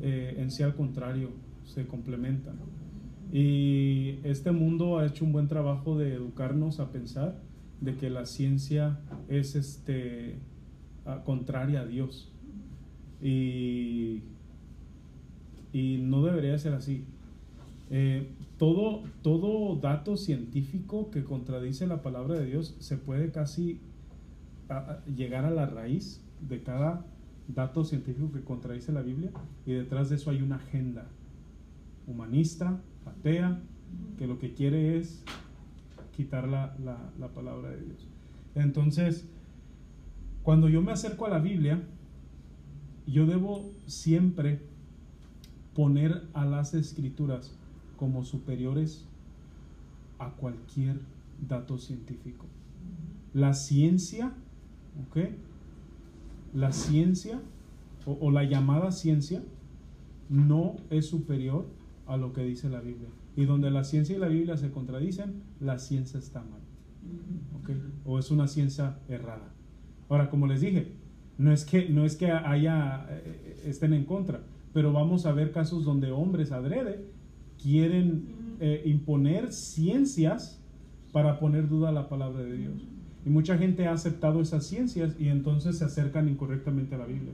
Eh, 0.00 0.36
en 0.38 0.50
sí 0.50 0.62
al 0.62 0.74
contrario, 0.74 1.30
se 1.64 1.86
complementan. 1.86 2.56
Y 3.32 4.20
este 4.24 4.52
mundo 4.52 4.98
ha 4.98 5.06
hecho 5.06 5.24
un 5.24 5.32
buen 5.32 5.48
trabajo 5.48 5.98
de 5.98 6.14
educarnos 6.14 6.80
a 6.80 6.90
pensar 6.90 7.40
de 7.80 7.96
que 7.96 8.10
la 8.10 8.26
ciencia 8.26 9.00
es 9.28 9.54
este 9.54 10.36
contraria 11.24 11.80
a 11.80 11.86
Dios. 11.86 12.32
Y, 13.22 14.22
y 15.72 15.98
no 15.98 16.22
debería 16.24 16.56
ser 16.58 16.74
así. 16.74 17.04
Eh, 17.90 18.28
todo, 18.58 19.02
todo 19.22 19.76
dato 19.76 20.16
científico 20.16 21.10
que 21.10 21.24
contradice 21.24 21.86
la 21.86 22.02
palabra 22.02 22.38
de 22.38 22.46
Dios 22.46 22.76
se 22.78 22.96
puede 22.96 23.30
casi 23.30 23.80
a- 24.68 25.04
llegar 25.06 25.44
a 25.44 25.50
la 25.50 25.66
raíz 25.66 26.20
de 26.40 26.62
cada 26.62 27.04
dato 27.48 27.84
científico 27.84 28.30
que 28.32 28.42
contradice 28.42 28.92
la 28.92 29.02
Biblia 29.02 29.30
y 29.66 29.72
detrás 29.72 30.10
de 30.10 30.16
eso 30.16 30.30
hay 30.30 30.42
una 30.42 30.56
agenda 30.56 31.06
humanista, 32.06 32.80
atea, 33.06 33.60
que 34.18 34.26
lo 34.26 34.38
que 34.38 34.52
quiere 34.54 34.98
es 34.98 35.22
quitar 36.16 36.48
la, 36.48 36.76
la- 36.84 37.10
la 37.18 37.28
palabra 37.28 37.70
de 37.70 37.80
Dios. 37.82 38.06
Entonces, 38.54 39.26
cuando 40.42 40.68
yo 40.68 40.82
me 40.82 40.92
acerco 40.92 41.26
a 41.26 41.30
la 41.30 41.38
Biblia, 41.38 41.82
yo 43.06 43.26
debo 43.26 43.70
siempre 43.86 44.60
poner 45.74 46.24
a 46.34 46.44
las 46.44 46.74
escrituras 46.74 47.54
como 47.96 48.24
superiores 48.24 49.06
a 50.18 50.30
cualquier 50.30 51.00
dato 51.46 51.78
científico. 51.78 52.46
La 53.32 53.54
ciencia, 53.54 54.32
¿ok? 55.06 55.30
La 56.54 56.72
ciencia 56.72 57.40
o, 58.06 58.18
o 58.20 58.30
la 58.30 58.44
llamada 58.44 58.90
ciencia 58.90 59.42
no 60.28 60.76
es 60.90 61.06
superior 61.06 61.66
a 62.06 62.16
lo 62.16 62.32
que 62.32 62.42
dice 62.42 62.68
la 62.68 62.80
Biblia. 62.80 63.08
Y 63.36 63.44
donde 63.44 63.70
la 63.70 63.84
ciencia 63.84 64.16
y 64.16 64.18
la 64.18 64.28
Biblia 64.28 64.56
se 64.56 64.70
contradicen, 64.70 65.42
la 65.60 65.78
ciencia 65.78 66.18
está 66.18 66.40
mal. 66.40 66.60
¿ok? 67.60 67.70
O 68.04 68.18
es 68.18 68.30
una 68.30 68.48
ciencia 68.48 68.98
errada. 69.08 69.52
Ahora, 70.08 70.30
como 70.30 70.46
les 70.46 70.60
dije, 70.60 70.92
no 71.36 71.52
es 71.52 71.64
que, 71.64 71.88
no 71.88 72.04
es 72.04 72.16
que 72.16 72.30
haya, 72.30 73.06
eh, 73.10 73.62
estén 73.64 73.92
en 73.92 74.04
contra, 74.04 74.42
pero 74.72 74.92
vamos 74.92 75.26
a 75.26 75.32
ver 75.32 75.52
casos 75.52 75.84
donde 75.84 76.10
hombres 76.10 76.52
adrede 76.52 77.04
quieren 77.62 78.56
eh, 78.60 78.82
imponer 78.86 79.52
ciencias 79.52 80.60
para 81.12 81.38
poner 81.38 81.68
duda 81.68 81.90
a 81.90 81.92
la 81.92 82.08
palabra 82.08 82.42
de 82.42 82.56
Dios. 82.56 82.86
Y 83.26 83.30
mucha 83.30 83.58
gente 83.58 83.86
ha 83.86 83.92
aceptado 83.92 84.40
esas 84.40 84.66
ciencias 84.66 85.14
y 85.18 85.28
entonces 85.28 85.78
se 85.78 85.84
acercan 85.84 86.28
incorrectamente 86.28 86.94
a 86.94 86.98
la 86.98 87.06
Biblia. 87.06 87.32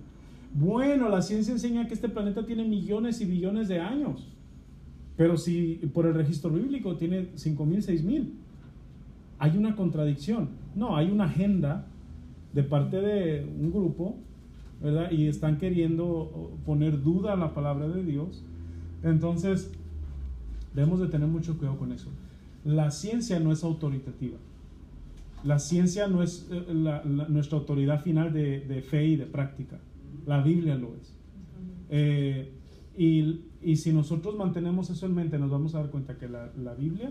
Bueno, 0.54 1.08
la 1.08 1.20
ciencia 1.20 1.52
enseña 1.52 1.88
que 1.88 1.94
este 1.94 2.08
planeta 2.08 2.46
tiene 2.46 2.64
millones 2.64 3.20
y 3.20 3.24
billones 3.24 3.68
de 3.68 3.80
años. 3.80 4.28
Pero 5.16 5.36
si 5.36 5.80
por 5.92 6.06
el 6.06 6.14
registro 6.14 6.50
bíblico 6.50 6.96
tiene 6.96 7.32
5.000, 7.34 7.84
6.000, 7.84 8.30
hay 9.38 9.56
una 9.56 9.76
contradicción. 9.76 10.48
No, 10.74 10.96
hay 10.96 11.10
una 11.10 11.24
agenda 11.24 11.86
de 12.52 12.62
parte 12.62 13.00
de 13.00 13.44
un 13.44 13.72
grupo, 13.72 14.16
¿verdad? 14.82 15.10
Y 15.10 15.26
están 15.26 15.58
queriendo 15.58 16.52
poner 16.64 17.02
duda 17.02 17.32
a 17.32 17.36
la 17.36 17.54
palabra 17.54 17.88
de 17.88 18.02
Dios. 18.04 18.42
Entonces, 19.02 19.70
debemos 20.74 21.00
de 21.00 21.08
tener 21.08 21.28
mucho 21.28 21.58
cuidado 21.58 21.78
con 21.78 21.92
eso. 21.92 22.08
La 22.64 22.90
ciencia 22.90 23.38
no 23.40 23.52
es 23.52 23.62
autoritativa. 23.62 24.38
La 25.44 25.58
ciencia 25.58 26.08
no 26.08 26.22
es 26.22 26.48
eh, 26.50 26.64
nuestra 27.28 27.58
autoridad 27.58 28.02
final 28.02 28.32
de, 28.32 28.84
fe 28.88 29.06
y 29.06 29.16
de 29.16 29.26
práctica. 29.26 29.78
La 30.26 30.42
Biblia 30.42 30.74
lo 30.76 30.94
es. 30.96 31.14
Eh, 31.90 32.50
y, 32.96 33.40
y 33.64 33.76
si 33.76 33.92
nosotros 33.92 34.36
mantenemos 34.36 34.90
eso 34.90 35.06
en 35.06 35.14
mente, 35.14 35.38
nos 35.38 35.50
vamos 35.50 35.74
a 35.74 35.78
dar 35.78 35.90
cuenta 35.90 36.18
que 36.18 36.28
la, 36.28 36.74
Biblia 36.74 37.10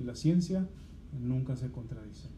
y 0.00 0.04
la 0.04 0.14
ciencia 0.14 0.68
nunca 1.20 1.56
se 1.56 1.70
contradicen. 1.72 2.30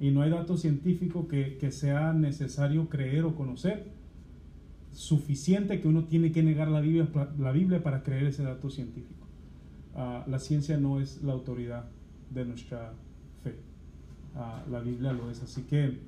Y 0.00 0.10
no 0.10 0.22
hay 0.22 0.30
dato 0.30 0.56
científico 0.56 1.28
que, 1.28 1.70
sea 1.70 2.12
necesario 2.12 2.88
creer 2.88 3.24
o 3.24 3.36
conocer 3.36 3.92
suficiente 4.92 5.80
que 5.80 5.86
uno 5.86 6.04
tiene 6.04 6.32
que 6.32 6.42
negar 6.42 6.66
la 6.66 6.80
Biblia, 6.80 7.08
la 7.38 7.52
Biblia 7.52 7.80
para 7.80 8.02
creer 8.02 8.24
ese 8.24 8.42
dato 8.42 8.70
científico. 8.70 9.28
Ah, 9.94 10.24
la 10.26 10.40
ciencia 10.40 10.76
no 10.76 11.00
es 11.00 11.22
la 11.22 11.32
autoridad 11.32 11.88
de 12.30 12.44
nuestra 12.44 12.94
fe. 13.44 13.69
Ah, 14.36 14.62
la 14.70 14.80
Biblia 14.80 15.12
lo 15.12 15.30
es. 15.30 15.42
Así 15.42 15.62
que 15.62 15.98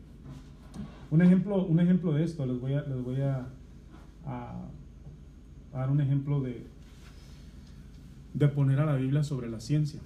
un 1.10 1.22
ejemplo, 1.22 1.64
un 1.66 1.80
ejemplo 1.80 2.12
de 2.12 2.24
esto, 2.24 2.46
les 2.46 2.60
voy 2.60 2.74
a, 2.74 2.82
les 2.82 3.02
voy 3.02 3.20
a, 3.20 3.46
dar 5.72 5.90
un 5.90 6.00
ejemplo 6.00 6.40
de, 6.40 6.66
de 8.34 8.48
poner 8.48 8.80
a 8.80 8.86
la 8.86 8.96
Biblia 8.96 9.22
sobre 9.22 9.50
la 9.50 9.60
ciencia. 9.60 10.00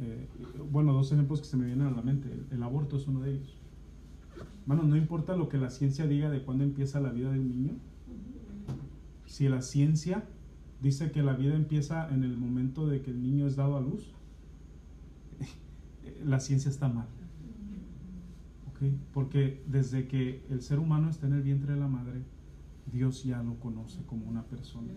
Eh, 0.00 0.28
bueno, 0.70 0.92
dos 0.92 1.10
ejemplos 1.12 1.40
que 1.40 1.46
se 1.46 1.56
me 1.56 1.66
vienen 1.66 1.86
a 1.86 1.90
la 1.90 2.02
mente. 2.02 2.28
El, 2.50 2.62
aborto 2.62 2.96
es 2.96 3.06
uno 3.08 3.20
de 3.20 3.32
ellos. 3.32 3.56
Hermanos, 4.62 4.86
no 4.86 4.96
importa 4.96 5.36
lo 5.36 5.48
que 5.48 5.58
la 5.58 5.70
ciencia 5.70 6.06
diga 6.06 6.30
de 6.30 6.42
cuándo 6.42 6.62
empieza 6.64 7.00
la 7.00 7.10
vida 7.10 7.32
de 7.32 7.40
un 7.40 7.48
niño. 7.48 7.72
Si 9.26 9.48
la 9.48 9.62
ciencia 9.62 10.24
dice 10.80 11.10
que 11.10 11.22
la 11.22 11.34
vida 11.34 11.54
empieza 11.54 12.08
en 12.12 12.22
el 12.22 12.36
momento 12.36 12.86
de 12.86 13.02
que 13.02 13.10
el 13.10 13.22
niño 13.22 13.46
es 13.46 13.56
dado 13.56 13.76
a 13.76 13.80
luz, 13.80 14.12
la 16.24 16.40
ciencia 16.40 16.70
está 16.70 16.88
mal. 16.88 17.06
¿Ok? 18.70 18.90
Porque 19.12 19.62
desde 19.66 20.06
que 20.06 20.44
el 20.50 20.62
ser 20.62 20.78
humano 20.78 21.10
está 21.10 21.26
en 21.26 21.34
el 21.34 21.42
vientre 21.42 21.74
de 21.74 21.80
la 21.80 21.88
madre, 21.88 22.22
Dios 22.92 23.24
ya 23.24 23.42
lo 23.42 23.58
conoce 23.58 24.02
como 24.06 24.26
una 24.26 24.44
persona. 24.44 24.92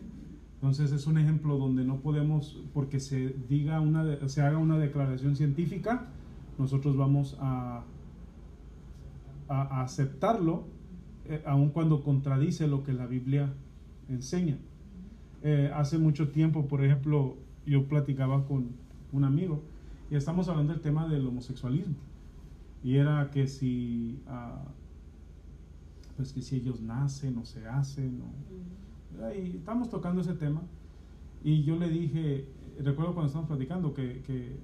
Entonces 0.55 0.91
es 0.91 1.07
un 1.07 1.17
ejemplo 1.17 1.57
donde 1.57 1.83
no 1.83 2.01
podemos, 2.01 2.63
porque 2.73 2.99
se 2.99 3.35
diga 3.49 3.81
una, 3.81 4.27
se 4.29 4.41
haga 4.41 4.57
una 4.57 4.77
declaración 4.77 5.35
científica, 5.35 6.07
nosotros 6.59 6.95
vamos 6.95 7.35
a, 7.39 7.83
a, 9.47 9.61
a 9.61 9.81
aceptarlo, 9.81 10.65
eh, 11.25 11.41
aun 11.45 11.69
cuando 11.69 12.03
contradice 12.03 12.67
lo 12.67 12.83
que 12.83 12.93
la 12.93 13.07
Biblia 13.07 13.53
enseña. 14.07 14.57
Eh, 15.43 15.71
hace 15.73 15.97
mucho 15.97 16.29
tiempo, 16.29 16.67
por 16.67 16.83
ejemplo, 16.83 17.37
yo 17.65 17.87
platicaba 17.87 18.45
con 18.45 18.69
un 19.11 19.23
amigo 19.23 19.63
y 20.11 20.15
estamos 20.15 20.49
hablando 20.49 20.73
del 20.73 20.81
tema 20.81 21.07
del 21.07 21.25
homosexualismo. 21.25 21.95
Y 22.83 22.97
era 22.97 23.29
que 23.31 23.47
si, 23.47 24.19
ah, 24.27 24.61
pues 26.17 26.33
que 26.33 26.41
si 26.41 26.57
ellos 26.57 26.81
nacen 26.81 27.37
o 27.37 27.45
se 27.45 27.65
hacen, 27.67 28.21
o, 28.21 29.33
y 29.33 29.57
estamos 29.57 29.89
tocando 29.89 30.21
ese 30.21 30.33
tema. 30.33 30.61
Y 31.43 31.63
yo 31.63 31.77
le 31.77 31.89
dije, 31.89 32.45
recuerdo 32.83 33.13
cuando 33.13 33.27
estábamos 33.27 33.49
platicando 33.49 33.93
que, 33.93 34.21
que 34.27 34.57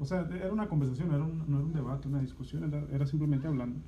o 0.00 0.04
sea, 0.04 0.28
era 0.32 0.52
una 0.52 0.68
conversación, 0.68 1.12
era 1.12 1.24
un- 1.24 1.38
no 1.48 1.56
era 1.58 1.66
un 1.66 1.72
debate, 1.72 2.08
una 2.08 2.20
discusión, 2.20 2.64
era, 2.64 2.84
era 2.92 3.06
simplemente 3.06 3.46
hablando. 3.46 3.78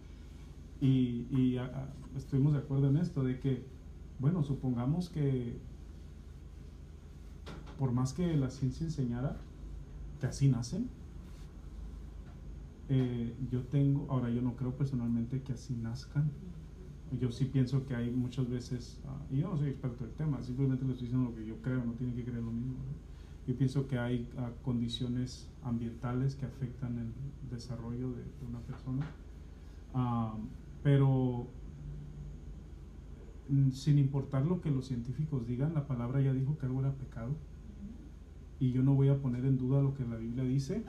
Y, 0.81 1.27
y, 1.31 1.57
ah, 1.59 1.71
ah, 1.75 1.87
estuvimos 2.17 2.53
de 2.55 2.61
acuerdo 2.61 2.89
en 2.89 2.97
esto, 2.97 3.23
de 3.25 3.39
que, 3.41 3.63
bueno, 4.19 4.43
supongamos 4.43 5.11
que 5.11 5.57
por 7.79 7.93
más 7.93 8.13
que 8.13 8.37
la 8.37 8.51
ciencia 8.51 8.85
enseñara 8.87 9.37
que 10.25 10.29
así 10.29 10.49
nacen, 10.49 10.89
eh, 12.89 13.35
yo 13.51 13.61
tengo, 13.65 14.07
ahora 14.09 14.31
yo 14.31 14.41
no 14.41 14.57
creo 14.57 14.75
personalmente 14.75 15.43
que 15.43 15.53
así 15.53 15.75
nazcan. 15.75 16.31
Yo 17.21 17.31
sí 17.31 17.45
pienso 17.45 17.85
que 17.85 17.95
hay 17.95 18.11
muchas 18.11 18.49
veces, 18.49 19.03
ah, 19.07 19.21
y 19.31 19.41
yo 19.41 19.51
no 19.51 19.59
soy 19.59 19.69
experto 19.69 20.05
del 20.05 20.15
tema, 20.15 20.43
simplemente 20.43 20.87
le 20.87 20.93
estoy 20.93 21.09
diciendo 21.09 21.31
lo 21.31 21.37
que 21.37 21.45
yo 21.45 21.61
creo, 21.61 21.85
no 21.85 21.93
tiene 21.93 22.15
que 22.15 22.25
creer 22.25 22.43
lo 22.43 22.53
mismo. 22.53 22.77
Yo 23.47 23.55
pienso 23.55 23.87
que 23.87 23.99
hay 23.99 24.27
ah, 24.39 24.51
condiciones 24.63 25.47
ambientales 25.63 26.37
que 26.37 26.47
afectan 26.47 26.99
el 26.99 27.13
desarrollo 27.51 28.11
de, 28.13 28.23
de 28.23 28.47
una 28.49 28.61
persona, 28.61 29.07
Ah, 29.93 30.37
pero 30.83 31.47
mm, 33.49 33.71
sin 33.71 33.99
importar 33.99 34.47
lo 34.47 34.61
que 34.61 34.71
los 34.71 34.87
científicos 34.87 35.47
digan, 35.47 35.75
la 35.75 35.87
palabra 35.87 36.21
ya 36.21 36.33
dijo 36.33 36.57
que 36.59 36.67
algo 36.67 36.81
era 36.81 36.93
pecado 36.95 37.37
y 38.65 38.73
yo 38.73 38.83
no 38.83 38.95
voy 38.95 39.09
a 39.09 39.21
poner 39.21 39.45
en 39.45 39.59
duda 39.59 39.83
lo 39.83 39.95
que 39.95 40.05
la 40.05 40.17
Biblia 40.17 40.45
dice 40.45 40.85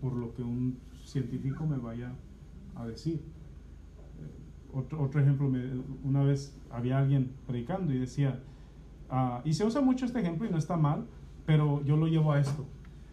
por 0.00 0.14
lo 0.14 0.32
que 0.34 0.42
un 0.42 0.78
científico 1.04 1.66
me 1.66 1.76
vaya 1.76 2.12
a 2.74 2.86
decir. 2.86 3.16
Eh, 3.16 4.72
Otro, 4.72 5.02
otro 5.02 5.20
ejemplo, 5.20 5.50
una 6.02 6.22
vez 6.22 6.56
había 6.70 6.98
alguien 6.98 7.32
predicando 7.46 7.92
y 7.92 7.98
decía, 7.98 8.40
ah, 9.10 9.42
y 9.44 9.52
se 9.52 9.66
usa 9.66 9.80
mucho 9.82 10.06
este 10.06 10.20
ejemplo 10.20 10.46
y 10.46 10.50
no 10.50 10.56
está 10.56 10.76
mal, 10.76 11.06
pero 11.44 11.84
yo 11.84 11.96
lo 11.96 12.06
llevo 12.06 12.32
a 12.32 12.40
esto. 12.40 12.64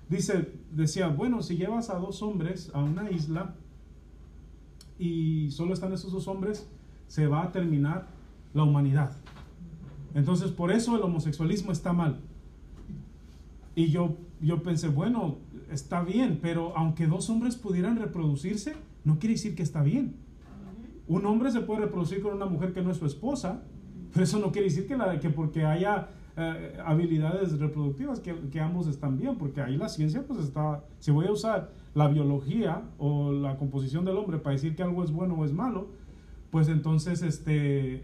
Dice, 0.07 0.53
decía, 0.71 1.09
bueno, 1.09 1.41
si 1.41 1.57
llevas 1.57 1.89
a 1.89 1.97
dos 1.99 2.21
hombres 2.21 2.71
a 2.73 2.81
una 2.81 3.11
isla 3.11 3.55
y 4.97 5.51
solo 5.51 5.73
están 5.73 5.91
esos 5.91 6.11
dos 6.13 6.27
hombres, 6.27 6.69
se 7.07 7.27
va 7.27 7.43
a 7.43 7.51
terminar 7.51 8.07
la 8.53 8.63
humanidad. 8.63 9.11
Entonces, 10.13 10.51
por 10.51 10.71
eso 10.71 10.95
el 10.95 11.03
homosexualismo 11.03 11.71
está 11.73 11.91
mal. 11.91 12.21
Y 13.77 13.91
yo, 13.91 14.17
yo 14.41 14.63
pensé, 14.63 14.87
bueno, 14.87 15.37
está 15.71 16.01
bien, 16.01 16.39
pero 16.41 16.75
aunque 16.75 17.05
dos 17.05 17.29
hombres 17.29 17.55
pudieran 17.55 17.95
reproducirse, 17.97 18.73
no 19.05 19.19
quiere 19.19 19.35
decir 19.35 19.53
que 19.55 19.61
está 19.61 19.83
bien. 19.83 20.15
Un 21.07 21.25
hombre 21.27 21.51
se 21.51 21.61
puede 21.61 21.81
reproducir 21.81 22.21
con 22.21 22.33
una 22.33 22.47
mujer 22.47 22.73
que 22.73 22.81
no 22.81 22.89
es 22.89 22.97
su 22.97 23.05
esposa, 23.05 23.61
pero 24.11 24.23
eso 24.23 24.39
no 24.39 24.51
quiere 24.51 24.67
decir 24.69 24.87
que, 24.87 24.97
la, 24.97 25.19
que 25.19 25.29
porque 25.29 25.63
haya 25.63 26.09
eh, 26.35 26.75
habilidades 26.85 27.59
reproductivas, 27.59 28.19
que, 28.19 28.33
que 28.51 28.59
ambos 28.59 28.87
están 28.87 29.17
bien, 29.17 29.37
porque 29.37 29.61
ahí 29.61 29.77
la 29.77 29.89
ciencia 29.89 30.25
pues 30.27 30.39
está, 30.39 30.83
si 30.97 31.11
voy 31.11 31.27
a 31.27 31.31
usar 31.31 31.71
la 31.93 32.07
biología 32.07 32.81
o 32.97 33.31
la 33.31 33.57
composición 33.57 34.05
del 34.05 34.17
hombre 34.17 34.39
para 34.39 34.53
decir 34.53 34.75
que 34.75 34.81
algo 34.81 35.03
es 35.03 35.11
bueno 35.11 35.35
o 35.35 35.45
es 35.45 35.53
malo, 35.53 35.89
pues 36.49 36.67
entonces, 36.67 37.21
este, 37.21 38.01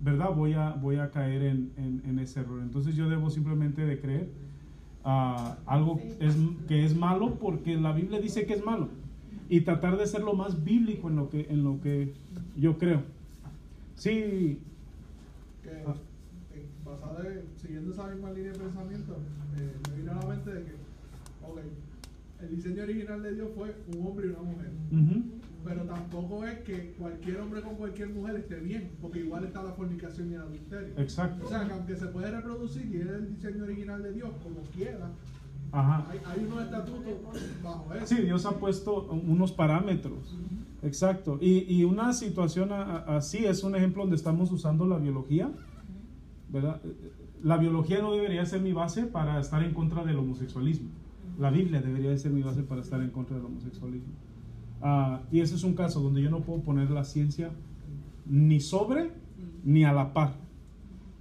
¿verdad? 0.00 0.34
Voy 0.36 0.52
a, 0.52 0.72
voy 0.72 0.96
a 0.96 1.10
caer 1.10 1.42
en, 1.42 1.72
en- 1.78 2.02
en 2.06 2.18
ese 2.18 2.40
error. 2.40 2.60
Entonces 2.60 2.94
yo 2.96 3.08
debo 3.08 3.30
simplemente 3.30 3.86
de 3.86 3.98
creer 3.98 4.30
ah, 5.06 5.56
algo 5.66 5.98
es, 6.20 6.36
que 6.68 6.84
es 6.84 6.94
malo 6.94 7.36
porque 7.40 7.76
la 7.76 7.92
Biblia 7.92 8.20
dice 8.20 8.44
que 8.44 8.52
es 8.54 8.64
malo 8.64 8.88
y 9.48 9.60
tratar 9.62 9.96
de 9.96 10.06
ser 10.06 10.22
lo 10.22 10.34
más 10.34 10.62
bíblico 10.64 11.08
en 11.08 11.16
lo 11.16 11.30
que, 11.30 11.46
en 11.48 11.62
lo 11.64 11.80
que 11.80 12.12
yo 12.56 12.76
creo. 12.78 13.02
Sí, 13.94 14.58
que 15.62 15.70
Ah. 15.86 15.94
eh, 16.54 16.66
basada 16.84 17.24
en- 17.32 17.44
siguiendo 17.56 17.92
esa 17.92 18.08
misma 18.08 18.30
línea 18.32 18.52
de 18.52 18.58
pensamiento, 18.58 19.16
eh, 19.58 19.72
me 19.90 19.96
vino 19.96 20.12
a 20.12 20.16
la 20.16 20.26
mente 20.26 20.52
de 20.52 20.62
que, 20.64 20.72
ok, 21.48 21.60
el 22.42 22.56
diseño 22.56 22.82
original 22.82 23.22
de 23.22 23.34
Dios 23.34 23.48
fue 23.56 23.74
un 23.96 24.06
hombre 24.06 24.26
y 24.26 24.30
una 24.30 24.42
mujer. 24.42 24.70
Pero 25.66 25.82
tampoco 25.82 26.44
es 26.46 26.58
que 26.60 26.92
cualquier 26.98 27.40
hombre 27.40 27.60
con 27.60 27.74
cualquier 27.74 28.08
mujer 28.10 28.36
esté 28.36 28.60
bien, 28.60 28.92
porque 29.02 29.18
igual 29.20 29.44
está 29.44 29.62
la 29.62 29.72
fornicación 29.72 30.30
y 30.30 30.34
el 30.34 30.40
adulterio. 30.42 30.94
exacto. 30.96 31.44
O 31.44 31.48
sea, 31.48 31.66
que 31.66 31.72
aunque 31.72 31.96
se 31.96 32.06
puede 32.06 32.30
reproducir 32.30 32.86
y 32.86 33.00
es 33.00 33.06
el 33.08 33.34
diseño 33.34 33.64
original 33.64 34.02
de 34.02 34.12
Dios, 34.12 34.30
como 34.42 34.60
quiera, 34.74 35.10
Ajá. 35.72 36.06
hay, 36.08 36.20
hay 36.24 36.44
unos 36.46 36.62
estatutos 36.64 37.14
bajo 37.64 37.92
eso. 37.94 38.06
Sí, 38.06 38.22
Dios 38.22 38.46
ha 38.46 38.52
puesto 38.52 39.08
unos 39.10 39.50
parámetros. 39.52 40.36
Exacto. 40.82 41.38
Y, 41.40 41.64
y 41.74 41.82
una 41.84 42.12
situación 42.12 42.70
a- 42.72 42.82
a- 42.98 43.16
así 43.16 43.44
es 43.44 43.64
un 43.64 43.74
ejemplo 43.74 44.02
donde 44.02 44.16
estamos 44.16 44.52
usando 44.52 44.86
la 44.86 44.98
biología. 44.98 45.50
¿verdad? 46.48 46.80
La 47.42 47.56
biología 47.56 48.00
no 48.00 48.12
debería 48.12 48.46
ser 48.46 48.60
mi 48.60 48.72
base 48.72 49.04
para 49.04 49.40
estar 49.40 49.62
en 49.64 49.74
contra 49.74 50.04
del 50.04 50.16
homosexualismo. 50.16 50.90
La 51.38 51.50
Biblia 51.50 51.82
debería 51.82 52.10
de 52.10 52.18
ser 52.18 52.30
mi 52.32 52.42
base 52.42 52.62
para 52.62 52.80
estar 52.82 53.00
en 53.02 53.10
contra 53.10 53.36
del 53.36 53.46
homosexualismo. 53.46 54.12
Ah, 54.82 55.22
y 55.32 55.40
ese 55.40 55.54
es 55.54 55.64
un 55.64 55.74
caso 55.74 56.00
donde 56.00 56.22
yo 56.22 56.30
no 56.30 56.40
puedo 56.40 56.60
poner 56.60 56.90
la 56.90 57.04
ciencia 57.04 57.50
ni 58.26 58.60
sobre 58.60 59.10
ni 59.64 59.84
a 59.84 59.92
la 59.92 60.12
par. 60.12 60.34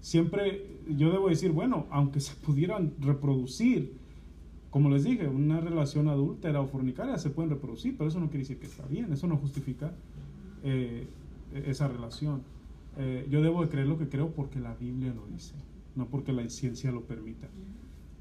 Siempre 0.02 0.76
yo 0.88 1.12
debo 1.12 1.30
decir, 1.30 1.52
bueno, 1.52 1.88
aunque 1.90 2.20
se 2.20 2.36
pudieran 2.36 2.94
reproducir, 3.00 3.94
como 4.70 4.90
les 4.90 5.04
dije, 5.04 5.28
una 5.28 5.60
relación 5.62 6.08
adúltera 6.10 6.62
o 6.62 6.68
fornicaria 6.68 7.18
se 7.18 7.30
pueden 7.30 7.50
reproducir, 7.50 7.98
pero 7.98 8.10
eso 8.10 8.20
no 8.20 8.28
quiere 8.28 8.40
decir 8.40 8.60
que 8.60 8.68
está 8.68 8.86
bien, 8.86 9.12
eso 9.12 9.26
no 9.28 9.38
justifica 9.38 9.94
eh, 10.64 11.08
esa 11.54 11.88
relación. 11.88 12.44
Eh, 12.98 13.28
yo 13.30 13.42
debo 13.42 13.62
de 13.64 13.70
creer 13.70 13.88
lo 13.88 13.98
que 13.98 14.08
creo 14.08 14.30
porque 14.30 14.60
la 14.60 14.76
Biblia 14.76 15.14
lo 15.14 15.26
dice, 15.28 15.56
no 15.96 16.06
porque 16.08 16.34
la 16.34 16.48
ciencia 16.50 16.92
lo 16.92 17.02
permita. 17.02 17.48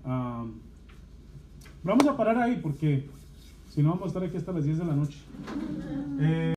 Ah, 0.04 0.46
vamos 1.82 2.06
a 2.06 2.16
parar 2.16 2.38
ahí 2.38 2.60
porque 2.62 3.08
si 3.74 3.82
no 3.82 3.90
vamos 3.90 4.04
a 4.04 4.06
estar 4.08 4.22
aquí 4.22 4.36
hasta 4.36 4.52
las 4.52 4.64
10 4.64 4.78
de 4.78 4.84
la 4.84 4.94
noche. 4.94 5.18
Eh, 6.20 6.44